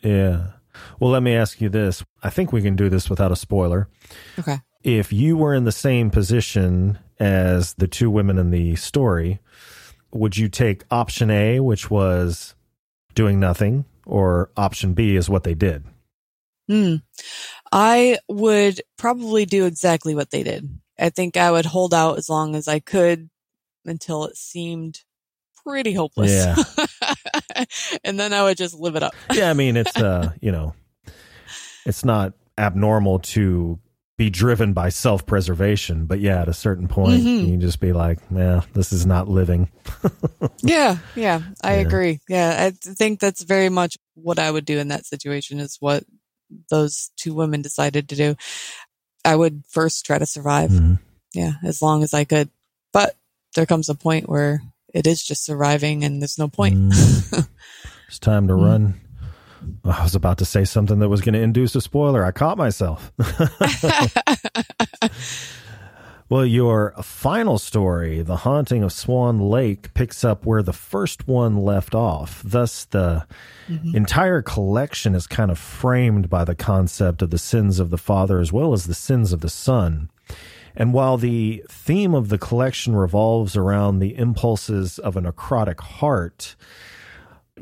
yeah. 0.02 0.48
Well, 1.00 1.12
let 1.12 1.24
me 1.24 1.36
ask 1.36 1.62
you 1.62 1.70
this. 1.70 2.04
I 2.22 2.30
think 2.30 2.52
we 2.52 2.62
can 2.62 2.76
do 2.76 2.90
this 2.90 3.10
without 3.10 3.32
a 3.32 3.36
spoiler. 3.36 3.88
Okay. 4.40 4.58
If 4.84 5.14
you 5.14 5.38
were 5.38 5.54
in 5.54 5.64
the 5.66 5.72
same 5.72 6.10
position 6.10 7.00
as 7.20 7.74
the 7.76 7.88
two 7.88 8.10
women 8.10 8.38
in 8.38 8.52
the 8.52 8.76
story, 8.76 9.40
would 10.12 10.38
you 10.38 10.50
take 10.50 10.84
option 10.92 11.30
A, 11.30 11.60
which 11.60 11.90
was 11.90 12.56
doing 13.16 13.40
nothing, 13.40 13.86
or 14.06 14.50
option 14.58 14.94
B 14.94 15.16
is 15.16 15.30
what 15.30 15.44
they 15.44 15.54
did? 15.54 15.86
Hmm. 16.68 16.98
I 17.72 18.18
would 18.28 18.82
probably 18.98 19.46
do 19.46 19.66
exactly 19.66 20.16
what 20.16 20.32
they 20.32 20.44
did. 20.44 20.70
I 21.00 21.10
think 21.10 21.38
I 21.38 21.52
would 21.52 21.66
hold 21.66 21.94
out 21.94 22.18
as 22.18 22.30
long 22.30 22.56
as 22.56 22.68
I 22.68 22.80
could 22.80 23.30
until 23.86 24.26
it 24.26 24.38
seemed 24.38 25.02
pretty 25.66 25.94
hopeless. 25.94 26.32
Yeah. 26.32 26.56
and 28.04 28.20
then 28.20 28.34
I 28.34 28.44
would 28.44 28.58
just 28.58 28.76
live 28.76 28.96
it 28.96 29.04
up. 29.04 29.14
yeah, 29.34 29.50
I 29.50 29.54
mean 29.54 29.78
it's 29.78 29.96
uh, 29.98 30.32
you 30.42 30.52
know, 30.52 30.76
it's 31.86 32.06
not 32.06 32.34
abnormal 32.58 33.20
to 33.20 33.80
be 34.18 34.30
driven 34.30 34.74
by 34.74 34.90
self-preservation, 34.90 36.06
but 36.06 36.20
yeah, 36.20 36.42
at 36.42 36.48
a 36.48 36.54
certain 36.54 36.88
point 36.88 37.24
mm-hmm. 37.24 37.52
you 37.52 37.58
just 37.58 37.80
be 37.80 37.94
like, 37.94 38.20
"Yeah, 38.34 38.62
this 38.74 38.94
is 38.94 39.06
not 39.06 39.28
living." 39.28 39.72
yeah, 40.62 40.98
yeah, 41.16 41.42
I 41.64 41.76
yeah. 41.76 41.82
agree. 41.82 42.20
Yeah, 42.30 42.56
I 42.68 42.72
think 42.72 43.20
that's 43.20 43.44
very 43.44 43.70
much 43.70 43.98
what 44.14 44.40
I 44.40 44.52
would 44.52 44.66
do 44.66 44.78
in 44.78 44.90
that 44.90 45.06
situation 45.06 45.60
is 45.60 45.78
what 45.80 46.04
those 46.70 47.12
two 47.18 47.34
women 47.34 47.62
decided 47.62 48.10
to 48.10 48.16
do. 48.16 48.36
I 49.26 49.36
would 49.36 49.64
first 49.70 50.06
try 50.06 50.20
to 50.20 50.26
survive. 50.26 50.70
Mm-hmm. 50.70 50.96
Yeah, 51.34 51.54
as 51.64 51.82
long 51.82 52.04
as 52.04 52.14
I 52.14 52.26
could. 52.26 52.50
But 52.92 53.16
there 53.56 53.66
comes 53.66 53.90
a 53.90 53.96
point 53.96 54.30
where 54.30 54.62
it 54.94 55.08
is 55.08 55.24
just 55.24 55.44
surviving 55.44 56.04
and 56.04 56.22
there's 56.22 56.38
no 56.38 56.48
point. 56.48 56.76
Mm. 56.76 57.48
it's 58.08 58.20
time 58.20 58.48
to 58.48 58.54
mm. 58.54 58.64
run. 58.64 59.02
I 59.86 60.04
was 60.04 60.16
about 60.16 60.38
to 60.40 60.46
say 60.46 60.66
something 60.66 61.00
that 61.00 61.10
was 61.10 61.22
going 61.22 61.34
to 61.34 61.42
induce 61.42 61.76
a 61.76 61.82
spoiler. 61.82 62.26
I 62.26 62.32
caught 62.32 62.58
myself. 62.58 63.12
well, 66.30 66.46
your 66.46 66.94
final 67.02 67.58
story, 67.58 68.22
The 68.22 68.38
Haunting 68.38 68.84
of 68.84 68.92
Swan 68.92 69.40
Lake, 69.40 69.94
picks 69.94 70.24
up 70.24 70.46
where 70.46 70.62
the 70.62 70.74
first 70.74 71.28
one 71.28 71.58
left 71.58 71.96
off. 71.96 72.42
Thus, 72.44 72.86
the 72.86 73.26
mm-hmm. 73.70 73.96
entire 73.96 74.42
collection 74.42 75.16
is 75.16 75.28
kind 75.28 75.50
of 75.50 75.58
framed 75.58 76.30
by 76.30 76.44
the 76.44 76.56
concept 76.56 77.22
of 77.22 77.30
the 77.30 77.38
sins 77.38 77.80
of 77.80 77.90
the 77.90 77.98
father 77.98 78.40
as 78.40 78.52
well 78.52 78.74
as 78.74 78.86
the 78.86 78.94
sins 78.94 79.32
of 79.32 79.42
the 79.42 79.50
son. 79.50 80.10
And 80.76 80.94
while 80.94 81.18
the 81.18 81.64
theme 81.70 82.14
of 82.14 82.30
the 82.30 82.38
collection 82.38 82.96
revolves 82.96 83.56
around 83.56 84.00
the 84.00 84.18
impulses 84.18 85.00
of 85.00 85.16
a 85.16 85.22
necrotic 85.22 85.80
heart, 85.80 86.56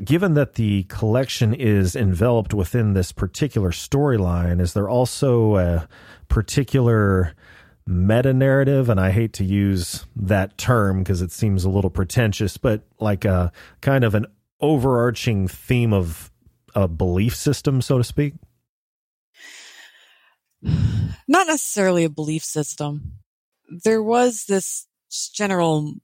given 0.02 0.34
that 0.34 0.54
the 0.54 0.84
collection 0.84 1.52
is 1.52 1.94
enveloped 1.94 2.54
within 2.54 2.94
this 2.94 3.12
particular 3.12 3.70
storyline, 3.70 4.60
is 4.60 4.72
there 4.72 4.88
also 4.88 5.56
a 5.56 5.88
particular 6.28 7.34
meta 7.86 8.32
narrative? 8.32 8.88
And 8.88 8.98
I 8.98 9.10
hate 9.10 9.34
to 9.34 9.44
use 9.44 10.06
that 10.16 10.56
term 10.56 11.02
because 11.02 11.20
it 11.20 11.32
seems 11.32 11.64
a 11.64 11.70
little 11.70 11.90
pretentious, 11.90 12.56
but 12.56 12.82
like 12.98 13.24
a 13.24 13.52
kind 13.80 14.04
of 14.04 14.14
an 14.14 14.26
overarching 14.60 15.48
theme 15.48 15.92
of 15.92 16.30
a 16.74 16.88
belief 16.88 17.36
system, 17.36 17.82
so 17.82 17.98
to 17.98 18.04
speak? 18.04 18.34
Not 20.62 21.46
necessarily 21.46 22.04
a 22.04 22.10
belief 22.10 22.44
system. 22.44 23.14
There 23.68 24.02
was 24.02 24.44
this 24.44 24.86
general 25.34 25.94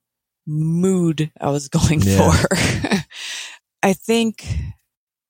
mood 0.45 1.31
I 1.39 1.51
was 1.51 1.69
going 1.69 2.01
yeah. 2.01 2.31
for. 2.31 2.55
I 3.83 3.93
think 3.93 4.45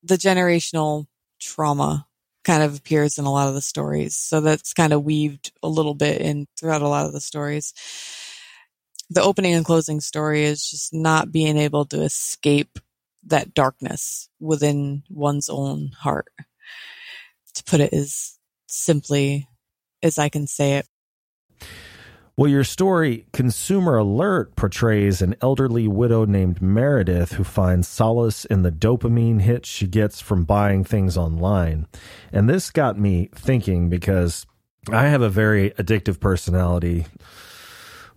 the 0.04 0.16
generational 0.16 1.08
trauma 1.40 2.08
kind 2.44 2.64
of 2.64 2.78
appears 2.78 3.18
in 3.18 3.26
a 3.26 3.32
lot 3.32 3.48
of 3.48 3.54
the 3.54 3.62
stories. 3.62 4.16
So 4.16 4.42
that's 4.42 4.74
kind 4.74 4.94
of 4.94 5.04
weaved 5.04 5.52
a 5.62 5.68
little 5.68 5.94
bit 5.94 6.22
in 6.22 6.48
throughout 6.58 6.82
a 6.82 6.88
lot 6.88 7.06
of 7.06 7.14
the 7.14 7.22
stories. 7.22 7.74
The 9.10 9.22
opening 9.22 9.54
and 9.54 9.66
closing 9.66 10.02
story 10.02 10.44
is 10.44 10.68
just 10.68 10.94
not 10.94 11.32
being 11.32 11.58
able 11.58 11.86
to 11.86 12.02
escape 12.02 12.80
that 13.26 13.54
darkness 13.54 14.30
within 14.40 15.04
one's 15.10 15.50
own 15.50 15.92
heart. 16.00 16.32
To 17.56 17.64
put 17.64 17.82
it 17.82 17.94
as 17.94 18.39
simply 18.70 19.48
as 20.02 20.18
I 20.18 20.30
can 20.30 20.48
say 20.48 20.78
it. 20.78 20.88
Well, 22.38 22.50
your 22.50 22.64
story, 22.64 23.26
Consumer 23.34 23.98
Alert, 23.98 24.56
portrays 24.56 25.22
an 25.22 25.36
elderly 25.42 25.90
widow 25.90 26.24
named 26.24 26.62
Meredith 26.62 27.34
who 27.34 27.44
finds 27.44 27.86
solace 27.86 28.46
in 28.46 28.62
the 28.62 28.72
dopamine 28.72 29.42
hit 29.42 29.66
she 29.66 29.88
gets 29.88 30.22
from 30.22 30.46
buying 30.46 30.86
things 30.86 31.18
online. 31.18 31.88
And 32.32 32.50
this 32.50 32.72
got 32.72 32.98
me 32.98 33.30
thinking 33.36 33.90
because 33.90 34.46
I 34.90 35.08
have 35.08 35.22
a 35.22 35.30
very 35.30 35.72
addictive 35.72 36.22
personality. 36.22 37.08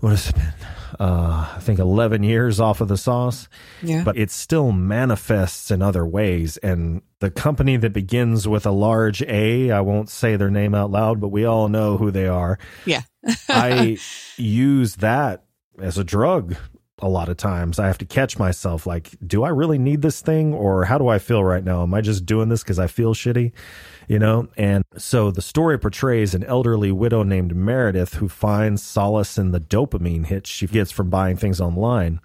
What 0.02 0.10
has 0.10 0.30
it 0.30 0.34
been? 0.34 0.52
Uh, 0.98 1.48
I 1.56 1.60
think 1.60 1.78
11 1.78 2.24
years 2.24 2.58
off 2.58 2.80
of 2.80 2.88
the 2.88 2.96
sauce. 2.96 3.48
Yeah. 3.82 4.02
But 4.02 4.16
it 4.16 4.32
still 4.32 4.72
manifests 4.72 5.70
in 5.70 5.80
other 5.80 6.04
ways. 6.04 6.56
And 6.56 7.02
the 7.20 7.30
company 7.30 7.76
that 7.76 7.92
begins 7.92 8.48
with 8.48 8.66
a 8.66 8.72
large 8.72 9.22
A, 9.22 9.70
I 9.70 9.80
won't 9.80 10.10
say 10.10 10.34
their 10.34 10.50
name 10.50 10.74
out 10.74 10.90
loud, 10.90 11.20
but 11.20 11.28
we 11.28 11.44
all 11.44 11.68
know 11.68 11.98
who 11.98 12.10
they 12.10 12.26
are. 12.26 12.58
Yeah. 12.84 13.02
I 13.48 13.96
use 14.36 14.96
that 14.96 15.44
as 15.80 15.98
a 15.98 16.04
drug 16.04 16.56
a 17.02 17.08
lot 17.08 17.28
of 17.28 17.36
times. 17.36 17.78
I 17.78 17.88
have 17.88 17.98
to 17.98 18.04
catch 18.04 18.38
myself 18.38 18.86
like, 18.86 19.10
do 19.26 19.42
I 19.42 19.48
really 19.48 19.78
need 19.78 20.02
this 20.02 20.20
thing 20.20 20.54
or 20.54 20.84
how 20.84 20.96
do 20.96 21.08
I 21.08 21.18
feel 21.18 21.42
right 21.42 21.64
now? 21.64 21.82
Am 21.82 21.92
I 21.92 22.00
just 22.00 22.24
doing 22.24 22.48
this 22.48 22.62
because 22.62 22.78
I 22.78 22.86
feel 22.86 23.12
shitty? 23.12 23.52
You 24.08 24.18
know? 24.20 24.48
And 24.56 24.84
so 24.96 25.30
the 25.30 25.42
story 25.42 25.78
portrays 25.78 26.34
an 26.34 26.44
elderly 26.44 26.92
widow 26.92 27.24
named 27.24 27.56
Meredith 27.56 28.14
who 28.14 28.28
finds 28.28 28.82
solace 28.82 29.36
in 29.36 29.50
the 29.50 29.60
dopamine 29.60 30.26
hit 30.26 30.46
she 30.46 30.66
gets 30.66 30.92
from 30.92 31.10
buying 31.10 31.36
things 31.36 31.60
online. 31.60 32.20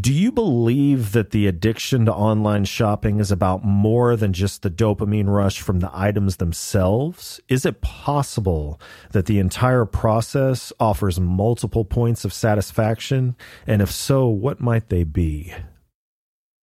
Do 0.00 0.12
you 0.12 0.32
believe 0.32 1.12
that 1.12 1.30
the 1.30 1.46
addiction 1.46 2.06
to 2.06 2.12
online 2.12 2.64
shopping 2.64 3.20
is 3.20 3.30
about 3.30 3.64
more 3.64 4.16
than 4.16 4.32
just 4.32 4.62
the 4.62 4.70
dopamine 4.70 5.28
rush 5.28 5.60
from 5.60 5.78
the 5.78 5.90
items 5.92 6.38
themselves? 6.38 7.40
Is 7.48 7.64
it 7.64 7.80
possible 7.80 8.80
that 9.12 9.26
the 9.26 9.38
entire 9.38 9.84
process 9.84 10.72
offers 10.80 11.20
multiple 11.20 11.84
points 11.84 12.24
of 12.24 12.32
satisfaction? 12.32 13.36
And 13.68 13.80
if 13.80 13.92
so, 13.92 14.26
what 14.26 14.60
might 14.60 14.88
they 14.88 15.04
be? 15.04 15.54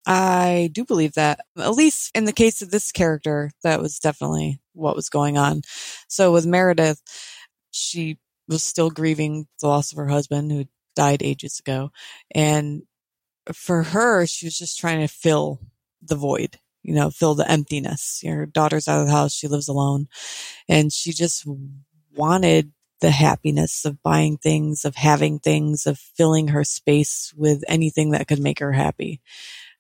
I 0.06 0.70
do 0.74 0.84
believe 0.84 1.14
that, 1.14 1.40
at 1.58 1.72
least 1.72 2.12
in 2.14 2.26
the 2.26 2.34
case 2.34 2.62
of 2.62 2.70
this 2.70 2.92
character, 2.92 3.52
that 3.64 3.82
was 3.82 4.00
definitely 4.00 4.60
what 4.74 4.98
was 4.98 5.08
going 5.08 5.38
on. 5.38 5.62
So 6.10 6.34
with 6.34 6.46
Meredith, 6.46 7.02
she 7.72 8.18
was 8.50 8.62
still 8.62 8.90
grieving 8.90 9.48
the 9.62 9.68
loss 9.68 9.94
of 9.94 9.98
her 10.00 10.08
husband 10.08 10.52
who 10.52 10.66
died 10.98 11.24
ages 11.24 11.60
ago. 11.60 11.92
And 12.36 12.82
for 13.54 13.84
her, 13.84 14.26
she 14.26 14.46
was 14.46 14.58
just 14.58 14.80
trying 14.80 15.02
to 15.02 15.08
fill 15.08 15.60
the 16.02 16.16
void, 16.16 16.60
you 16.84 16.94
know, 16.94 17.10
fill 17.10 17.36
the 17.36 17.50
emptiness. 17.50 18.22
Her 18.26 18.46
daughter's 18.46 18.88
out 18.88 19.02
of 19.02 19.08
the 19.08 19.14
house. 19.14 19.34
She 19.34 19.48
lives 19.48 19.68
alone 19.68 20.08
and 20.68 20.92
she 20.92 21.12
just 21.12 21.46
wanted 22.16 22.72
the 23.00 23.12
happiness 23.12 23.84
of 23.84 24.02
buying 24.04 24.38
things, 24.38 24.86
of 24.86 24.96
having 24.96 25.40
things, 25.40 25.88
of 25.88 25.98
filling 25.98 26.50
her 26.50 26.64
space 26.64 27.34
with 27.36 27.64
anything 27.68 28.12
that 28.12 28.28
could 28.28 28.40
make 28.40 28.60
her 28.60 28.72
happy. 28.72 29.20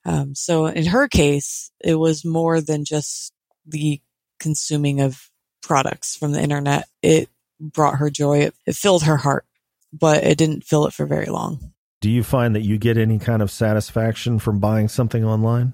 Um, 0.05 0.33
so 0.33 0.65
in 0.65 0.87
her 0.87 1.07
case, 1.07 1.71
it 1.79 1.95
was 1.95 2.25
more 2.25 2.61
than 2.61 2.83
just 2.83 3.31
the 3.65 4.01
consuming 4.39 5.01
of 5.01 5.29
products 5.61 6.15
from 6.15 6.31
the 6.31 6.41
internet. 6.41 6.87
It 7.03 7.29
brought 7.59 7.99
her 7.99 8.09
joy. 8.09 8.39
It, 8.39 8.55
it 8.65 8.75
filled 8.75 9.03
her 9.03 9.17
heart, 9.17 9.45
but 9.93 10.23
it 10.23 10.39
didn't 10.39 10.63
fill 10.63 10.87
it 10.87 10.93
for 10.93 11.05
very 11.05 11.27
long. 11.27 11.73
Do 12.01 12.09
you 12.09 12.23
find 12.23 12.55
that 12.55 12.63
you 12.63 12.77
get 12.79 12.97
any 12.97 13.19
kind 13.19 13.41
of 13.41 13.51
satisfaction 13.51 14.39
from 14.39 14.59
buying 14.59 14.87
something 14.87 15.23
online? 15.23 15.73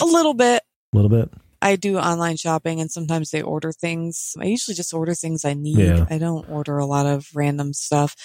A 0.00 0.04
little 0.04 0.34
bit. 0.34 0.62
A 0.92 0.96
little 0.96 1.10
bit. 1.10 1.30
I 1.60 1.76
do 1.76 1.98
online 1.98 2.36
shopping 2.36 2.80
and 2.80 2.90
sometimes 2.90 3.30
they 3.30 3.42
order 3.42 3.72
things. 3.72 4.34
I 4.40 4.46
usually 4.46 4.74
just 4.74 4.94
order 4.94 5.14
things 5.14 5.44
I 5.44 5.54
need. 5.54 5.78
Yeah. 5.78 6.06
I 6.08 6.18
don't 6.18 6.48
order 6.48 6.78
a 6.78 6.86
lot 6.86 7.06
of 7.06 7.28
random 7.34 7.72
stuff, 7.72 8.16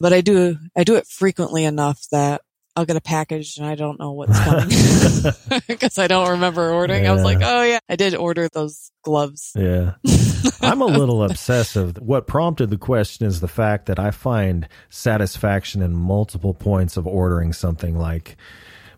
but 0.00 0.12
I 0.12 0.20
do, 0.20 0.56
I 0.76 0.84
do 0.84 0.96
it 0.96 1.06
frequently 1.06 1.64
enough 1.64 2.06
that 2.12 2.42
I'll 2.76 2.84
get 2.84 2.96
a 2.96 3.00
package 3.00 3.56
and 3.56 3.66
I 3.66 3.74
don't 3.74 3.98
know 3.98 4.12
what's 4.12 4.38
coming 4.38 4.68
because 5.68 5.98
I 5.98 6.06
don't 6.06 6.30
remember 6.30 6.70
ordering. 6.72 7.06
I 7.06 7.12
was 7.12 7.24
like, 7.24 7.40
oh 7.42 7.62
yeah, 7.62 7.80
I 7.88 7.96
did 7.96 8.14
order 8.14 8.48
those 8.48 8.90
gloves. 9.02 9.52
Yeah. 9.56 9.94
I'm 10.62 10.80
a 10.80 10.86
little 10.86 11.22
obsessive. 11.22 11.96
What 11.98 12.26
prompted 12.26 12.70
the 12.70 12.78
question 12.78 13.26
is 13.26 13.40
the 13.40 13.48
fact 13.48 13.86
that 13.86 13.98
I 13.98 14.10
find 14.10 14.68
satisfaction 14.88 15.82
in 15.82 15.96
multiple 15.96 16.54
points 16.54 16.96
of 16.96 17.06
ordering 17.06 17.52
something 17.52 17.98
like 17.98 18.36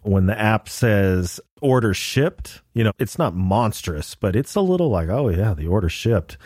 when 0.03 0.27
the 0.27 0.39
app 0.39 0.69
says 0.69 1.41
order 1.61 1.95
shipped, 1.95 2.61
you 2.75 2.83
know, 2.85 2.93
it's 2.99 3.19
not 3.19 3.35
monstrous, 3.35 4.15
but 4.15 4.35
it's 4.35 4.55
a 4.55 4.61
little 4.61 4.91
like, 4.91 5.09
oh 5.09 5.29
yeah, 5.29 5.55
the 5.55 5.69
order 5.69 5.89
shipped. 5.89 6.37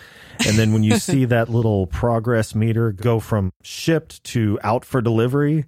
And 0.46 0.58
then 0.58 0.72
when 0.72 0.82
you 0.82 0.98
see 0.98 1.24
that 1.24 1.48
little 1.48 1.86
progress 1.86 2.54
meter 2.54 2.92
go 2.92 3.18
from 3.18 3.52
shipped 3.62 4.22
to 4.24 4.58
out 4.62 4.84
for 4.84 5.00
delivery, 5.00 5.64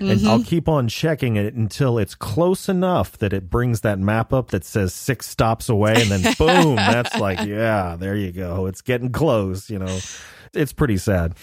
and 0.00 0.18
mm-hmm. 0.18 0.28
I'll 0.28 0.42
keep 0.42 0.68
on 0.68 0.88
checking 0.88 1.36
it 1.36 1.54
until 1.54 1.98
it's 1.98 2.14
close 2.14 2.68
enough 2.68 3.18
that 3.18 3.32
it 3.32 3.50
brings 3.50 3.82
that 3.82 3.98
map 3.98 4.32
up 4.32 4.50
that 4.50 4.64
says 4.64 4.94
six 4.94 5.28
stops 5.28 5.68
away, 5.68 5.94
and 5.96 6.10
then 6.10 6.34
boom, 6.38 6.76
that's 6.76 7.16
like, 7.16 7.46
yeah, 7.46 7.96
there 7.98 8.16
you 8.16 8.32
go. 8.32 8.66
It's 8.66 8.80
getting 8.80 9.12
close, 9.12 9.70
you 9.70 9.78
know. 9.78 9.98
It's 10.52 10.72
pretty 10.72 10.96
sad. 10.96 11.34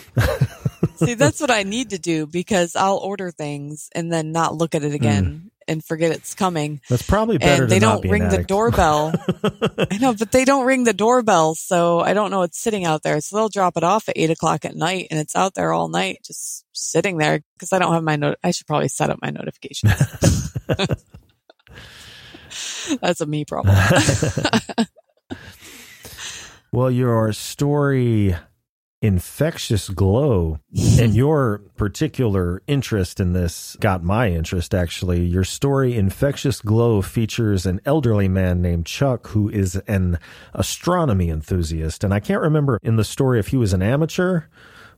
See, 0.96 1.14
that's 1.14 1.40
what 1.42 1.52
I 1.52 1.64
need 1.64 1.92
to 1.92 2.00
do 2.00 2.28
because 2.28 2.76
I'll 2.76 2.98
order 2.98 3.32
things 3.32 3.90
and 3.96 4.12
then 4.12 4.34
not 4.34 4.56
look 4.56 4.76
at 4.76 4.84
it 4.84 4.90
hmm. 4.90 4.96
again 4.96 5.52
and 5.68 5.84
forget 5.84 6.12
it's 6.12 6.34
coming. 6.36 6.82
That's 6.90 7.04
probably 7.04 7.38
better 7.38 7.64
and 7.64 7.72
they 7.72 7.80
don't 7.80 8.08
ring 8.08 8.30
the 8.30 8.44
doorbell. 8.44 9.14
I 9.92 9.98
know, 9.98 10.14
but 10.14 10.32
they 10.32 10.46
don't 10.46 10.66
ring 10.66 10.84
the 10.84 10.94
doorbell, 10.94 11.56
so 11.56 12.00
I 12.00 12.14
don't 12.14 12.32
know 12.32 12.44
it's 12.44 12.60
sitting 12.60 12.86
out 12.86 13.04
there. 13.04 13.20
So 13.22 13.36
they'll 13.36 13.50
drop 13.50 13.78
it 13.78 13.84
off 13.84 14.08
at 14.10 14.18
eight 14.18 14.30
o'clock 14.30 14.66
at 14.66 14.76
night, 14.76 15.08
and 15.12 15.20
it's 15.20 15.36
out 15.36 15.54
there 15.54 15.74
all 15.74 15.90
night, 15.90 16.20
just 16.26 16.66
sitting 16.74 17.18
there 17.18 17.42
because 17.56 17.74
I 17.74 17.80
don't 17.80 17.94
have 17.94 18.04
my 18.04 18.16
note. 18.16 18.38
I 18.44 18.52
should 18.52 18.68
probably 18.68 18.90
set 18.90 19.10
up 19.10 19.20
my 19.22 19.30
notifications. 19.30 20.54
That's 23.02 23.22
a 23.22 23.26
me 23.26 23.46
problem. 23.46 23.76
Well, 26.72 26.92
your 26.92 27.32
story, 27.32 28.36
Infectious 29.02 29.90
Glow, 29.90 30.60
and 31.00 31.14
your 31.16 31.60
particular 31.76 32.64
interest 32.66 33.20
in 33.20 33.34
this 33.34 33.78
got 33.80 34.04
my 34.04 34.30
interest 34.30 34.74
actually. 34.74 35.24
Your 35.24 35.44
story, 35.44 35.96
Infectious 35.96 36.62
Glow, 36.62 37.02
features 37.02 37.66
an 37.66 37.80
elderly 37.86 38.28
man 38.28 38.62
named 38.62 38.88
Chuck 38.88 39.28
who 39.28 39.50
is 39.50 39.76
an 39.88 40.18
astronomy 40.54 41.30
enthusiast. 41.30 42.04
And 42.04 42.14
I 42.14 42.20
can't 42.20 42.42
remember 42.42 42.80
in 42.82 42.96
the 42.96 43.04
story 43.04 43.40
if 43.40 43.50
he 43.50 43.58
was 43.58 43.74
an 43.74 43.84
amateur 43.84 44.44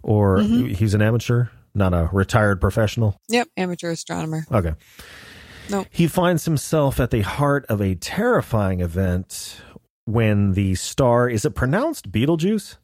or 0.01 0.37
mm-hmm. 0.37 0.67
he's 0.67 0.93
an 0.93 1.01
amateur, 1.01 1.47
not 1.75 1.93
a 1.93 2.09
retired 2.13 2.61
professional. 2.61 3.17
yep, 3.27 3.49
amateur 3.57 3.91
astronomer. 3.91 4.45
Okay. 4.49 4.75
Nope. 5.69 5.87
He 5.91 6.07
finds 6.07 6.45
himself 6.45 6.99
at 6.99 7.11
the 7.11 7.21
heart 7.21 7.65
of 7.67 7.81
a 7.81 7.95
terrifying 7.95 8.79
event 8.79 9.61
when 10.05 10.53
the 10.53 10.75
star 10.75 11.29
is 11.29 11.45
it 11.45 11.51
pronounced 11.51 12.11
Beetlejuice? 12.11 12.77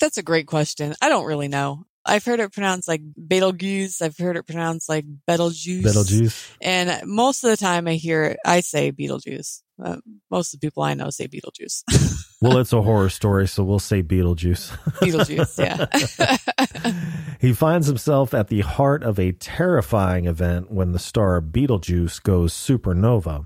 That's 0.00 0.18
a 0.18 0.22
great 0.22 0.46
question. 0.46 0.94
I 1.00 1.08
don't 1.08 1.26
really 1.26 1.48
know. 1.48 1.84
I've 2.04 2.24
heard 2.24 2.40
it 2.40 2.52
pronounced 2.52 2.88
like 2.88 3.02
Betelgeuse. 3.28 4.00
I've 4.00 4.16
heard 4.16 4.36
it 4.36 4.46
pronounced 4.46 4.88
like 4.88 5.04
Betelgeuse. 5.26 5.84
Beetlejuice. 5.84 6.56
And 6.62 7.06
most 7.06 7.44
of 7.44 7.50
the 7.50 7.56
time 7.56 7.86
I 7.86 7.94
hear 7.94 8.24
it, 8.24 8.38
I 8.44 8.60
say 8.60 8.90
Beetlejuice. 8.90 9.62
Uh, 9.82 9.96
most 10.30 10.52
of 10.52 10.60
the 10.60 10.66
people 10.66 10.82
I 10.82 10.94
know 10.94 11.10
say 11.10 11.28
Beetlejuice. 11.28 12.26
Well, 12.42 12.56
it's 12.56 12.72
a 12.72 12.80
horror 12.80 13.10
story, 13.10 13.46
so 13.46 13.62
we'll 13.62 13.78
say 13.78 14.02
Beetlejuice. 14.02 14.70
Beetlejuice, 15.02 15.58
yeah. 15.60 17.34
he 17.38 17.52
finds 17.52 17.86
himself 17.86 18.32
at 18.32 18.48
the 18.48 18.62
heart 18.62 19.02
of 19.02 19.18
a 19.18 19.32
terrifying 19.32 20.24
event 20.24 20.70
when 20.70 20.92
the 20.92 20.98
star 20.98 21.42
Beetlejuice 21.42 22.22
goes 22.22 22.54
supernova. 22.54 23.44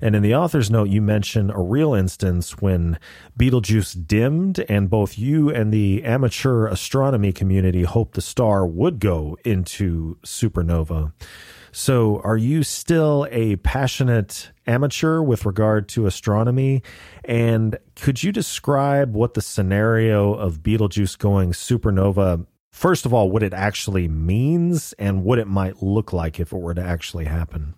And 0.00 0.14
in 0.14 0.22
the 0.22 0.36
author's 0.36 0.70
note, 0.70 0.88
you 0.88 1.02
mention 1.02 1.50
a 1.50 1.60
real 1.60 1.94
instance 1.94 2.58
when 2.58 3.00
Beetlejuice 3.36 4.06
dimmed, 4.06 4.64
and 4.68 4.88
both 4.88 5.18
you 5.18 5.50
and 5.50 5.72
the 5.72 6.04
amateur 6.04 6.68
astronomy 6.68 7.32
community 7.32 7.82
hoped 7.82 8.14
the 8.14 8.20
star 8.20 8.64
would 8.64 9.00
go 9.00 9.36
into 9.44 10.16
supernova. 10.24 11.12
So, 11.72 12.20
are 12.24 12.36
you 12.36 12.62
still 12.62 13.26
a 13.30 13.56
passionate 13.56 14.50
amateur 14.66 15.20
with 15.20 15.46
regard 15.46 15.88
to 15.90 16.06
astronomy? 16.06 16.82
And 17.24 17.78
could 17.96 18.22
you 18.22 18.32
describe 18.32 19.14
what 19.14 19.34
the 19.34 19.42
scenario 19.42 20.34
of 20.34 20.62
Betelgeuse 20.62 21.16
going 21.16 21.52
supernova, 21.52 22.46
first 22.70 23.06
of 23.06 23.14
all, 23.14 23.30
what 23.30 23.42
it 23.42 23.52
actually 23.52 24.08
means 24.08 24.92
and 24.94 25.24
what 25.24 25.38
it 25.38 25.46
might 25.46 25.82
look 25.82 26.12
like 26.12 26.40
if 26.40 26.52
it 26.52 26.58
were 26.58 26.74
to 26.74 26.82
actually 26.82 27.26
happen? 27.26 27.74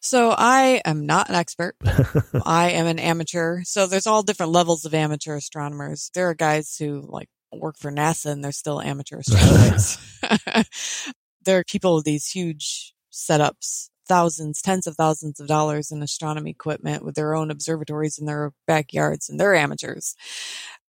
So 0.00 0.30
I 0.36 0.80
am 0.84 1.06
not 1.06 1.28
an 1.28 1.34
expert. 1.34 1.76
I 2.46 2.70
am 2.70 2.86
an 2.86 2.98
amateur. 2.98 3.62
So 3.64 3.86
there's 3.86 4.06
all 4.06 4.22
different 4.22 4.52
levels 4.52 4.84
of 4.84 4.94
amateur 4.94 5.36
astronomers. 5.36 6.10
There 6.14 6.28
are 6.28 6.34
guys 6.34 6.76
who 6.78 7.04
like 7.06 7.28
work 7.52 7.78
for 7.78 7.90
NASA 7.90 8.26
and 8.26 8.44
they're 8.44 8.52
still 8.52 8.80
amateur 8.80 9.18
astronomers. 9.18 9.98
there 11.48 11.58
are 11.58 11.64
people 11.64 11.94
with 11.94 12.04
these 12.04 12.28
huge 12.28 12.92
setups, 13.10 13.88
thousands, 14.06 14.60
tens 14.60 14.86
of 14.86 14.96
thousands 14.96 15.40
of 15.40 15.48
dollars 15.48 15.90
in 15.90 16.02
astronomy 16.02 16.50
equipment 16.50 17.02
with 17.02 17.14
their 17.14 17.34
own 17.34 17.50
observatories 17.50 18.18
in 18.18 18.26
their 18.26 18.52
backyards 18.66 19.30
and 19.30 19.40
they're 19.40 19.54
amateurs. 19.54 20.14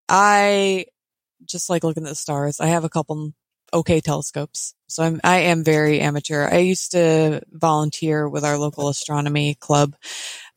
I 0.09 0.87
just 1.45 1.69
like 1.69 1.85
looking 1.85 2.03
at 2.03 2.09
the 2.09 2.15
stars. 2.15 2.59
I 2.59 2.67
have 2.67 2.83
a 2.83 2.89
couple 2.89 3.31
okay 3.73 4.01
telescopes. 4.01 4.73
So 4.87 5.03
I'm, 5.03 5.21
I 5.23 5.37
am 5.43 5.63
very 5.63 6.01
amateur. 6.01 6.49
I 6.51 6.57
used 6.57 6.91
to 6.91 7.41
volunteer 7.51 8.27
with 8.27 8.43
our 8.43 8.57
local 8.57 8.89
astronomy 8.89 9.55
club. 9.55 9.95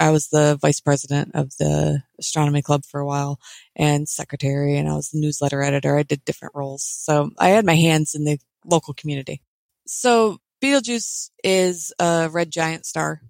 I 0.00 0.10
was 0.10 0.30
the 0.30 0.58
vice 0.60 0.80
president 0.80 1.30
of 1.34 1.56
the 1.58 2.02
astronomy 2.18 2.62
club 2.62 2.84
for 2.84 2.98
a 2.98 3.06
while 3.06 3.38
and 3.76 4.08
secretary 4.08 4.78
and 4.78 4.88
I 4.88 4.96
was 4.96 5.10
the 5.10 5.20
newsletter 5.20 5.62
editor. 5.62 5.96
I 5.96 6.02
did 6.02 6.24
different 6.24 6.56
roles. 6.56 6.82
So 6.82 7.30
I 7.38 7.50
had 7.50 7.64
my 7.64 7.76
hands 7.76 8.16
in 8.16 8.24
the 8.24 8.40
local 8.64 8.94
community. 8.94 9.42
So 9.86 10.38
Betelgeuse 10.60 11.30
is 11.42 11.92
a 11.98 12.28
red 12.30 12.50
giant 12.50 12.86
star. 12.86 13.20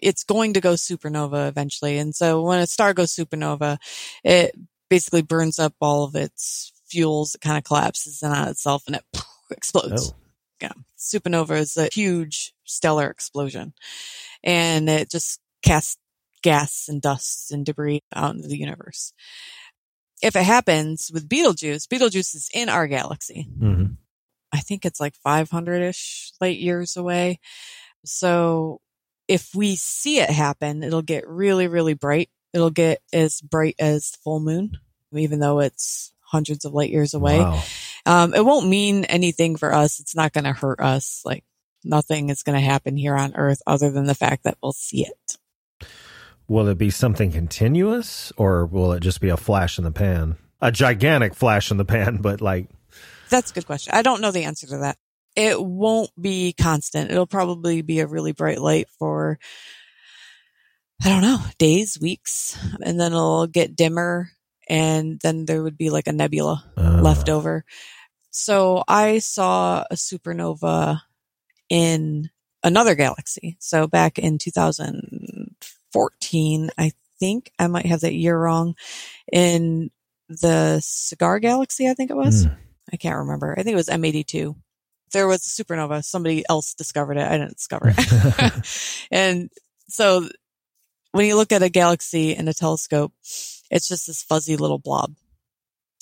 It's 0.00 0.24
going 0.24 0.54
to 0.54 0.60
go 0.60 0.74
supernova 0.74 1.48
eventually. 1.48 1.98
And 1.98 2.14
so 2.14 2.42
when 2.42 2.58
a 2.58 2.66
star 2.66 2.92
goes 2.94 3.14
supernova, 3.14 3.78
it 4.24 4.54
basically 4.90 5.22
burns 5.22 5.58
up 5.58 5.74
all 5.80 6.04
of 6.04 6.14
its 6.14 6.72
fuels. 6.86 7.34
It 7.34 7.40
kind 7.40 7.58
of 7.58 7.64
collapses 7.64 8.22
in 8.22 8.30
on 8.30 8.48
itself 8.48 8.84
and 8.86 8.96
it 8.96 9.04
explodes. 9.50 10.12
Oh. 10.12 10.16
Yeah. 10.60 10.72
Supernova 10.98 11.58
is 11.58 11.76
a 11.76 11.88
huge 11.92 12.54
stellar 12.64 13.08
explosion 13.10 13.72
and 14.44 14.88
it 14.88 15.10
just 15.10 15.40
casts 15.62 15.96
gas 16.42 16.88
and 16.88 17.00
dust 17.00 17.50
and 17.52 17.64
debris 17.64 18.02
out 18.14 18.34
into 18.34 18.48
the 18.48 18.58
universe. 18.58 19.12
If 20.22 20.36
it 20.36 20.44
happens 20.44 21.10
with 21.12 21.28
Betelgeuse, 21.28 21.86
Betelgeuse 21.86 22.34
is 22.34 22.48
in 22.54 22.68
our 22.68 22.86
galaxy. 22.86 23.48
hmm 23.58 23.84
I 24.52 24.58
think 24.58 24.84
it's 24.84 25.00
like 25.00 25.14
500 25.16 25.82
ish 25.82 26.32
light 26.40 26.58
years 26.58 26.96
away. 26.96 27.40
So 28.04 28.80
if 29.28 29.54
we 29.54 29.76
see 29.76 30.18
it 30.18 30.30
happen, 30.30 30.82
it'll 30.82 31.02
get 31.02 31.28
really, 31.28 31.68
really 31.68 31.94
bright. 31.94 32.30
It'll 32.52 32.70
get 32.70 33.00
as 33.12 33.40
bright 33.40 33.76
as 33.78 34.10
the 34.10 34.18
full 34.22 34.40
moon, 34.40 34.78
even 35.12 35.40
though 35.40 35.60
it's 35.60 36.12
hundreds 36.20 36.64
of 36.64 36.74
light 36.74 36.90
years 36.90 37.14
away. 37.14 37.38
Wow. 37.38 37.62
Um, 38.04 38.34
it 38.34 38.44
won't 38.44 38.68
mean 38.68 39.04
anything 39.04 39.56
for 39.56 39.72
us. 39.72 40.00
It's 40.00 40.16
not 40.16 40.32
going 40.32 40.44
to 40.44 40.52
hurt 40.52 40.80
us. 40.80 41.22
Like 41.24 41.44
nothing 41.84 42.30
is 42.30 42.42
going 42.42 42.58
to 42.58 42.64
happen 42.64 42.96
here 42.96 43.16
on 43.16 43.34
earth 43.36 43.62
other 43.66 43.90
than 43.90 44.06
the 44.06 44.14
fact 44.14 44.44
that 44.44 44.58
we'll 44.62 44.72
see 44.72 45.06
it. 45.06 45.88
Will 46.48 46.68
it 46.68 46.78
be 46.78 46.90
something 46.90 47.30
continuous 47.30 48.32
or 48.36 48.66
will 48.66 48.92
it 48.92 49.00
just 49.00 49.20
be 49.20 49.28
a 49.28 49.36
flash 49.36 49.78
in 49.78 49.84
the 49.84 49.90
pan? 49.90 50.36
A 50.60 50.72
gigantic 50.72 51.34
flash 51.34 51.70
in 51.70 51.76
the 51.76 51.84
pan, 51.84 52.16
but 52.20 52.40
like, 52.40 52.68
That's 53.32 53.50
a 53.50 53.54
good 53.54 53.66
question. 53.66 53.94
I 53.94 54.02
don't 54.02 54.20
know 54.20 54.30
the 54.30 54.44
answer 54.44 54.66
to 54.66 54.76
that. 54.78 54.98
It 55.34 55.58
won't 55.58 56.10
be 56.20 56.52
constant. 56.52 57.10
It'll 57.10 57.26
probably 57.26 57.80
be 57.80 58.00
a 58.00 58.06
really 58.06 58.32
bright 58.32 58.60
light 58.60 58.90
for, 58.98 59.38
I 61.02 61.08
don't 61.08 61.22
know, 61.22 61.38
days, 61.56 61.98
weeks, 61.98 62.58
and 62.82 63.00
then 63.00 63.12
it'll 63.12 63.46
get 63.46 63.74
dimmer 63.74 64.28
and 64.68 65.18
then 65.22 65.46
there 65.46 65.62
would 65.62 65.78
be 65.78 65.88
like 65.88 66.08
a 66.08 66.12
nebula 66.12 66.70
uh, 66.76 67.00
left 67.00 67.30
over. 67.30 67.64
So 68.30 68.84
I 68.86 69.18
saw 69.18 69.84
a 69.90 69.94
supernova 69.94 71.00
in 71.70 72.28
another 72.62 72.94
galaxy. 72.94 73.56
So 73.60 73.86
back 73.86 74.18
in 74.18 74.36
2014, 74.36 76.70
I 76.76 76.92
think 77.18 77.50
I 77.58 77.66
might 77.66 77.86
have 77.86 78.00
that 78.00 78.14
year 78.14 78.38
wrong 78.38 78.74
in 79.32 79.90
the 80.28 80.82
Cigar 80.84 81.38
Galaxy, 81.38 81.88
I 81.88 81.94
think 81.94 82.10
it 82.10 82.16
was. 82.16 82.44
Hmm. 82.44 82.52
I 82.92 82.96
can't 82.96 83.18
remember. 83.18 83.54
I 83.58 83.62
think 83.62 83.74
it 83.74 83.76
was 83.76 83.88
M82. 83.88 84.54
There 85.12 85.26
was 85.26 85.46
a 85.46 85.62
supernova. 85.62 86.04
Somebody 86.04 86.44
else 86.48 86.74
discovered 86.74 87.16
it. 87.16 87.26
I 87.26 87.38
didn't 87.38 87.56
discover 87.56 87.92
it. 87.96 89.06
and 89.10 89.50
so 89.88 90.28
when 91.12 91.26
you 91.26 91.36
look 91.36 91.52
at 91.52 91.62
a 91.62 91.68
galaxy 91.68 92.34
in 92.34 92.48
a 92.48 92.54
telescope, 92.54 93.12
it's 93.70 93.88
just 93.88 94.06
this 94.06 94.22
fuzzy 94.22 94.56
little 94.56 94.78
blob. 94.78 95.14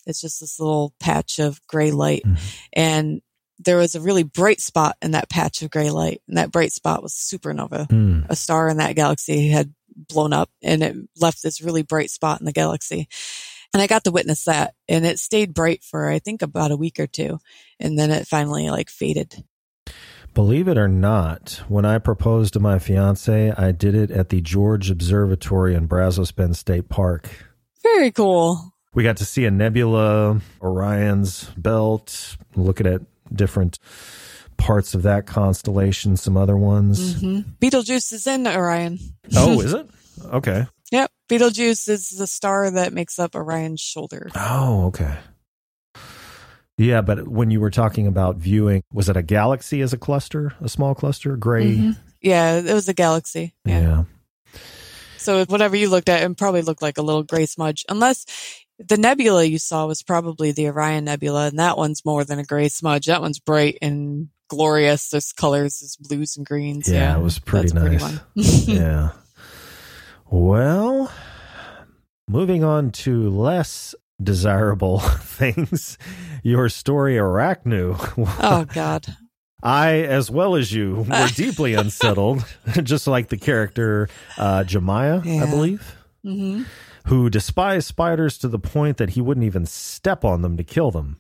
It's 0.07 0.21
just 0.21 0.41
this 0.41 0.59
little 0.59 0.95
patch 1.01 1.39
of 1.39 1.61
gray 1.67 1.91
light. 1.91 2.23
Mhm. 2.25 2.39
And 2.73 3.23
there 3.59 3.77
was 3.77 3.95
a 3.95 4.01
really 4.01 4.23
bright 4.23 4.61
spot 4.61 4.97
in 5.03 5.11
that 5.11 5.29
patch 5.29 5.63
of 5.63 5.71
gray 5.71 5.91
light, 5.91 6.23
and 6.27 6.39
that 6.39 6.51
bright 6.51 6.73
spot 6.73 7.03
was 7.03 7.13
supernova. 7.13 7.91
Hmm. 7.91 8.21
A 8.29 8.37
star 8.37 8.69
in 8.69 8.79
that 8.79 8.97
galaxy 8.97 9.49
had 9.49 9.75
blown 9.95 10.33
up 10.33 10.51
and 10.63 10.83
it 10.83 10.97
left 11.17 11.43
this 11.43 11.61
really 11.61 11.83
bright 11.83 12.11
spot 12.11 12.41
in 12.41 12.47
the 12.47 12.53
galaxy. 12.53 13.09
And 13.73 13.81
I 13.81 13.87
got 13.87 14.05
to 14.05 14.11
witness 14.11 14.45
that 14.45 14.75
and 14.89 15.07
it 15.07 15.19
stayed 15.19 15.55
bright 15.55 15.85
for, 15.85 16.09
I 16.09 16.19
think, 16.19 16.43
about 16.43 16.73
a 16.73 16.77
week 16.77 16.99
or 16.99 17.07
two. 17.07 17.39
And 17.79 17.99
then 17.99 18.11
it 18.11 18.27
finally 18.27 18.69
like 18.71 18.91
faded. 18.91 19.45
Believe 20.35 20.69
it 20.69 20.79
or 20.79 20.89
not, 20.89 21.61
when 21.69 21.85
I 21.85 21.99
proposed 21.99 22.53
to 22.55 22.61
my 22.61 22.79
fiance, 22.79 23.51
I 23.51 23.73
did 23.73 23.95
it 23.95 24.11
at 24.11 24.29
the 24.29 24.41
George 24.41 24.91
Observatory 24.91 25.75
in 25.75 25.87
Brazos 25.87 26.31
Bend 26.31 26.57
State 26.57 26.89
Park. 26.89 27.29
Very 27.83 28.11
cool. 28.13 28.73
We 28.95 29.03
got 29.03 29.17
to 29.19 29.25
see 29.25 29.45
a 29.45 29.51
nebula, 29.51 30.41
Orion's 30.61 31.45
belt, 31.57 32.37
looking 32.57 32.87
at 32.87 33.03
different 33.33 33.79
parts 34.57 34.95
of 34.95 35.03
that 35.03 35.27
constellation, 35.27 36.17
some 36.17 36.37
other 36.37 36.57
ones. 36.57 37.21
hmm 37.21 37.41
Betelgeuse 37.61 38.13
is 38.13 38.27
in 38.27 38.47
Orion. 38.47 38.99
Oh, 39.37 39.61
is 39.63 39.73
it? 39.73 39.89
Okay. 40.27 40.67
Yep. 40.91 41.11
Betelgeuse 41.29 41.89
is 41.89 42.09
the 42.11 42.27
star 42.27 42.71
that 42.71 42.93
makes 42.93 43.19
up 43.19 43.35
Orion's 43.35 43.81
shoulder. 43.81 44.29
Oh, 44.35 44.87
okay. 44.87 45.19
Yeah, 46.79 47.03
but 47.03 47.29
when 47.29 47.51
you 47.51 47.61
were 47.61 47.71
talking 47.71 48.07
about 48.07 48.37
viewing, 48.37 48.83
was 48.93 49.09
it 49.09 49.17
a 49.17 49.23
galaxy 49.23 49.83
as 49.83 49.93
a 49.93 49.99
cluster, 49.99 50.55
a 50.63 50.69
small 50.69 50.95
cluster, 50.95 51.37
gray? 51.37 51.77
Mhm. 51.77 51.97
Yeah, 52.23 52.55
it 52.57 52.73
was 52.73 52.89
a 52.89 52.95
galaxy. 52.95 53.55
Yeah. 53.67 53.81
Yeah. 53.81 54.05
So 55.19 55.45
whatever 55.45 55.77
you 55.77 55.91
looked 55.91 56.09
at, 56.09 56.23
it 56.23 56.37
probably 56.39 56.63
looked 56.63 56.81
like 56.81 56.97
a 56.97 57.03
little 57.03 57.23
gray 57.23 57.45
smudge. 57.45 57.85
Unless 57.91 58.25
the 58.79 58.97
nebula 58.97 59.45
you 59.45 59.59
saw 59.59 59.87
was 59.87 60.03
probably 60.03 60.53
the 60.53 60.69
Orion 60.69 61.05
Nebula, 61.05 61.49
and 61.49 61.59
that 61.59 61.77
one's 61.77 62.03
more 62.07 62.25
than 62.25 62.39
a 62.39 62.45
gray 62.45 62.69
smudge. 62.69 63.07
That 63.07 63.21
one's 63.21 63.39
bright 63.39 63.77
and 63.83 64.29
glorious. 64.49 65.11
There's 65.11 65.33
colors, 65.33 65.81
there's 65.81 65.97
blues 65.97 66.39
and 66.39 66.47
greens. 66.47 66.89
Yeah, 66.89 67.13
Yeah, 67.13 67.19
it 67.19 67.23
was 67.23 67.39
pretty 67.39 67.69
that's 67.69 67.77
a 67.77 67.99
pretty 67.99 68.21
nice. 68.37 68.69
yeah. 68.69 69.11
Well, 70.31 71.11
moving 72.29 72.63
on 72.63 72.91
to 72.93 73.29
less 73.31 73.95
desirable 74.23 74.99
things. 75.21 75.99
Your 76.43 76.69
story, 76.69 77.15
Arachnu. 77.17 77.97
oh 78.43 78.65
God. 78.67 79.17
I, 79.63 79.97
as 80.03 80.31
well 80.31 80.55
as 80.55 80.73
you, 80.73 81.05
were 81.09 81.29
deeply 81.35 81.75
unsettled, 81.75 82.45
just 82.83 83.07
like 83.07 83.29
the 83.29 83.37
character 83.37 84.09
uh, 84.39 84.65
Jemiah, 84.67 85.23
I 85.25 85.29
Yeah. 85.29 85.47
believe, 85.51 85.95
hmm 86.23 86.63
who 87.07 87.29
despised 87.31 87.87
spiders 87.89 88.37
to 88.39 88.47
the 88.47 88.59
point 88.59 88.99
that 88.99 89.11
he 89.11 89.21
wouldn't 89.23 89.45
even 89.45 89.65
step 89.67 90.23
on 90.25 90.43
them 90.43 90.57
to 90.59 90.63
kill 90.63 90.91
them. 90.91 91.17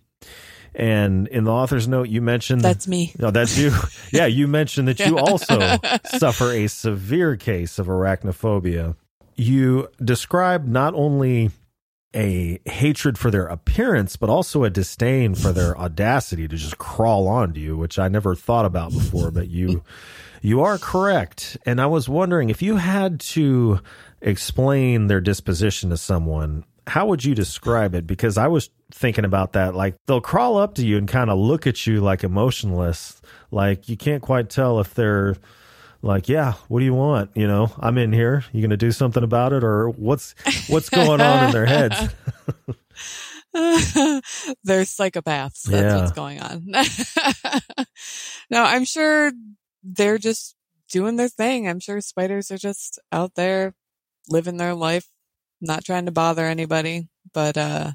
And 0.74 1.26
in 1.28 1.44
the 1.44 1.52
author's 1.52 1.88
note, 1.88 2.08
you 2.08 2.22
mentioned 2.22 2.60
That's 2.62 2.86
me. 2.86 3.12
no, 3.18 3.30
that's 3.30 3.58
you. 3.58 3.72
Yeah, 4.12 4.26
you 4.26 4.48
mentioned 4.48 4.88
that 4.88 5.00
you 5.00 5.18
also 5.18 5.78
suffer 6.18 6.50
a 6.52 6.66
severe 6.66 7.36
case 7.36 7.78
of 7.78 7.86
arachnophobia. 7.86 8.96
You 9.36 9.88
describe 10.02 10.66
not 10.66 10.94
only 10.94 11.50
a 12.14 12.58
hatred 12.66 13.18
for 13.18 13.30
their 13.30 13.46
appearance, 13.46 14.16
but 14.16 14.28
also 14.28 14.64
a 14.64 14.70
disdain 14.70 15.34
for 15.34 15.52
their 15.52 15.78
audacity 15.78 16.48
to 16.48 16.56
just 16.56 16.78
crawl 16.78 17.28
onto 17.28 17.60
you, 17.60 17.76
which 17.76 17.98
I 17.98 18.08
never 18.08 18.34
thought 18.34 18.64
about 18.64 18.92
before, 18.92 19.30
but 19.30 19.48
you 19.48 19.82
you 20.42 20.62
are 20.62 20.78
correct. 20.78 21.56
And 21.66 21.80
I 21.80 21.86
was 21.86 22.08
wondering 22.08 22.50
if 22.50 22.62
you 22.62 22.76
had 22.76 23.20
to 23.20 23.80
explain 24.20 25.06
their 25.06 25.20
disposition 25.20 25.90
to 25.90 25.96
someone, 25.96 26.64
how 26.90 27.06
would 27.06 27.24
you 27.24 27.34
describe 27.34 27.94
it? 27.94 28.06
Because 28.06 28.36
I 28.36 28.48
was 28.48 28.68
thinking 28.92 29.24
about 29.24 29.52
that. 29.54 29.74
Like 29.74 29.94
they'll 30.06 30.20
crawl 30.20 30.56
up 30.58 30.74
to 30.74 30.84
you 30.86 30.98
and 30.98 31.06
kind 31.08 31.30
of 31.30 31.38
look 31.38 31.66
at 31.66 31.86
you 31.86 32.00
like 32.00 32.24
emotionless. 32.24 33.20
Like 33.50 33.88
you 33.88 33.96
can't 33.96 34.22
quite 34.22 34.50
tell 34.50 34.80
if 34.80 34.94
they're 34.94 35.36
like, 36.02 36.28
yeah, 36.28 36.54
what 36.68 36.80
do 36.80 36.84
you 36.84 36.94
want? 36.94 37.30
You 37.34 37.46
know, 37.46 37.72
I'm 37.78 37.96
in 37.98 38.12
here. 38.12 38.44
You 38.52 38.60
going 38.60 38.70
to 38.70 38.76
do 38.76 38.90
something 38.92 39.22
about 39.22 39.52
it 39.52 39.62
or 39.62 39.90
what's, 39.90 40.34
what's 40.68 40.88
going 40.88 41.20
on 41.20 41.44
in 41.44 41.50
their 41.52 41.66
heads? 41.66 41.96
They're 43.52 44.84
psychopaths. 44.84 45.62
That's 45.64 45.70
Yeah. 45.94 45.96
what's 46.00 46.12
going 46.12 46.40
on. 46.40 46.66
no, 48.50 48.62
I'm 48.62 48.84
sure 48.84 49.32
they're 49.82 50.18
just 50.18 50.54
doing 50.90 51.16
their 51.16 51.28
thing. 51.28 51.68
I'm 51.68 51.80
sure 51.80 52.00
spiders 52.00 52.50
are 52.50 52.58
just 52.58 52.98
out 53.12 53.34
there 53.34 53.74
living 54.28 54.56
their 54.56 54.74
life, 54.74 55.06
not 55.60 55.84
trying 55.84 56.06
to 56.06 56.12
bother 56.12 56.44
anybody, 56.44 57.08
but, 57.32 57.56
uh, 57.56 57.92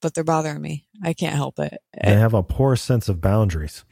but 0.00 0.14
they're 0.14 0.24
bothering 0.24 0.60
me. 0.60 0.86
I 1.02 1.12
can't 1.12 1.34
help 1.34 1.58
it. 1.58 1.78
They 2.02 2.14
have 2.14 2.34
a 2.34 2.42
poor 2.42 2.76
sense 2.76 3.08
of 3.08 3.20
boundaries. 3.20 3.84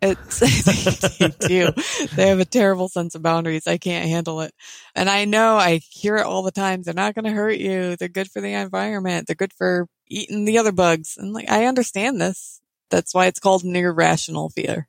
It's, 0.00 0.38
they 1.18 1.28
do. 1.28 1.72
They 2.14 2.28
have 2.28 2.38
a 2.38 2.44
terrible 2.44 2.88
sense 2.88 3.14
of 3.14 3.22
boundaries. 3.22 3.66
I 3.66 3.78
can't 3.78 4.08
handle 4.08 4.40
it. 4.42 4.54
And 4.94 5.10
I 5.10 5.24
know 5.24 5.56
I 5.56 5.80
hear 5.90 6.16
it 6.16 6.26
all 6.26 6.42
the 6.42 6.52
time. 6.52 6.82
They're 6.82 6.94
not 6.94 7.14
going 7.14 7.24
to 7.24 7.32
hurt 7.32 7.58
you. 7.58 7.96
They're 7.96 8.08
good 8.08 8.30
for 8.30 8.40
the 8.40 8.52
environment. 8.52 9.26
They're 9.26 9.34
good 9.34 9.52
for 9.52 9.88
eating 10.06 10.44
the 10.44 10.58
other 10.58 10.72
bugs. 10.72 11.16
And 11.18 11.32
like, 11.32 11.50
I 11.50 11.66
understand 11.66 12.20
this. 12.20 12.60
That's 12.90 13.12
why 13.12 13.26
it's 13.26 13.40
called 13.40 13.64
an 13.64 13.74
irrational 13.74 14.50
fear. 14.50 14.88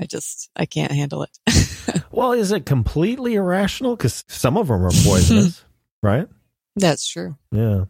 I 0.00 0.06
just, 0.06 0.50
I 0.56 0.64
can't 0.66 0.92
handle 0.92 1.24
it. 1.24 1.38
Well, 2.10 2.32
is 2.32 2.50
it 2.50 2.66
completely 2.66 3.36
irrational? 3.36 3.94
Because 3.94 4.24
some 4.26 4.56
of 4.56 4.66
them 4.66 4.84
are 4.84 4.90
poisonous, 4.90 5.64
right? 6.02 6.26
That's 6.78 7.06
true. 7.06 7.36
Yeah. 7.52 7.84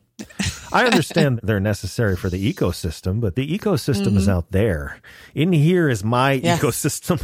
I 0.72 0.84
understand 0.84 1.40
they're 1.44 1.60
necessary 1.60 2.16
for 2.16 2.28
the 2.28 2.52
ecosystem, 2.52 3.20
but 3.20 3.36
the 3.36 3.56
ecosystem 3.58 4.16
is 4.16 4.28
out 4.28 4.50
there. 4.50 5.00
In 5.34 5.52
here 5.52 5.88
is 5.88 6.02
my 6.02 6.32
Yes. 6.32 6.60
ecosystem. 6.60 7.18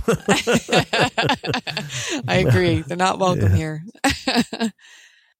I 2.29 2.37
agree. 2.37 2.83
They're 2.87 2.97
not 2.97 3.19
welcome 3.19 3.51
Yeah. 3.51 3.57
here. 3.57 3.83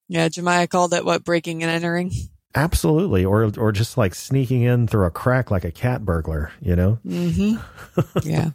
yeah. 0.09 0.29
Jemiah 0.29 0.69
called 0.69 0.95
it 0.95 1.05
what? 1.05 1.23
Breaking 1.25 1.63
and 1.63 1.71
entering. 1.71 2.13
Absolutely. 2.57 3.25
Or 3.25 3.51
or 3.57 3.71
just 3.73 3.97
like 3.97 4.15
sneaking 4.17 4.63
in 4.63 4.87
through 4.89 5.07
a 5.07 5.11
crack 5.11 5.51
like 5.53 5.65
a 5.65 5.71
cat 5.73 6.05
burglar, 6.05 6.51
you 6.61 6.75
know? 6.77 6.95
hmm 7.05 7.55
Yeah. 8.25 8.51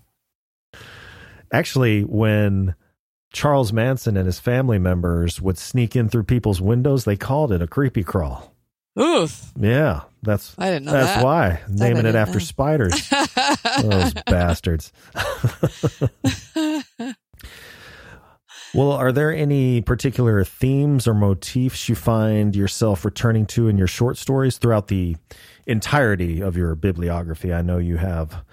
Actually, 1.52 2.04
when 2.04 2.76
Charles 3.32 3.72
Manson 3.72 4.18
and 4.18 4.26
his 4.26 4.40
family 4.40 4.80
members 4.80 5.42
would 5.42 5.58
sneak 5.58 5.96
in 5.96 6.10
through 6.10 6.24
people's 6.24 6.62
windows, 6.62 7.06
they 7.06 7.16
called 7.16 7.52
it 7.52 7.62
a 7.62 7.68
creepy 7.68 8.04
crawl. 8.04 8.54
Oof. 9.00 9.52
Yeah, 9.56 10.02
that's 10.24 10.56
I 10.58 10.72
didn't 10.72 10.86
know 10.86 10.92
that's 10.92 11.16
that. 11.16 11.24
why 11.24 11.62
naming 11.70 12.06
it 12.06 12.16
after 12.16 12.40
know. 12.40 12.44
spiders. 12.44 13.10
Those 13.82 14.14
bastards. 14.26 14.92
Well, 18.74 18.92
are 18.92 19.12
there 19.12 19.34
any 19.34 19.82
particular 19.82 20.44
themes 20.44 21.08
or 21.08 21.16
motifs 21.16 21.90
you 21.90 21.96
find 21.96 22.56
yourself 22.56 23.04
returning 23.04 23.48
to 23.48 23.68
in 23.68 23.80
your 23.80 23.88
short 23.88 24.16
stories 24.16 24.60
throughout 24.60 24.90
the 24.90 25.18
entirety 25.66 26.40
of 26.42 26.56
your 26.56 26.76
bibliography? 26.76 27.52
I 27.52 27.64
know 27.64 27.80
you 27.80 27.98
have 27.98 28.44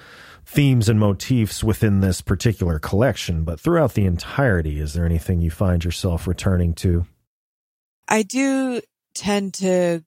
themes 0.47 0.89
and 0.89 0.99
motifs 0.99 1.63
within 1.65 2.01
this 2.01 2.21
particular 2.21 2.79
collection, 2.79 3.45
but 3.45 3.59
throughout 3.61 3.95
the 3.95 4.07
entirety, 4.07 4.79
is 4.79 4.95
there 4.95 5.05
anything 5.05 5.41
you 5.41 5.51
find 5.51 5.85
yourself 5.85 6.27
returning 6.27 6.73
to? 6.75 7.05
I 8.09 8.23
do 8.23 8.81
tend 9.15 9.55
to 9.55 10.05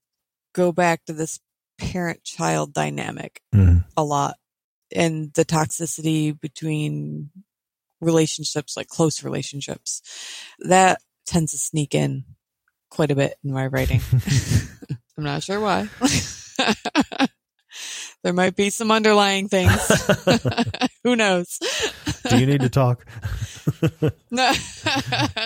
go 0.54 0.72
back 0.72 1.04
to 1.06 1.14
this 1.14 1.40
parent 1.78 2.24
child 2.24 2.74
dynamic 2.74 3.42
Mhm. 3.54 3.86
a 3.96 4.04
lot 4.04 4.38
and 4.94 5.32
the 5.34 5.46
toxicity 5.46 6.40
between 6.40 7.30
relationships, 8.02 8.76
like 8.78 8.88
close 8.88 9.24
relationships. 9.24 10.02
That 10.60 11.02
tends 11.26 11.52
to 11.52 11.58
sneak 11.58 11.94
in 11.94 12.24
quite 12.90 13.12
a 13.12 13.16
bit 13.16 13.38
in 13.44 13.52
my 13.52 13.68
writing. 13.68 14.02
I'm 15.18 15.24
not 15.24 15.44
sure 15.44 15.60
why. 15.60 15.90
there 18.24 18.34
might 18.34 18.56
be 18.56 18.70
some 18.70 18.92
underlying 18.92 19.48
things. 19.48 19.72
Who 21.04 21.16
knows? 21.16 21.60
Do 22.30 22.38
you 22.38 22.46
need 22.46 22.62
to 22.62 22.70
talk? 22.70 23.06
no, 24.32 24.52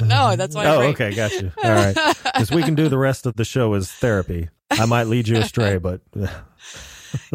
no, 0.03 0.36
that's 0.36 0.55
why. 0.55 0.65
I 0.65 0.76
oh, 0.76 0.80
write. 0.80 0.89
okay, 1.01 1.15
got 1.15 1.32
you. 1.34 1.51
All 1.63 1.71
right, 1.71 1.95
because 2.24 2.51
we 2.51 2.63
can 2.63 2.76
do 2.76 2.89
the 2.89 2.97
rest 2.97 3.26
of 3.26 3.36
the 3.36 3.45
show 3.45 3.74
as 3.74 3.91
therapy. 3.91 4.49
I 4.71 4.86
might 4.86 5.07
lead 5.07 5.28
you 5.28 5.38
astray, 5.38 5.78
but 5.78 6.01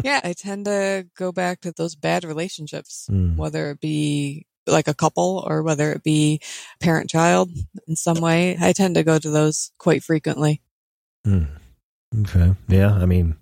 yeah, 0.03 0.19
I 0.23 0.33
tend 0.33 0.65
to 0.65 1.07
go 1.17 1.31
back 1.31 1.61
to 1.61 1.71
those 1.71 1.95
bad 1.95 2.23
relationships, 2.23 3.07
Mm. 3.09 3.37
whether 3.37 3.71
it 3.71 3.79
be 3.79 4.45
like 4.67 4.87
a 4.87 4.93
couple 4.93 5.43
or 5.47 5.63
whether 5.63 5.91
it 5.91 6.03
be 6.03 6.41
parent 6.79 7.09
child 7.09 7.49
in 7.87 7.95
some 7.95 8.19
way. 8.19 8.57
I 8.59 8.73
tend 8.73 8.95
to 8.95 9.03
go 9.03 9.17
to 9.17 9.29
those 9.29 9.71
quite 9.77 10.03
frequently. 10.03 10.61
Hmm. 11.25 11.45
Okay. 12.21 12.53
Yeah. 12.67 12.93
I 12.93 13.05
mean, 13.05 13.35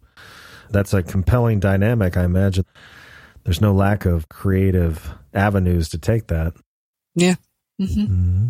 that's 0.69 0.93
a 0.93 1.03
compelling 1.03 1.59
dynamic. 1.59 2.17
I 2.17 2.23
imagine 2.23 2.65
there's 3.43 3.61
no 3.61 3.73
lack 3.73 4.05
of 4.05 4.29
creative 4.29 5.13
avenues 5.33 5.89
to 5.89 5.97
take 5.97 6.27
that. 6.27 6.53
hmm 7.79 8.05
hmm 8.05 8.47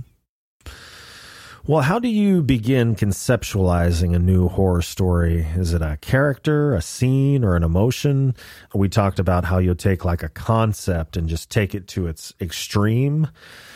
Well, 1.68 1.82
how 1.82 2.00
do 2.00 2.08
you 2.08 2.42
begin 2.42 2.96
conceptualizing 2.96 4.16
a 4.16 4.20
new 4.20 4.48
horror 4.48 4.82
story? 4.82 5.46
Is 5.56 5.74
it 5.74 5.82
a 5.82 5.98
character, 5.98 6.74
a 6.74 6.82
scene, 6.82 7.44
or 7.44 7.56
an 7.58 7.64
emotion? 7.64 8.36
We 8.74 8.88
talked 8.88 9.20
about 9.20 9.44
how 9.44 9.58
you'll 9.58 9.76
take 9.76 10.06
like 10.06 10.24
a 10.24 10.30
concept 10.30 11.18
and 11.18 11.28
just 11.28 11.50
take 11.50 11.76
it 11.76 11.88
to 11.90 12.08
its 12.08 12.34
extreme. 12.40 13.28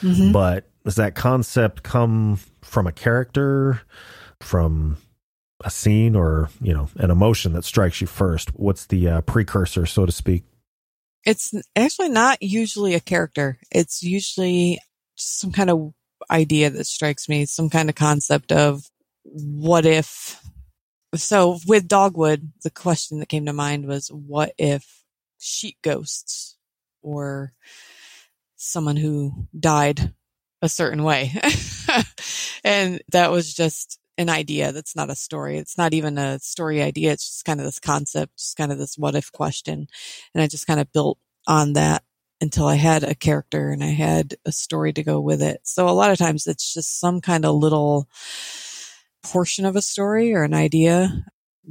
Mm-hmm. 0.01 0.31
But 0.31 0.69
does 0.85 0.95
that 0.95 1.15
concept 1.15 1.83
come 1.83 2.39
from 2.61 2.87
a 2.87 2.91
character, 2.91 3.81
from 4.39 4.97
a 5.63 5.69
scene, 5.69 6.15
or, 6.15 6.49
you 6.61 6.73
know, 6.73 6.89
an 6.95 7.11
emotion 7.11 7.53
that 7.53 7.65
strikes 7.65 8.01
you 8.01 8.07
first? 8.07 8.49
What's 8.55 8.85
the 8.85 9.07
uh, 9.07 9.21
precursor, 9.21 9.85
so 9.85 10.05
to 10.05 10.11
speak? 10.11 10.43
It's 11.25 11.53
actually 11.75 12.09
not 12.09 12.41
usually 12.41 12.95
a 12.95 12.99
character. 12.99 13.59
It's 13.71 14.01
usually 14.01 14.79
some 15.15 15.51
kind 15.51 15.69
of 15.69 15.93
idea 16.29 16.69
that 16.69 16.85
strikes 16.85 17.29
me, 17.29 17.45
some 17.45 17.69
kind 17.69 17.89
of 17.89 17.95
concept 17.95 18.51
of 18.51 18.83
what 19.23 19.85
if. 19.85 20.41
So 21.15 21.59
with 21.67 21.87
Dogwood, 21.87 22.51
the 22.63 22.71
question 22.71 23.19
that 23.19 23.29
came 23.29 23.45
to 23.45 23.53
mind 23.53 23.85
was, 23.85 24.07
what 24.07 24.53
if 24.57 25.03
sheep 25.39 25.77
ghosts 25.83 26.57
or 27.01 27.53
someone 28.55 28.95
who 28.95 29.47
died 29.57 30.13
a 30.61 30.69
certain 30.69 31.03
way? 31.03 31.33
and 32.63 33.01
that 33.11 33.31
was 33.31 33.53
just 33.53 33.99
an 34.17 34.29
idea. 34.29 34.71
That's 34.71 34.95
not 34.95 35.09
a 35.09 35.15
story. 35.15 35.57
It's 35.57 35.77
not 35.77 35.93
even 35.93 36.17
a 36.17 36.39
story 36.39 36.81
idea. 36.81 37.11
It's 37.11 37.27
just 37.27 37.45
kind 37.45 37.59
of 37.59 37.65
this 37.65 37.79
concept, 37.79 38.37
just 38.37 38.57
kind 38.57 38.71
of 38.71 38.77
this 38.77 38.97
what 38.97 39.15
if 39.15 39.31
question. 39.31 39.87
And 40.33 40.41
I 40.41 40.47
just 40.47 40.67
kind 40.67 40.79
of 40.79 40.91
built 40.91 41.17
on 41.47 41.73
that 41.73 42.03
until 42.39 42.67
I 42.67 42.75
had 42.75 43.03
a 43.03 43.15
character 43.15 43.69
and 43.69 43.83
I 43.83 43.91
had 43.91 44.35
a 44.45 44.51
story 44.51 44.93
to 44.93 45.03
go 45.03 45.19
with 45.19 45.41
it. 45.41 45.61
So 45.63 45.87
a 45.87 45.91
lot 45.91 46.11
of 46.11 46.17
times 46.17 46.47
it's 46.47 46.73
just 46.73 46.99
some 46.99 47.21
kind 47.21 47.45
of 47.45 47.55
little 47.55 48.09
portion 49.23 49.65
of 49.65 49.75
a 49.75 49.81
story 49.81 50.33
or 50.33 50.43
an 50.43 50.53
idea 50.53 51.25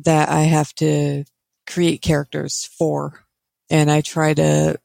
that 0.04 0.28
I 0.28 0.42
have 0.42 0.72
to 0.76 1.24
create 1.66 2.02
characters 2.02 2.68
for. 2.78 3.24
And 3.68 3.90
I 3.90 4.00
try 4.00 4.34
to 4.34 4.78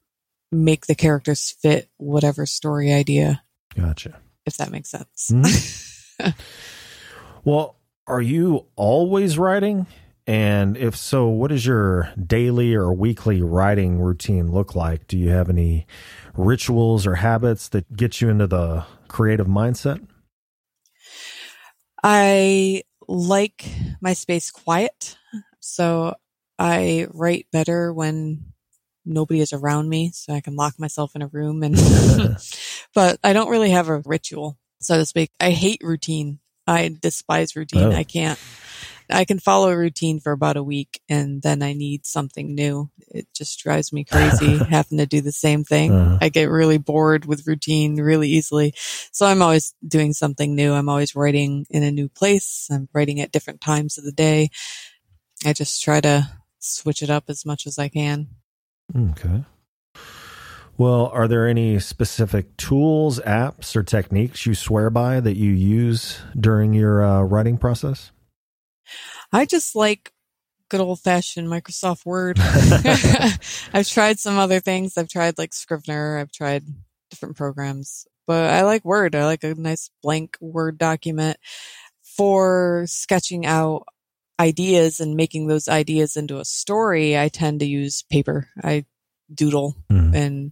make 0.52 0.88
the 0.88 0.96
characters 0.96 1.52
fit 1.52 1.90
whatever 1.98 2.46
story 2.46 2.92
idea. 2.92 3.44
Gotcha. 3.76 4.20
If 4.46 4.58
that 4.58 4.72
makes 4.72 4.90
sense. 4.90 5.32
Mm-hmm. 5.32 6.30
well, 7.46 7.78
are 8.08 8.22
you 8.22 8.68
always 8.76 9.38
writing? 9.38 9.88
And 10.28 10.76
if 10.76 10.96
so, 10.98 11.28
what 11.28 11.50
does 11.50 11.66
your 11.66 12.12
daily 12.22 12.74
or 12.74 12.92
weekly 12.94 13.42
writing 13.42 14.00
routine 14.00 14.52
look 14.52 14.76
like? 14.76 15.08
Do 15.08 15.18
you 15.18 15.30
have 15.30 15.50
any 15.50 15.86
rituals 16.36 17.06
or 17.06 17.16
habits 17.16 17.70
that 17.70 17.96
get 17.96 18.22
you 18.22 18.30
into 18.30 18.48
the 18.48 18.86
creative 19.08 19.48
mindset? 19.48 20.06
I 22.04 22.84
like 23.08 23.66
my 24.02 24.14
space 24.14 24.52
quiet. 24.52 25.18
So 25.60 26.16
I 26.58 27.08
write 27.14 27.48
better 27.52 27.94
when 27.94 28.54
nobody 29.06 29.42
is 29.42 29.54
around 29.54 29.90
me. 29.90 30.12
So 30.14 30.34
I 30.34 30.42
can 30.42 30.56
lock 30.56 30.80
myself 30.80 31.16
in 31.16 31.22
a 31.22 31.28
room 31.28 31.64
and, 31.64 31.76
but 32.96 33.20
I 33.24 33.34
don't 33.34 33.50
really 33.50 33.72
have 33.72 33.90
a 33.90 34.02
ritual, 34.06 34.58
so 34.82 34.98
to 34.98 35.06
speak. 35.06 35.32
I 35.40 35.52
hate 35.52 35.82
routine. 35.84 36.40
I 36.68 36.96
despise 37.00 37.56
routine. 37.56 37.94
Oh. 37.94 37.96
I 37.96 38.04
can't. 38.04 38.40
I 39.10 39.26
can 39.26 39.40
follow 39.40 39.70
a 39.70 39.78
routine 39.78 40.20
for 40.20 40.32
about 40.32 40.58
a 40.58 40.64
week 40.64 41.00
and 41.08 41.42
then 41.42 41.62
I 41.62 41.74
need 41.74 42.06
something 42.06 42.56
new. 42.56 42.90
It 43.08 43.28
just 43.36 43.60
drives 43.60 43.94
me 43.94 44.04
crazy 44.04 44.58
having 44.70 44.98
to 44.98 45.06
do 45.06 45.22
the 45.22 45.32
same 45.32 45.64
thing. 45.64 45.94
Uh-huh. 45.94 46.18
I 46.22 46.30
get 46.30 46.50
really 46.50 46.80
bored 46.80 47.26
with 47.26 47.46
routine 47.46 47.98
really 47.98 48.30
easily. 48.30 48.74
So 49.12 49.28
I'm 49.28 49.44
always 49.44 49.76
doing 49.88 50.14
something 50.14 50.56
new. 50.56 50.74
I'm 50.74 50.90
always 50.90 51.16
writing 51.16 51.68
in 51.70 51.84
a 51.84 51.92
new 51.92 52.10
place. 52.10 52.68
I'm 52.72 52.90
writing 52.94 53.22
at 53.22 53.32
different 53.32 53.62
times 53.62 53.98
of 53.98 54.06
the 54.06 54.12
day. 54.12 54.50
I 55.46 55.54
just 55.54 55.84
try 55.84 56.02
to 56.02 56.28
switch 56.58 57.04
it 57.04 57.12
up 57.12 57.26
as 57.28 57.46
much 57.46 57.68
as 57.68 57.78
I 57.78 57.90
can. 57.90 58.30
Okay. 58.96 59.44
Well, 60.78 61.08
are 61.14 61.28
there 61.28 61.48
any 61.48 61.80
specific 61.80 62.58
tools, 62.58 63.20
apps, 63.22 63.76
or 63.76 63.84
techniques 63.84 64.46
you 64.46 64.54
swear 64.56 64.90
by 64.90 65.22
that 65.22 65.38
you 65.38 65.52
use 65.52 66.20
during 66.38 66.74
your 66.74 67.04
uh, 67.04 67.22
writing 67.22 67.58
process? 67.58 68.12
I 69.32 69.46
just 69.46 69.76
like 69.76 70.12
good 70.70 70.82
old 70.82 71.00
fashioned 71.00 71.48
Microsoft 71.48 72.06
Word. 72.06 72.38
I've 73.74 73.88
tried 73.88 74.20
some 74.20 74.38
other 74.38 74.60
things. 74.60 74.98
I've 74.98 75.10
tried 75.10 75.38
like 75.38 75.54
Scrivener. 75.54 76.18
I've 76.18 76.32
tried 76.32 76.66
different 77.10 77.38
programs, 77.38 78.06
but 78.28 78.50
I 78.50 78.64
like 78.64 78.84
Word. 78.84 79.16
I 79.16 79.26
like 79.26 79.44
a 79.44 79.56
nice 79.56 79.90
blank 80.04 80.38
Word 80.42 80.78
document 80.78 81.38
for 82.18 82.84
sketching 82.88 83.46
out 83.46 83.86
ideas 84.40 85.00
and 85.00 85.16
making 85.16 85.48
those 85.48 85.70
ideas 85.70 86.18
into 86.18 86.40
a 86.40 86.46
story. 86.46 87.18
I 87.18 87.30
tend 87.30 87.62
to 87.62 87.66
use 87.66 88.04
paper. 88.10 88.50
I 88.62 88.86
doodle 89.34 89.76
mm. 89.92 90.14
and 90.14 90.52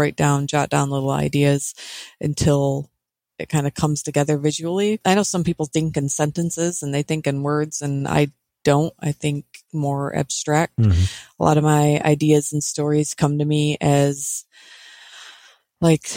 write 0.00 0.16
down, 0.16 0.46
jot 0.46 0.70
down 0.70 0.90
little 0.90 1.10
ideas 1.10 1.74
until 2.20 2.90
it 3.38 3.48
kind 3.48 3.66
of 3.66 3.74
comes 3.74 4.02
together 4.02 4.36
visually. 4.38 5.00
I 5.04 5.14
know 5.14 5.22
some 5.22 5.44
people 5.44 5.66
think 5.66 5.96
in 5.96 6.08
sentences 6.08 6.82
and 6.82 6.92
they 6.94 7.02
think 7.02 7.26
in 7.26 7.42
words 7.42 7.80
and 7.82 8.08
I 8.08 8.28
don't. 8.64 8.92
I 9.00 9.12
think 9.12 9.44
more 9.72 10.14
abstract. 10.14 10.76
Mm-hmm. 10.78 11.04
A 11.40 11.44
lot 11.44 11.56
of 11.56 11.64
my 11.64 12.00
ideas 12.04 12.52
and 12.52 12.62
stories 12.62 13.14
come 13.14 13.38
to 13.38 13.44
me 13.44 13.76
as 13.80 14.44
like 15.80 16.10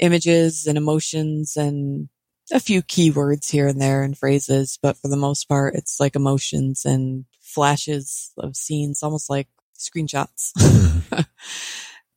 images 0.00 0.66
and 0.66 0.78
emotions 0.78 1.56
and 1.56 2.08
a 2.52 2.60
few 2.60 2.82
keywords 2.82 3.50
here 3.50 3.66
and 3.66 3.80
there 3.80 4.02
and 4.02 4.16
phrases, 4.16 4.78
but 4.82 4.96
for 4.96 5.08
the 5.08 5.16
most 5.16 5.48
part, 5.48 5.74
it's 5.74 6.00
like 6.00 6.16
emotions 6.16 6.84
and 6.84 7.24
flashes 7.40 8.32
of 8.38 8.56
scenes, 8.56 9.02
almost 9.02 9.30
like 9.30 9.48
screenshots. 9.78 10.52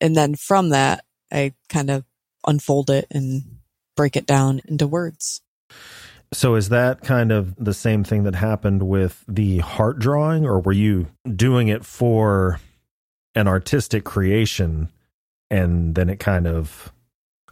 And 0.04 0.18
then 0.18 0.36
from 0.36 0.70
that, 0.70 1.06
I 1.32 1.54
kind 1.70 1.90
of 1.90 2.04
unfold 2.46 2.90
it 2.90 3.08
and 3.10 3.42
break 3.96 4.18
it 4.18 4.26
down 4.26 4.60
into 4.66 4.86
words. 4.86 5.42
So 6.34 6.56
is 6.56 6.70
that 6.70 7.04
kind 7.04 7.32
of 7.32 7.56
the 7.56 7.74
same 7.74 8.04
thing 8.04 8.24
that 8.24 8.36
happened 8.36 8.84
with 8.84 9.24
the 9.30 9.60
heart 9.60 10.00
drawing 10.00 10.46
or 10.46 10.60
were 10.60 10.74
you 10.74 11.08
doing 11.34 11.70
it 11.70 11.86
for 11.86 12.60
an 13.34 13.48
artistic 13.48 14.04
creation 14.04 14.90
and 15.50 15.96
then 15.96 16.10
it 16.10 16.20
kind 16.20 16.48
of 16.48 16.92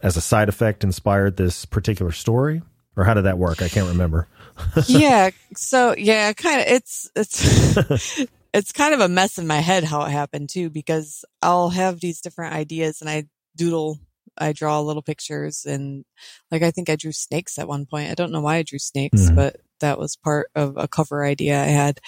as 0.02 0.18
a 0.18 0.20
side 0.20 0.50
effect 0.50 0.84
inspired 0.84 1.38
this 1.38 1.64
particular 1.64 2.12
story 2.12 2.60
or 2.96 3.04
how 3.04 3.14
did 3.14 3.22
that 3.24 3.38
work? 3.38 3.62
I 3.62 3.68
can't 3.68 3.88
remember. 3.88 4.28
yeah, 4.86 5.30
so 5.56 5.94
yeah, 5.96 6.34
kind 6.34 6.60
of 6.60 6.66
it's 6.66 7.10
it's 7.16 8.26
it's 8.52 8.72
kind 8.72 8.94
of 8.94 9.00
a 9.00 9.08
mess 9.08 9.38
in 9.38 9.46
my 9.46 9.58
head 9.58 9.84
how 9.84 10.02
it 10.02 10.10
happened 10.10 10.48
too 10.48 10.70
because 10.70 11.24
I'll 11.40 11.70
have 11.70 12.00
these 12.00 12.20
different 12.20 12.54
ideas 12.54 13.00
and 13.00 13.08
I 13.08 13.24
doodle 13.56 13.98
I 14.38 14.52
draw 14.52 14.80
little 14.80 15.02
pictures 15.02 15.64
and 15.66 16.04
like 16.50 16.62
I 16.62 16.70
think 16.70 16.88
I 16.88 16.96
drew 16.96 17.12
snakes 17.12 17.58
at 17.58 17.68
one 17.68 17.86
point. 17.86 18.10
I 18.10 18.14
don't 18.14 18.32
know 18.32 18.40
why 18.40 18.56
I 18.56 18.62
drew 18.62 18.78
snakes, 18.78 19.22
mm-hmm. 19.22 19.34
but 19.34 19.56
that 19.80 19.98
was 19.98 20.16
part 20.16 20.48
of 20.54 20.76
a 20.76 20.88
cover 20.88 21.24
idea 21.24 21.60
I 21.60 21.66
had 21.66 22.00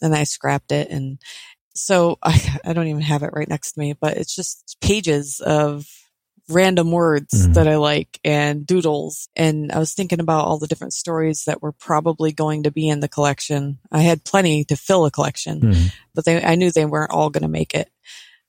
and 0.00 0.14
I 0.14 0.24
scrapped 0.24 0.72
it 0.72 0.88
and 0.90 1.18
so 1.74 2.18
I, 2.22 2.58
I 2.64 2.72
don't 2.72 2.86
even 2.86 3.02
have 3.02 3.22
it 3.22 3.32
right 3.32 3.48
next 3.48 3.72
to 3.72 3.80
me, 3.80 3.94
but 3.94 4.16
it's 4.16 4.34
just 4.34 4.76
pages 4.80 5.40
of 5.40 5.86
random 6.48 6.90
words 6.90 7.32
mm-hmm. 7.32 7.52
that 7.54 7.68
I 7.68 7.76
like 7.76 8.20
and 8.24 8.66
doodles. 8.66 9.28
And 9.34 9.72
I 9.72 9.78
was 9.78 9.94
thinking 9.94 10.20
about 10.20 10.46
all 10.46 10.58
the 10.58 10.66
different 10.66 10.92
stories 10.92 11.44
that 11.46 11.62
were 11.62 11.72
probably 11.72 12.32
going 12.32 12.64
to 12.64 12.70
be 12.70 12.88
in 12.88 13.00
the 13.00 13.08
collection. 13.08 13.78
I 13.90 14.00
had 14.00 14.24
plenty 14.24 14.64
to 14.64 14.76
fill 14.76 15.06
a 15.06 15.10
collection, 15.10 15.60
mm-hmm. 15.60 15.86
but 16.14 16.24
they, 16.24 16.42
I 16.42 16.54
knew 16.54 16.70
they 16.70 16.84
weren't 16.84 17.12
all 17.12 17.30
going 17.30 17.42
to 17.42 17.48
make 17.48 17.74
it. 17.74 17.90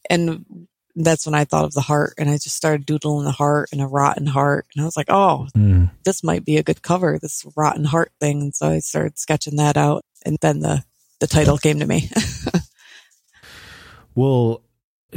And 0.10 0.68
that's 0.96 1.26
when 1.26 1.36
I 1.36 1.46
thought 1.46 1.66
of 1.66 1.74
the 1.74 1.82
heart 1.82 2.14
and 2.18 2.30
I 2.30 2.34
just 2.34 2.56
started 2.56 2.86
doodling 2.86 3.26
the 3.26 3.32
heart 3.32 3.70
and 3.72 3.82
a 3.82 3.88
rotten 3.88 4.28
heart. 4.28 4.66
And 4.74 4.82
I 4.82 4.86
was 4.86 4.96
like, 4.96 5.10
oh, 5.10 5.48
mm. 5.56 5.92
this 6.06 6.24
might 6.24 6.46
be 6.46 6.58
a 6.58 6.64
good 6.64 6.82
cover, 6.82 7.20
this 7.20 7.46
rotten 7.56 7.84
heart 7.84 8.12
thing. 8.20 8.42
And 8.42 8.56
so 8.56 8.70
I 8.70 8.80
started 8.80 9.20
sketching 9.20 9.58
that 9.58 9.78
out. 9.78 10.06
And 10.26 10.38
then 10.42 10.62
the, 10.62 10.84
the 11.20 11.28
title 11.28 11.58
came 11.58 11.80
to 11.80 11.86
me. 11.86 12.10
well, 14.16 14.62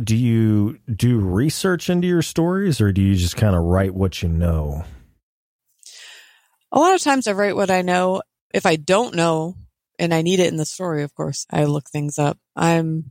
do 0.02 0.16
you 0.16 0.78
do 0.94 1.18
research 1.18 1.90
into 1.90 2.06
your 2.06 2.22
stories 2.22 2.80
or 2.80 2.92
do 2.92 3.02
you 3.02 3.14
just 3.14 3.36
kind 3.36 3.54
of 3.54 3.62
write 3.62 3.94
what 3.94 4.22
you 4.22 4.28
know? 4.28 4.84
A 6.70 6.78
lot 6.78 6.94
of 6.94 7.02
times 7.02 7.26
I 7.26 7.32
write 7.32 7.56
what 7.56 7.70
I 7.70 7.82
know. 7.82 8.22
If 8.52 8.66
I 8.66 8.76
don't 8.76 9.14
know 9.14 9.56
and 9.98 10.14
I 10.14 10.22
need 10.22 10.40
it 10.40 10.48
in 10.48 10.56
the 10.56 10.64
story, 10.64 11.02
of 11.02 11.14
course, 11.14 11.46
I 11.50 11.64
look 11.64 11.88
things 11.88 12.18
up. 12.18 12.38
I'm 12.54 13.04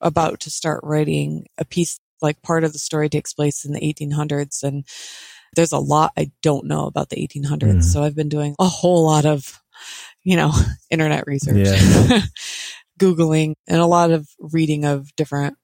about 0.00 0.40
to 0.40 0.50
start 0.50 0.80
writing 0.82 1.46
a 1.58 1.64
piece 1.64 1.98
like 2.20 2.42
part 2.42 2.64
of 2.64 2.72
the 2.72 2.78
story 2.78 3.08
takes 3.08 3.34
place 3.34 3.64
in 3.64 3.72
the 3.72 3.80
1800s 3.80 4.62
and 4.62 4.84
there's 5.56 5.72
a 5.72 5.78
lot 5.78 6.12
I 6.16 6.32
don't 6.42 6.66
know 6.66 6.86
about 6.86 7.10
the 7.10 7.16
1800s. 7.16 7.60
Mm. 7.60 7.82
So 7.82 8.02
I've 8.02 8.16
been 8.16 8.28
doing 8.28 8.54
a 8.58 8.66
whole 8.66 9.04
lot 9.04 9.24
of, 9.24 9.60
you 10.22 10.36
know, 10.36 10.52
internet 10.90 11.26
research, 11.26 11.68
yeah. 11.68 12.20
Googling 13.00 13.54
and 13.66 13.80
a 13.80 13.86
lot 13.86 14.10
of 14.10 14.28
reading 14.38 14.84
of 14.84 15.14
different 15.16 15.56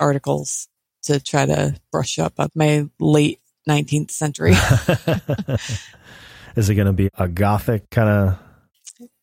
articles 0.00 0.68
to 1.04 1.20
try 1.20 1.46
to 1.46 1.74
brush 1.92 2.18
up 2.18 2.34
on 2.38 2.48
my 2.54 2.88
late 2.98 3.40
19th 3.68 4.10
century. 4.10 4.52
Is 6.56 6.70
it 6.70 6.74
going 6.74 6.86
to 6.86 6.92
be 6.92 7.08
a 7.14 7.28
gothic 7.28 7.90
kind 7.90 8.08
of? 8.08 8.38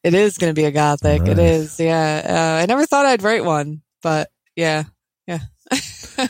It 0.03 0.13
is 0.13 0.37
going 0.37 0.53
to 0.53 0.59
be 0.59 0.65
a 0.65 0.71
gothic. 0.71 1.21
It 1.21 1.37
Nice. 1.37 1.39
is. 1.39 1.79
Yeah. 1.79 2.57
Uh, 2.59 2.63
I 2.63 2.65
never 2.65 2.85
thought 2.85 3.05
I'd 3.05 3.21
write 3.21 3.45
one, 3.45 3.81
but 4.01 4.29
yeah. 4.55 4.83
Yeah. 5.27 5.39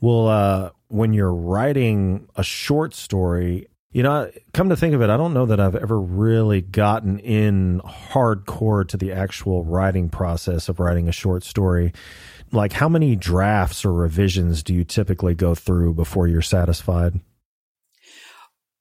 Well, 0.00 0.28
uh, 0.28 0.70
when 0.88 1.14
you're 1.14 1.32
writing 1.32 2.28
a 2.36 2.42
short 2.42 2.94
story, 2.94 3.68
you 3.90 4.02
know, 4.02 4.30
come 4.52 4.68
to 4.68 4.76
think 4.76 4.94
of 4.94 5.00
it, 5.00 5.08
I 5.08 5.16
don't 5.16 5.32
know 5.32 5.46
that 5.46 5.58
I've 5.58 5.76
ever 5.76 5.98
really 5.98 6.60
gotten 6.60 7.18
in 7.20 7.80
hardcore 7.80 8.86
to 8.88 8.98
the 8.98 9.12
actual 9.12 9.64
writing 9.64 10.10
process 10.10 10.68
of 10.68 10.78
writing 10.78 11.08
a 11.08 11.12
short 11.12 11.42
story. 11.42 11.94
Like, 12.54 12.72
how 12.72 12.88
many 12.88 13.16
drafts 13.16 13.84
or 13.84 13.92
revisions 13.92 14.62
do 14.62 14.72
you 14.72 14.84
typically 14.84 15.34
go 15.34 15.54
through 15.54 15.94
before 15.94 16.28
you're 16.28 16.40
satisfied? 16.40 17.20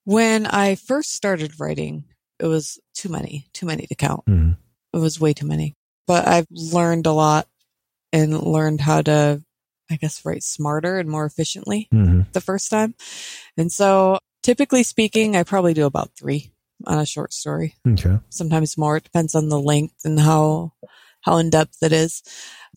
When 0.05 0.45
I 0.45 0.75
first 0.75 1.13
started 1.13 1.59
writing, 1.59 2.05
it 2.39 2.45
was 2.45 2.79
too 2.93 3.09
many, 3.09 3.47
too 3.53 3.65
many 3.65 3.87
to 3.87 3.95
count. 3.95 4.25
Mhm. 4.25 4.57
It 4.93 4.97
was 4.97 5.19
way 5.19 5.33
too 5.33 5.47
many. 5.47 5.75
But 6.05 6.27
I've 6.27 6.47
learned 6.51 7.07
a 7.07 7.13
lot 7.13 7.47
and 8.11 8.39
learned 8.43 8.81
how 8.81 9.01
to, 9.01 9.41
I 9.89 9.95
guess, 9.95 10.23
write 10.23 10.43
smarter 10.43 10.99
and 10.99 11.09
more 11.09 11.25
efficiently 11.25 11.87
Mhm. 11.91 12.31
the 12.33 12.41
first 12.41 12.69
time. 12.69 12.93
And 13.57 13.71
so 13.71 14.19
typically 14.43 14.83
speaking, 14.83 15.35
I 15.35 15.43
probably 15.43 15.73
do 15.73 15.85
about 15.85 16.11
three 16.15 16.51
on 16.85 16.99
a 16.99 17.05
short 17.05 17.33
story. 17.33 17.75
Okay. 17.87 18.19
Sometimes 18.29 18.77
more. 18.77 18.97
It 18.97 19.05
depends 19.05 19.33
on 19.33 19.49
the 19.49 19.59
length 19.59 20.05
and 20.05 20.19
how, 20.19 20.73
how 21.21 21.37
in 21.37 21.49
depth 21.49 21.81
it 21.81 21.93
is. 21.93 22.21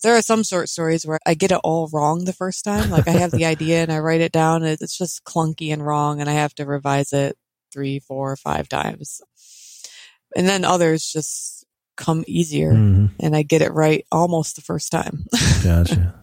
There 0.03 0.15
are 0.15 0.21
some 0.21 0.43
short 0.43 0.69
stories 0.69 1.05
where 1.05 1.19
I 1.25 1.33
get 1.33 1.51
it 1.51 1.59
all 1.63 1.89
wrong 1.91 2.25
the 2.25 2.33
first 2.33 2.63
time. 2.63 2.89
Like 2.91 3.07
I 3.07 3.11
have 3.13 3.31
the 3.31 3.45
idea 3.45 3.81
and 3.81 3.91
I 3.91 3.99
write 3.99 4.21
it 4.21 4.31
down 4.31 4.63
and 4.63 4.77
it's 4.81 4.97
just 4.97 5.23
clunky 5.23 5.73
and 5.73 5.83
wrong 5.85 6.21
and 6.21 6.29
I 6.29 6.33
have 6.33 6.53
to 6.55 6.65
revise 6.65 7.13
it 7.13 7.35
three, 7.73 7.99
four, 7.99 8.35
five 8.35 8.69
times. 8.69 9.21
And 10.35 10.47
then 10.47 10.63
others 10.65 11.05
just 11.11 11.65
come 11.95 12.23
easier 12.27 12.73
Mhm. 12.73 13.09
and 13.19 13.35
I 13.35 13.41
get 13.41 13.63
it 13.63 13.73
right 13.73 14.05
almost 14.11 14.55
the 14.55 14.61
first 14.61 14.91
time. 14.91 15.25
Gotcha. 15.63 16.13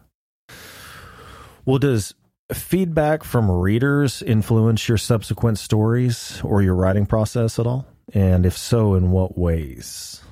well, 1.64 1.78
does 1.78 2.14
feedback 2.52 3.24
from 3.24 3.50
readers 3.50 4.22
influence 4.22 4.88
your 4.88 4.98
subsequent 4.98 5.58
stories 5.58 6.40
or 6.44 6.62
your 6.62 6.74
writing 6.76 7.06
process 7.06 7.58
at 7.58 7.66
all? 7.66 7.86
And 8.12 8.46
if 8.46 8.56
so, 8.56 8.94
in 8.94 9.10
what 9.10 9.36
ways? 9.36 10.22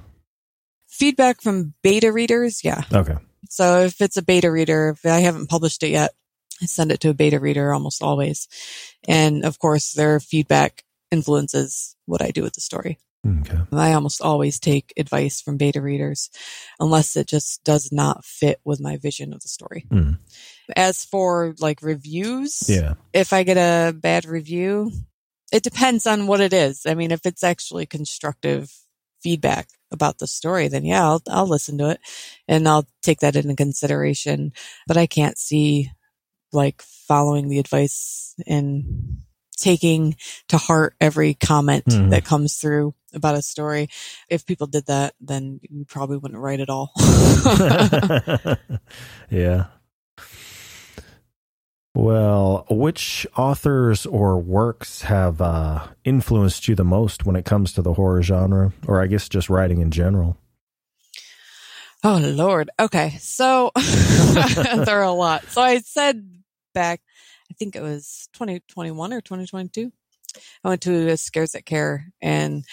Feedback 0.88 1.40
from 1.40 1.74
beta 1.82 2.12
readers. 2.12 2.62
Yeah. 2.62 2.82
Okay. 2.92 3.16
So 3.48 3.80
if 3.82 4.00
it's 4.00 4.16
a 4.16 4.22
beta 4.22 4.50
reader, 4.50 4.90
if 4.90 5.04
I 5.04 5.20
haven't 5.20 5.48
published 5.50 5.82
it 5.82 5.90
yet, 5.90 6.12
I 6.60 6.66
send 6.66 6.92
it 6.92 7.00
to 7.00 7.10
a 7.10 7.14
beta 7.14 7.40
reader 7.40 7.72
almost 7.72 8.02
always. 8.02 8.48
And 9.08 9.44
of 9.44 9.58
course, 9.58 9.92
their 9.92 10.20
feedback 10.20 10.84
influences 11.10 11.96
what 12.06 12.22
I 12.22 12.30
do 12.30 12.42
with 12.42 12.54
the 12.54 12.60
story. 12.60 12.98
Okay. 13.24 13.58
I 13.72 13.92
almost 13.92 14.20
always 14.20 14.58
take 14.58 14.92
advice 14.96 15.40
from 15.40 15.56
beta 15.56 15.80
readers 15.80 16.28
unless 16.80 17.16
it 17.16 17.28
just 17.28 17.62
does 17.62 17.92
not 17.92 18.24
fit 18.24 18.60
with 18.64 18.80
my 18.80 18.96
vision 18.96 19.32
of 19.32 19.40
the 19.40 19.48
story. 19.48 19.86
Mm. 19.90 20.18
As 20.74 21.04
for 21.04 21.54
like 21.60 21.82
reviews, 21.82 22.68
Yeah. 22.68 22.94
if 23.12 23.32
I 23.32 23.44
get 23.44 23.58
a 23.58 23.92
bad 23.92 24.24
review, 24.24 24.90
it 25.52 25.62
depends 25.62 26.06
on 26.06 26.26
what 26.26 26.40
it 26.40 26.52
is. 26.52 26.82
I 26.84 26.94
mean, 26.94 27.12
if 27.12 27.24
it's 27.24 27.44
actually 27.44 27.86
constructive 27.86 28.72
feedback 29.22 29.68
about 29.90 30.18
the 30.18 30.26
story, 30.26 30.68
then 30.68 30.84
yeah, 30.84 31.02
I'll, 31.04 31.22
I'll 31.28 31.46
listen 31.48 31.78
to 31.78 31.90
it 31.90 32.00
and 32.48 32.66
I'll 32.68 32.86
take 33.02 33.20
that 33.20 33.36
into 33.36 33.54
consideration. 33.54 34.52
But 34.86 34.96
I 34.96 35.06
can't 35.06 35.38
see 35.38 35.90
like 36.52 36.82
following 36.82 37.48
the 37.48 37.58
advice 37.58 38.34
and 38.46 39.18
taking 39.56 40.16
to 40.48 40.56
heart 40.58 40.94
every 41.00 41.34
comment 41.34 41.84
Mhm. 41.84 42.10
that 42.10 42.24
comes 42.24 42.56
through 42.56 42.94
about 43.14 43.34
a 43.36 43.42
story. 43.42 43.88
If 44.28 44.44
people 44.46 44.66
did 44.66 44.86
that, 44.86 45.14
then 45.20 45.60
you 45.62 45.84
probably 45.84 46.16
wouldn't 46.16 46.40
write 46.40 46.60
at 46.60 46.70
all. 46.70 46.92
yeah. 49.30 49.66
Well, 51.94 52.64
which 52.70 53.26
authors 53.36 54.06
or 54.06 54.38
works 54.38 55.02
have 55.02 55.40
uh, 55.42 55.88
influenced 56.04 56.66
you 56.66 56.74
the 56.74 56.84
most 56.84 57.26
when 57.26 57.36
it 57.36 57.44
comes 57.44 57.72
to 57.74 57.82
the 57.82 57.92
horror 57.94 58.22
genre, 58.22 58.72
or 58.86 59.02
I 59.02 59.06
guess 59.08 59.28
just 59.28 59.50
writing 59.50 59.80
in 59.80 59.90
general? 59.90 60.38
Oh 62.02 62.16
Lord. 62.18 62.70
Okay. 62.80 63.16
So 63.20 63.70
there 63.76 64.98
are 65.00 65.02
a 65.02 65.12
lot. 65.12 65.44
So 65.50 65.60
I 65.62 65.78
said 65.80 66.26
back, 66.74 67.00
I 67.50 67.54
think 67.54 67.76
it 67.76 67.82
was 67.82 68.28
2021 68.32 69.12
or 69.12 69.20
2022. 69.20 69.92
I 70.64 70.68
went 70.68 70.80
to 70.82 71.08
a 71.10 71.16
Scares 71.16 71.52
That 71.52 71.66
Care 71.66 72.06
and 72.22 72.64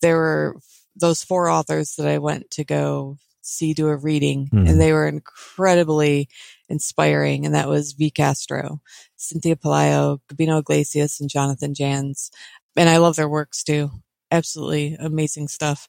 there 0.00 0.16
were 0.16 0.56
those 0.96 1.22
four 1.22 1.48
authors 1.50 1.96
that 1.96 2.08
I 2.08 2.18
went 2.18 2.50
to 2.52 2.64
go 2.64 3.18
see 3.42 3.74
do 3.74 3.88
a 3.88 3.96
reading 3.96 4.48
Mhm. 4.52 4.68
and 4.70 4.80
they 4.80 4.92
were 4.92 5.06
incredibly 5.06 6.28
inspiring. 6.68 7.46
And 7.46 7.54
that 7.54 7.68
was 7.68 7.92
V. 7.92 8.10
Castro, 8.10 8.80
Cynthia 9.16 9.56
Pelayo, 9.56 10.18
Gabino 10.32 10.60
Iglesias, 10.60 11.20
and 11.20 11.30
Jonathan 11.30 11.74
Janz. 11.74 12.30
And 12.76 12.88
I 12.88 12.98
love 12.98 13.16
their 13.16 13.28
works 13.28 13.62
too. 13.62 13.90
Absolutely 14.30 14.96
amazing 14.98 15.48
stuff. 15.48 15.88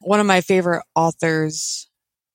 One 0.00 0.20
of 0.20 0.26
my 0.26 0.40
favorite 0.40 0.84
authors 0.94 1.88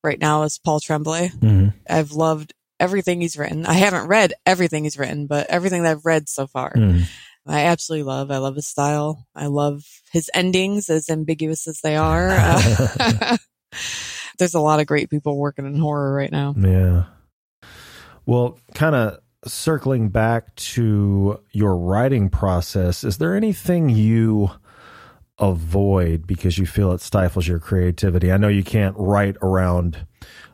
right 0.03 0.19
now 0.19 0.43
is 0.43 0.59
Paul 0.59 0.79
Tremblay. 0.79 1.29
Mm-hmm. 1.29 1.67
I've 1.89 2.13
loved 2.13 2.53
everything 2.79 3.21
he's 3.21 3.37
written. 3.37 3.65
I 3.65 3.73
haven't 3.73 4.07
read 4.07 4.33
everything 4.45 4.85
he's 4.85 4.97
written, 4.97 5.27
but 5.27 5.47
everything 5.49 5.83
that 5.83 5.91
I've 5.91 6.05
read 6.05 6.29
so 6.29 6.47
far, 6.47 6.73
Mm-hmm. 6.73 7.03
I 7.47 7.61
absolutely 7.65 8.03
love. 8.03 8.29
I 8.29 8.37
love 8.37 8.55
his 8.55 8.67
style. 8.67 9.25
I 9.33 9.47
love 9.47 9.83
his 10.11 10.29
endings, 10.35 10.87
as 10.89 11.09
ambiguous 11.09 11.67
as 11.67 11.81
they 11.81 11.95
are. 11.95 12.29
Uh, 12.29 13.37
there's 14.37 14.53
a 14.53 14.59
lot 14.59 14.79
of 14.79 14.85
great 14.85 15.09
people 15.09 15.37
working 15.37 15.65
in 15.65 15.79
horror 15.79 16.13
right 16.13 16.31
now. 16.31 16.53
Yeah. 16.55 17.05
Well, 18.29 18.59
kind 18.75 18.93
of 18.93 19.17
circling 19.43 20.09
back 20.09 20.53
to 20.55 21.39
your 21.51 21.75
writing 21.75 22.29
process, 22.29 23.03
is 23.03 23.17
there 23.17 23.35
anything 23.35 23.89
you 23.89 24.51
avoid 25.39 26.27
because 26.27 26.59
you 26.59 26.67
feel 26.67 26.91
it 26.91 27.01
stifles 27.01 27.47
your 27.47 27.57
creativity? 27.57 28.31
I 28.31 28.37
know 28.37 28.47
you 28.47 28.63
can't 28.63 28.95
write 28.99 29.35
around 29.41 30.05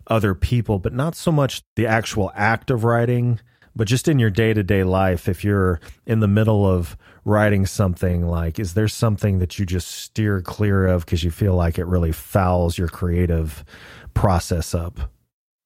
other 0.07 0.33
people, 0.33 0.79
but 0.79 0.93
not 0.93 1.15
so 1.15 1.33
much 1.33 1.63
the 1.75 1.85
actual 1.85 2.31
act 2.33 2.71
of 2.71 2.85
writing, 2.85 3.41
but 3.75 3.89
just 3.89 4.07
in 4.07 4.19
your 4.19 4.29
day 4.29 4.53
to 4.53 4.63
day 4.63 4.85
life. 4.85 5.27
If 5.27 5.43
you're 5.43 5.81
in 6.05 6.21
the 6.21 6.29
middle 6.29 6.65
of 6.65 6.95
writing 7.25 7.65
something, 7.65 8.25
like, 8.25 8.57
is 8.57 8.73
there 8.73 8.87
something 8.87 9.39
that 9.39 9.59
you 9.59 9.65
just 9.65 9.89
steer 9.89 10.41
clear 10.41 10.87
of 10.87 11.03
because 11.03 11.25
you 11.25 11.31
feel 11.31 11.55
like 11.55 11.77
it 11.77 11.87
really 11.87 12.13
fouls 12.13 12.77
your 12.77 12.87
creative 12.87 13.65
process 14.13 14.73
up? 14.73 15.11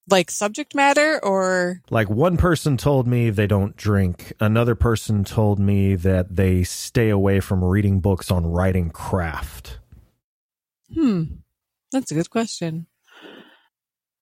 Like 0.09 0.31
subject 0.31 0.73
matter 0.73 1.19
or 1.23 1.81
Like 1.89 2.09
one 2.09 2.37
person 2.37 2.77
told 2.77 3.07
me 3.07 3.29
they 3.29 3.47
don't 3.47 3.75
drink. 3.75 4.33
Another 4.39 4.75
person 4.75 5.23
told 5.23 5.59
me 5.59 5.95
that 5.95 6.35
they 6.35 6.63
stay 6.63 7.09
away 7.09 7.39
from 7.39 7.63
reading 7.63 7.99
books 7.99 8.31
on 8.31 8.45
writing 8.45 8.89
craft. 8.89 9.79
Hmm. 10.93 11.23
That's 11.91 12.11
a 12.11 12.15
good 12.15 12.29
question. 12.29 12.87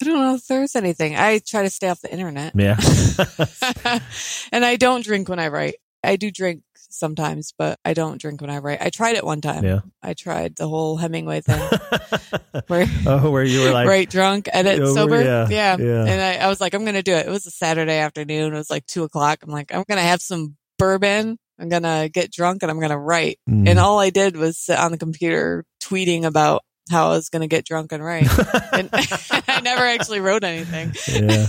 I 0.02 0.06
don't 0.06 0.20
know 0.20 0.36
if 0.36 0.46
there's 0.48 0.76
anything. 0.76 1.16
I 1.16 1.40
try 1.40 1.64
to 1.64 1.70
stay 1.70 1.90
off 1.90 2.02
the 2.02 2.12
internet. 2.12 2.54
Yeah. 2.56 2.78
and 4.52 4.64
I 4.64 4.76
don't 4.76 5.04
drink 5.04 5.28
when 5.28 5.40
I 5.40 5.48
write. 5.48 5.76
I 6.08 6.16
do 6.16 6.32
drink 6.32 6.62
sometimes, 6.90 7.54
but 7.58 7.78
I 7.84 7.94
don't 7.94 8.20
drink 8.20 8.42
when 8.42 8.50
I 8.50 8.60
write. 8.60 8.82
I 8.82 8.90
tried 8.90 9.16
it 9.18 9.26
one 9.26 9.42
time. 9.42 9.64
yeah. 9.64 9.80
I 10.02 10.14
tried 10.14 10.56
the 10.56 10.68
whole 10.68 10.96
Hemingway 10.98 11.42
thing 11.42 11.62
where 12.68 12.86
oh, 13.06 13.30
where 13.30 13.44
you 13.44 13.62
were 13.62 13.72
like, 13.72 13.88
write 13.88 14.10
drunk, 14.10 14.48
edit 14.52 14.80
Oh, 14.82 14.94
sober. 14.96 15.22
yeah, 15.22 15.48
Yeah. 15.50 15.78
yeah. 15.78 16.06
And 16.06 16.22
I, 16.22 16.46
I 16.46 16.48
was 16.48 16.62
like, 16.62 16.74
I'm 16.74 16.84
going 16.84 16.96
to 16.96 17.04
do 17.04 17.14
it. 17.14 17.26
It 17.28 17.30
was 17.32 17.46
a 17.46 17.52
Saturday 17.52 17.98
afternoon. 17.98 18.54
It 18.54 18.58
was 18.58 18.70
like 18.70 18.86
two 18.88 19.04
o'clock. 19.04 19.40
I'm 19.44 19.50
like, 19.52 19.74
I'm 19.74 19.84
going 19.88 19.98
to 20.00 20.08
have 20.08 20.22
some 20.22 20.56
bourbon. 20.80 21.38
I'm 21.60 21.70
going 21.70 21.84
to 21.84 22.10
get 22.12 22.32
drunk 22.32 22.62
and 22.64 22.72
I'm 22.72 22.80
going 22.80 22.92
to 22.92 22.98
write. 22.98 23.40
mm. 23.50 23.68
And 23.68 23.80
all 23.80 24.00
I 24.00 24.10
did 24.12 24.38
was 24.38 24.58
sit 24.58 24.78
on 24.78 24.92
the 24.92 24.98
computer 24.98 25.66
tweeting 25.84 26.24
about 26.24 26.64
how 26.90 27.08
I 27.08 27.16
was 27.16 27.30
going 27.30 27.42
to 27.42 27.48
get 27.48 27.66
drunk 27.66 27.92
and 27.92 28.04
write. 28.04 28.28
and 28.74 28.90
I 28.94 29.60
never 29.62 29.84
actually 29.84 30.22
wrote 30.22 30.44
anything. 30.46 30.94
yeah. 31.08 31.48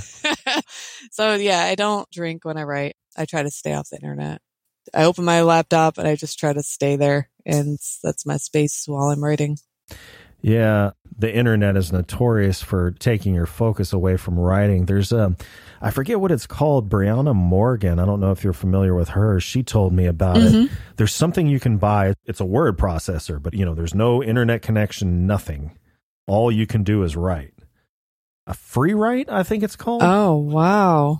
so 1.13 1.35
yeah, 1.35 1.61
I 1.61 1.75
don't 1.77 2.11
drink 2.11 2.45
when 2.45 2.57
I 2.57 2.65
write. 2.65 2.97
I 3.17 3.25
try 3.25 3.43
to 3.43 3.51
stay 3.51 3.73
off 3.75 3.89
the 3.91 3.97
internet. 3.97 4.41
I 4.95 5.05
open 5.05 5.25
my 5.25 5.43
laptop 5.43 5.99
and 5.99 6.07
I 6.07 6.17
just 6.17 6.39
try 6.39 6.53
to 6.53 6.63
stay 6.63 6.97
there 6.97 7.29
and 7.45 7.79
that's 8.03 8.27
my 8.27 8.37
space 8.37 8.85
while 8.87 9.11
I'm 9.11 9.23
writing. 9.23 9.59
Yeah, 10.41 10.91
the 11.19 11.35
internet 11.35 11.77
is 11.77 11.93
notorious 11.93 12.63
for 12.63 12.93
taking 12.93 13.35
your 13.35 13.47
focus 13.47 13.93
away 13.93 14.17
from 14.17 14.39
writing. 14.39 14.87
There's 14.87 15.11
a, 15.11 15.35
I 15.81 15.91
forget 15.91 16.21
what 16.21 16.31
it's 16.31 16.47
called, 16.47 16.89
Briana 16.89 17.35
Morgan. 17.35 17.99
I 17.99 18.05
don't 18.05 18.21
know 18.21 18.31
if 18.31 18.45
you're 18.45 18.53
familiar 18.53 18.95
with 18.95 19.09
her. 19.11 19.41
She 19.41 19.65
told 19.65 19.93
me 19.93 20.07
about 20.07 20.37
it. 20.37 20.53
Mm-hmm. 20.53 20.75
There's 20.97 21.15
something 21.15 21.49
you 21.49 21.59
can 21.59 21.79
buy. 21.79 22.15
It's 22.25 22.41
a 22.41 22.45
word 22.45 22.79
processor, 22.79 23.43
but 23.43 23.55
you 23.55 23.65
know, 23.65 23.75
there's 23.75 23.95
no 23.95 24.23
internet 24.23 24.63
connection, 24.63 25.27
nothing. 25.27 25.77
All 26.29 26.53
you 26.53 26.67
can 26.67 26.85
do 26.85 27.03
is 27.03 27.17
write. 27.17 27.55
A 28.47 28.53
Freewrite, 28.53 29.29
I 29.29 29.43
think 29.43 29.63
it's 29.63 29.77
called. 29.77 30.03
Oh, 30.05 30.37
wow. 30.37 31.19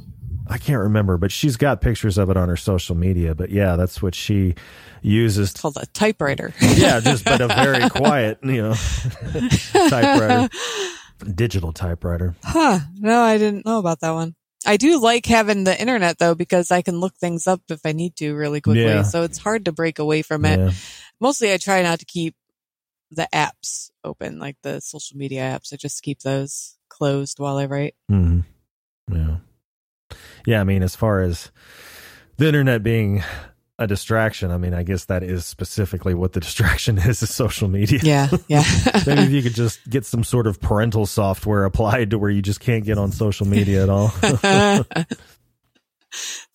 I 0.49 0.59
can't 0.59 0.81
remember, 0.81 1.19
but 1.19 1.31
she's 1.31 1.57
got 1.57 1.81
pictures 1.81 2.17
of 2.17 2.31
it 2.31 2.37
on 2.37 2.49
her 2.49 2.57
social 2.57 2.97
media. 2.97 3.35
But 3.35 3.51
yeah, 3.51 3.77
that's 3.77 4.01
what 4.01 4.15
she 4.15 4.55
uses. 5.03 5.51
It's 5.51 5.61
called 5.61 5.77
a 5.77 5.87
typewriter. 5.87 6.55
yeah, 6.61 7.01
just 7.01 7.25
but 7.25 7.41
a 7.41 7.49
very 7.49 7.89
quiet, 7.91 8.39
you 8.43 8.63
know, 8.63 8.75
typewriter, 9.89 10.49
digital 11.35 11.73
typewriter. 11.73 12.35
Huh. 12.43 12.79
No, 12.99 13.21
I 13.21 13.39
didn't 13.39 13.67
know 13.67 13.79
about 13.79 14.01
that 14.01 14.13
one. 14.13 14.35
I 14.67 14.77
do 14.77 15.01
like 15.01 15.27
having 15.27 15.65
the 15.65 15.79
internet 15.79 16.19
though 16.19 16.35
because 16.35 16.71
I 16.71 16.83
can 16.83 16.99
look 16.99 17.15
things 17.17 17.47
up 17.47 17.63
if 17.69 17.81
I 17.85 17.93
need 17.93 18.17
to 18.17 18.35
really 18.35 18.61
quickly. 18.61 18.83
Yeah. 18.85 19.03
So 19.03 19.23
it's 19.23 19.39
hard 19.39 19.67
to 19.67 19.73
break 19.73 19.99
away 19.99 20.23
from 20.23 20.45
it. 20.45 20.59
Yeah. 20.59 20.71
Mostly 21.21 21.53
I 21.53 21.59
try 21.59 21.83
not 21.83 22.01
to 22.01 22.05
keep 22.07 22.35
the 23.11 23.29
apps 23.33 23.91
open, 24.05 24.39
like 24.39 24.57
the 24.63 24.81
social 24.81 25.17
media 25.17 25.43
apps. 25.43 25.73
I 25.73 25.77
just 25.77 26.03
keep 26.03 26.21
those 26.21 26.77
closed 26.89 27.39
while 27.39 27.57
I 27.57 27.67
write. 27.67 27.95
Mm-hmm. 28.11 28.41
Yeah. 29.15 29.37
Yeah. 30.49 30.61
I 30.63 30.65
mean, 30.65 30.83
as 30.83 30.97
far 30.97 31.21
as 31.21 31.51
the 32.39 32.47
internet 32.47 32.83
being 32.83 33.23
a 33.79 33.87
distraction, 33.87 34.51
I 34.51 34.57
mean, 34.57 34.73
I 34.73 34.83
guess 34.83 35.05
that 35.05 35.23
is 35.23 35.45
specifically 35.45 36.15
what 36.15 36.33
the 36.33 36.41
distraction 36.49 36.97
is, 36.97 37.23
is 37.23 37.35
social 37.35 37.69
media. 37.69 38.01
Yeah. 38.03 38.29
Yeah. 38.49 38.65
Maybe 39.07 39.23
if 39.23 39.31
you 39.31 39.43
could 39.43 39.55
just 39.55 39.89
get 39.91 40.07
some 40.07 40.25
sort 40.25 40.47
of 40.47 40.59
parental 40.59 41.05
software 41.05 41.65
applied 41.65 42.11
to 42.11 42.19
where 42.19 42.31
you 42.31 42.41
just 42.41 42.61
can't 42.61 42.85
get 42.85 42.97
on 42.97 43.13
social 43.13 43.47
media 43.47 43.83
at 43.83 43.91
all. 43.91 44.11
it's 44.23 45.05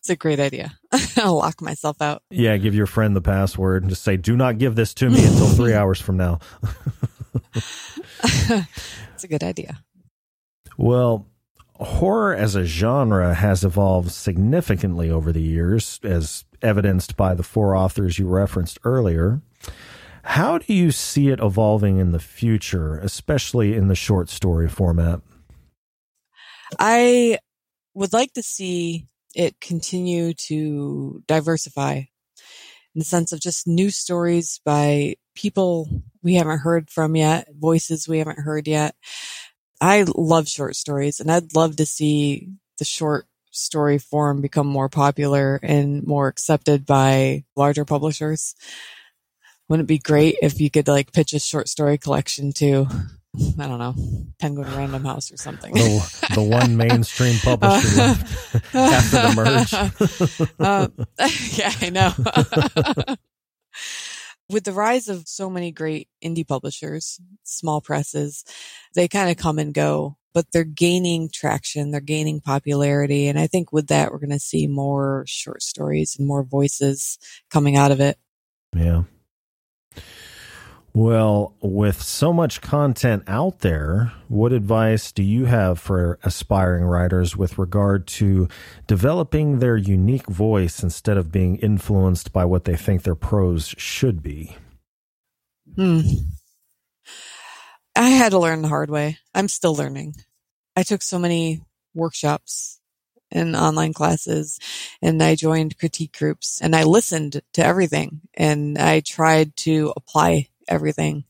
a 0.09 0.15
great 0.15 0.39
idea. 0.39 0.73
I'll 1.17 1.35
lock 1.35 1.61
myself 1.61 2.01
out. 2.01 2.23
yeah. 2.31 2.57
Give 2.57 2.73
your 2.73 2.87
friend 2.87 3.15
the 3.15 3.21
password 3.21 3.83
and 3.83 3.91
just 3.91 4.01
say, 4.01 4.17
do 4.17 4.35
not 4.35 4.57
give 4.57 4.75
this 4.75 4.95
to 4.95 5.09
me 5.09 5.23
until 5.23 5.49
three 5.49 5.73
hours 5.75 6.01
from 6.01 6.17
now. 6.17 6.39
it's 7.53 9.23
a 9.23 9.27
good 9.27 9.43
idea. 9.43 9.83
Well, 10.77 11.27
horror 11.83 12.35
as 12.35 12.55
a 12.55 12.65
genre 12.65 13.33
has 13.33 13.63
evolved 13.63 14.11
significantly 14.11 15.09
over 15.09 15.31
the 15.31 15.41
years, 15.41 15.99
as 16.03 16.45
evidenced 16.61 17.15
by 17.15 17.33
the 17.33 17.43
four 17.43 17.75
authors 17.75 18.17
you 18.17 18.27
referenced 18.27 18.79
earlier. 18.83 19.41
How 20.23 20.57
do 20.57 20.73
you 20.73 20.91
see 20.91 21.29
it 21.29 21.39
evolving 21.41 21.97
in 21.97 22.11
the 22.11 22.19
future, 22.19 22.97
especially 22.97 23.75
in 23.75 23.89
the 23.89 23.95
short 23.95 24.29
story 24.29 24.69
format? 24.69 25.21
I 26.79 27.39
would 27.93 28.13
like 28.13 28.33
to 28.33 28.43
see 28.43 29.07
it 29.35 29.59
continue 29.59 30.33
to 30.33 31.21
diversify 31.27 31.95
in 31.95 32.99
the 32.99 33.05
sense 33.05 33.31
of 33.31 33.41
just 33.41 33.67
new 33.67 33.89
stories 33.89 34.61
by 34.63 35.15
people 35.35 35.89
we 36.21 36.35
haven't 36.35 36.59
heard 36.59 36.89
from 36.89 37.15
yet, 37.15 37.47
voices 37.53 38.07
we 38.07 38.19
haven't 38.19 38.39
heard 38.39 38.67
yet. 38.67 38.95
I 39.83 40.05
love 40.15 40.47
short 40.47 40.77
stories 40.77 41.19
and 41.19 41.29
I'd 41.29 41.53
love 41.53 41.75
to 41.75 41.85
see 41.85 42.47
the 42.77 42.85
short 42.85 43.25
story 43.51 43.97
form 43.97 44.39
become 44.39 44.65
more 44.65 44.87
popular 44.87 45.59
and 45.61 46.07
more 46.07 46.29
accepted 46.29 46.85
by 46.85 47.43
larger 47.57 47.83
publishers. 47.83 48.55
Wouldn't 49.67 49.87
it 49.87 49.93
be 49.93 49.97
great 49.97 50.37
if 50.41 50.61
you 50.61 50.71
could 50.71 50.87
like 50.87 51.11
pitch 51.11 51.33
a 51.33 51.39
short 51.39 51.67
story 51.67 51.97
collection 51.97 52.53
to, 52.53 52.87
I 53.59 53.67
don't 53.67 53.79
know, 53.79 53.93
Penguin 54.39 54.73
Random 54.73 55.03
House 55.03 55.33
or 55.33 55.37
something? 55.37 55.73
The, 55.73 56.29
the 56.33 56.43
one 56.43 56.77
mainstream 56.77 57.37
publisher 57.39 57.97
left 57.97 58.73
after 58.73 59.17
the 59.17 59.33
merge. 59.35 59.73
uh, 60.61 60.87
yeah, 61.57 61.73
I 61.81 61.89
know. 61.89 63.15
With 64.49 64.65
the 64.65 64.73
rise 64.73 65.07
of 65.07 65.27
so 65.27 65.49
many 65.49 65.71
great 65.71 66.09
indie 66.23 66.47
publishers, 66.47 67.19
small 67.43 67.81
presses, 67.81 68.43
they 68.93 69.07
kind 69.07 69.31
of 69.31 69.37
come 69.37 69.57
and 69.57 69.73
go, 69.73 70.17
but 70.33 70.45
they're 70.51 70.63
gaining 70.63 71.29
traction. 71.33 71.91
They're 71.91 72.01
gaining 72.01 72.41
popularity. 72.41 73.27
And 73.27 73.39
I 73.39 73.47
think 73.47 73.71
with 73.71 73.87
that, 73.87 74.11
we're 74.11 74.19
going 74.19 74.29
to 74.31 74.39
see 74.39 74.67
more 74.67 75.23
short 75.27 75.61
stories 75.61 76.15
and 76.17 76.27
more 76.27 76.43
voices 76.43 77.17
coming 77.49 77.75
out 77.75 77.91
of 77.91 77.99
it. 77.99 78.17
Yeah. 78.75 79.03
Well, 80.95 81.55
with 81.59 82.03
so 82.03 82.31
much 82.31 82.61
content 82.61 83.23
out 83.25 83.59
there, 83.59 84.13
what 84.27 84.53
advice 84.53 85.11
do 85.11 85.23
you 85.23 85.45
have 85.45 85.79
for 85.79 86.19
aspiring 86.23 86.83
writers 86.83 87.35
with 87.35 87.57
regard 87.57 88.05
to 88.07 88.47
developing 88.85 89.57
their 89.57 89.75
unique 89.75 90.27
voice 90.27 90.83
instead 90.83 91.17
of 91.17 91.31
being 91.31 91.55
influenced 91.57 92.31
by 92.31 92.45
what 92.45 92.65
they 92.65 92.75
think 92.75 93.01
their 93.01 93.15
prose 93.15 93.73
should 93.75 94.21
be? 94.21 94.55
Hmm. 95.75 96.01
I 97.95 98.09
had 98.09 98.33
to 98.33 98.39
learn 98.39 98.61
the 98.61 98.67
hard 98.67 98.91
way. 98.91 99.17
I'm 99.33 99.47
still 99.47 99.75
learning. 99.75 100.13
I 100.75 100.83
took 100.83 101.01
so 101.01 101.17
many 101.17 101.61
workshops 101.95 102.79
and 103.31 103.55
online 103.55 103.93
classes 103.93 104.59
and 105.01 105.21
I 105.23 105.33
joined 105.33 105.79
critique 105.79 106.15
groups 106.17 106.61
and 106.61 106.75
I 106.75 106.83
listened 106.83 107.41
to 107.53 107.65
everything 107.65 108.21
and 108.35 108.77
I 108.77 108.99
tried 108.99 109.55
to 109.57 109.91
apply 109.97 110.49
everything 110.67 111.25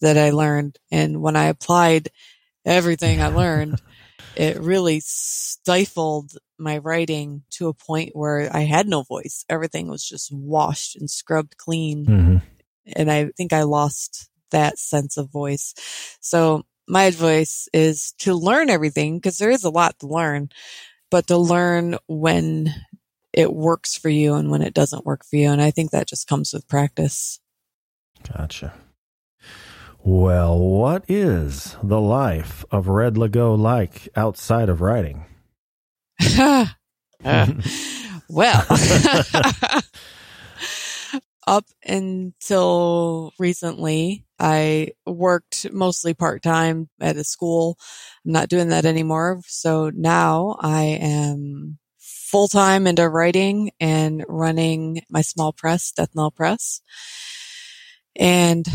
that 0.00 0.16
I 0.16 0.30
learned. 0.30 0.78
And 0.90 1.20
when 1.20 1.36
I 1.36 1.46
applied 1.46 2.10
everything 2.64 3.20
I 3.20 3.28
learned, 3.28 3.80
it 4.36 4.60
really 4.60 5.00
stifled 5.00 6.32
my 6.58 6.78
writing 6.78 7.42
to 7.50 7.68
a 7.68 7.74
point 7.74 8.10
where 8.14 8.48
I 8.54 8.60
had 8.60 8.86
no 8.86 9.02
voice. 9.02 9.44
Everything 9.48 9.88
was 9.88 10.06
just 10.06 10.32
washed 10.32 10.96
and 10.96 11.10
scrubbed 11.10 11.56
clean. 11.56 12.06
Mm-hmm. 12.06 12.36
And 12.96 13.10
I 13.10 13.30
think 13.36 13.52
I 13.52 13.62
lost 13.62 14.28
that 14.50 14.78
sense 14.78 15.16
of 15.16 15.30
voice. 15.30 15.74
So 16.20 16.64
my 16.86 17.04
advice 17.04 17.68
is 17.72 18.12
to 18.18 18.34
learn 18.34 18.70
everything 18.70 19.18
because 19.18 19.38
there 19.38 19.50
is 19.50 19.64
a 19.64 19.70
lot 19.70 19.98
to 19.98 20.06
learn, 20.06 20.48
but 21.10 21.26
to 21.26 21.36
learn 21.36 21.98
when 22.06 22.74
it 23.32 23.52
works 23.52 23.96
for 23.96 24.08
you 24.08 24.34
and 24.34 24.50
when 24.50 24.62
it 24.62 24.74
doesn't 24.74 25.04
work 25.04 25.24
for 25.24 25.36
you. 25.36 25.50
And 25.50 25.60
I 25.60 25.70
think 25.70 25.90
that 25.90 26.08
just 26.08 26.26
comes 26.26 26.52
with 26.52 26.68
practice. 26.68 27.40
Gotcha. 28.22 28.74
Well, 30.02 30.58
what 30.58 31.04
is 31.08 31.76
the 31.82 32.00
life 32.00 32.64
of 32.70 32.88
Red 32.88 33.16
Lagoe 33.16 33.54
like 33.54 34.08
outside 34.16 34.68
of 34.68 34.80
writing? 34.80 35.24
Uh, 37.24 37.46
well, 38.28 38.64
up 41.48 41.64
until 41.84 43.32
recently, 43.40 44.24
I 44.38 44.92
worked 45.04 45.72
mostly 45.72 46.14
part 46.14 46.42
time 46.44 46.88
at 47.00 47.16
a 47.16 47.24
school. 47.24 47.76
I'm 48.24 48.32
not 48.32 48.48
doing 48.48 48.68
that 48.68 48.84
anymore. 48.84 49.40
So 49.46 49.90
now 49.92 50.58
I 50.60 50.82
am 51.00 51.78
full 51.98 52.46
time 52.46 52.86
into 52.86 53.08
writing 53.08 53.72
and 53.80 54.24
running 54.28 55.00
my 55.10 55.22
small 55.22 55.52
press, 55.52 55.90
Death 55.90 56.10
Knell 56.14 56.30
Press. 56.30 56.82
And 58.16 58.66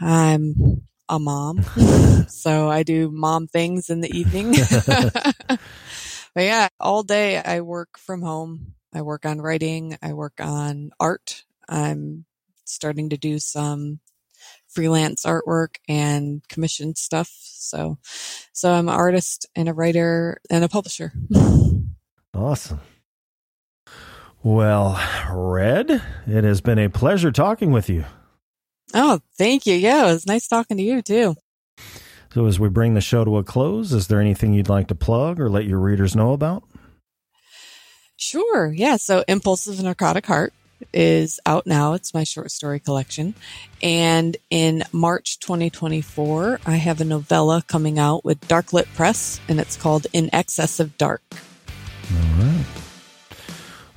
I'm 0.00 0.82
a 1.08 1.18
mom. 1.18 1.62
so 2.28 2.70
I 2.70 2.82
do 2.82 3.10
mom 3.10 3.46
things 3.46 3.90
in 3.90 4.00
the 4.00 4.16
evening. 4.16 4.52
but 5.48 5.58
yeah, 6.36 6.68
all 6.80 7.02
day 7.02 7.38
I 7.38 7.60
work 7.60 7.98
from 7.98 8.22
home. 8.22 8.74
I 8.94 9.02
work 9.02 9.26
on 9.26 9.40
writing. 9.40 9.96
I 10.02 10.12
work 10.12 10.40
on 10.40 10.90
art. 10.98 11.44
I'm 11.68 12.24
starting 12.64 13.10
to 13.10 13.16
do 13.16 13.38
some 13.38 14.00
freelance 14.68 15.24
artwork 15.24 15.76
and 15.88 16.46
commissioned 16.48 16.96
stuff. 16.96 17.30
So, 17.42 17.98
so 18.52 18.72
I'm 18.72 18.88
an 18.88 18.94
artist 18.94 19.46
and 19.54 19.68
a 19.68 19.74
writer 19.74 20.40
and 20.50 20.64
a 20.64 20.68
publisher. 20.68 21.12
Awesome. 22.34 22.80
Well, 24.42 25.00
Red, 25.30 26.02
it 26.26 26.44
has 26.44 26.60
been 26.60 26.78
a 26.78 26.88
pleasure 26.88 27.30
talking 27.30 27.70
with 27.70 27.88
you. 27.88 28.04
Oh, 28.94 29.20
thank 29.36 29.66
you. 29.66 29.74
Yeah, 29.74 30.08
it 30.08 30.12
was 30.12 30.26
nice 30.26 30.48
talking 30.48 30.76
to 30.76 30.82
you 30.82 31.02
too. 31.02 31.36
So, 32.34 32.46
as 32.46 32.58
we 32.58 32.68
bring 32.68 32.94
the 32.94 33.00
show 33.00 33.24
to 33.24 33.36
a 33.36 33.44
close, 33.44 33.92
is 33.92 34.06
there 34.06 34.20
anything 34.20 34.54
you'd 34.54 34.68
like 34.68 34.88
to 34.88 34.94
plug 34.94 35.38
or 35.38 35.50
let 35.50 35.66
your 35.66 35.78
readers 35.78 36.16
know 36.16 36.32
about? 36.32 36.64
Sure. 38.16 38.72
Yeah. 38.72 38.96
So, 38.96 39.24
Impulses 39.28 39.78
of 39.78 39.86
a 39.86 39.94
Necrotic 39.94 40.24
Heart 40.24 40.54
is 40.92 41.38
out 41.46 41.66
now. 41.66 41.92
It's 41.92 42.14
my 42.14 42.24
short 42.24 42.50
story 42.50 42.80
collection. 42.80 43.34
And 43.82 44.36
in 44.50 44.82
March 44.92 45.38
2024, 45.40 46.60
I 46.66 46.76
have 46.76 47.00
a 47.00 47.04
novella 47.04 47.62
coming 47.66 47.98
out 47.98 48.24
with 48.24 48.40
Darklit 48.48 48.86
Press, 48.94 49.40
and 49.48 49.60
it's 49.60 49.76
called 49.76 50.06
In 50.12 50.30
Excess 50.32 50.80
of 50.80 50.96
Dark. 50.98 51.22
All 51.30 52.44
right. 52.44 52.66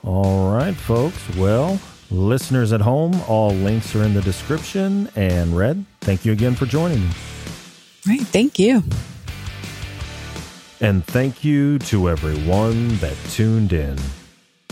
All 0.04 0.54
right, 0.54 0.76
folks. 0.76 1.36
Well, 1.36 1.80
listeners 2.12 2.74
at 2.74 2.82
home, 2.82 3.20
all 3.28 3.52
links 3.52 3.96
are 3.96 4.04
in 4.04 4.14
the 4.14 4.22
description. 4.22 5.10
And 5.16 5.56
Red, 5.56 5.86
thank 6.02 6.26
you 6.26 6.32
again 6.32 6.56
for 6.56 6.66
joining 6.66 7.02
me. 7.02 7.10
Right. 8.08 8.22
Thank 8.22 8.60
you. 8.60 8.84
And 10.82 11.06
thank 11.06 11.44
you 11.44 11.80
to 11.80 12.10
everyone 12.10 12.98
that 12.98 13.16
tuned 13.30 13.74
in. 13.74 13.98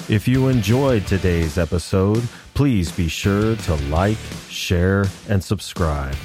If 0.09 0.27
you 0.27 0.49
enjoyed 0.49 1.07
today's 1.07 1.57
episode, 1.57 2.27
please 2.53 2.91
be 2.91 3.07
sure 3.07 3.55
to 3.55 3.75
like, 3.87 4.17
share, 4.49 5.05
and 5.29 5.43
subscribe. 5.43 6.15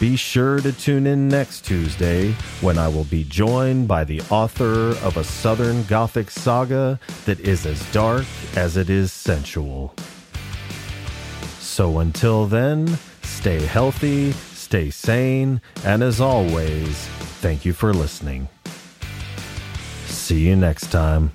Be 0.00 0.14
sure 0.14 0.60
to 0.60 0.72
tune 0.72 1.08
in 1.08 1.28
next 1.28 1.64
Tuesday 1.64 2.30
when 2.60 2.78
I 2.78 2.86
will 2.86 3.04
be 3.04 3.24
joined 3.24 3.88
by 3.88 4.04
the 4.04 4.20
author 4.30 4.90
of 5.04 5.16
a 5.16 5.24
Southern 5.24 5.82
Gothic 5.84 6.30
saga 6.30 7.00
that 7.24 7.40
is 7.40 7.66
as 7.66 7.84
dark 7.90 8.24
as 8.54 8.76
it 8.76 8.90
is 8.90 9.12
sensual. 9.12 9.92
So 11.58 11.98
until 11.98 12.46
then, 12.46 12.96
stay 13.22 13.60
healthy, 13.60 14.30
stay 14.32 14.90
sane, 14.90 15.60
and 15.84 16.04
as 16.04 16.20
always, 16.20 16.96
thank 17.40 17.64
you 17.64 17.72
for 17.72 17.92
listening. 17.92 18.48
See 20.06 20.46
you 20.46 20.54
next 20.54 20.92
time. 20.92 21.32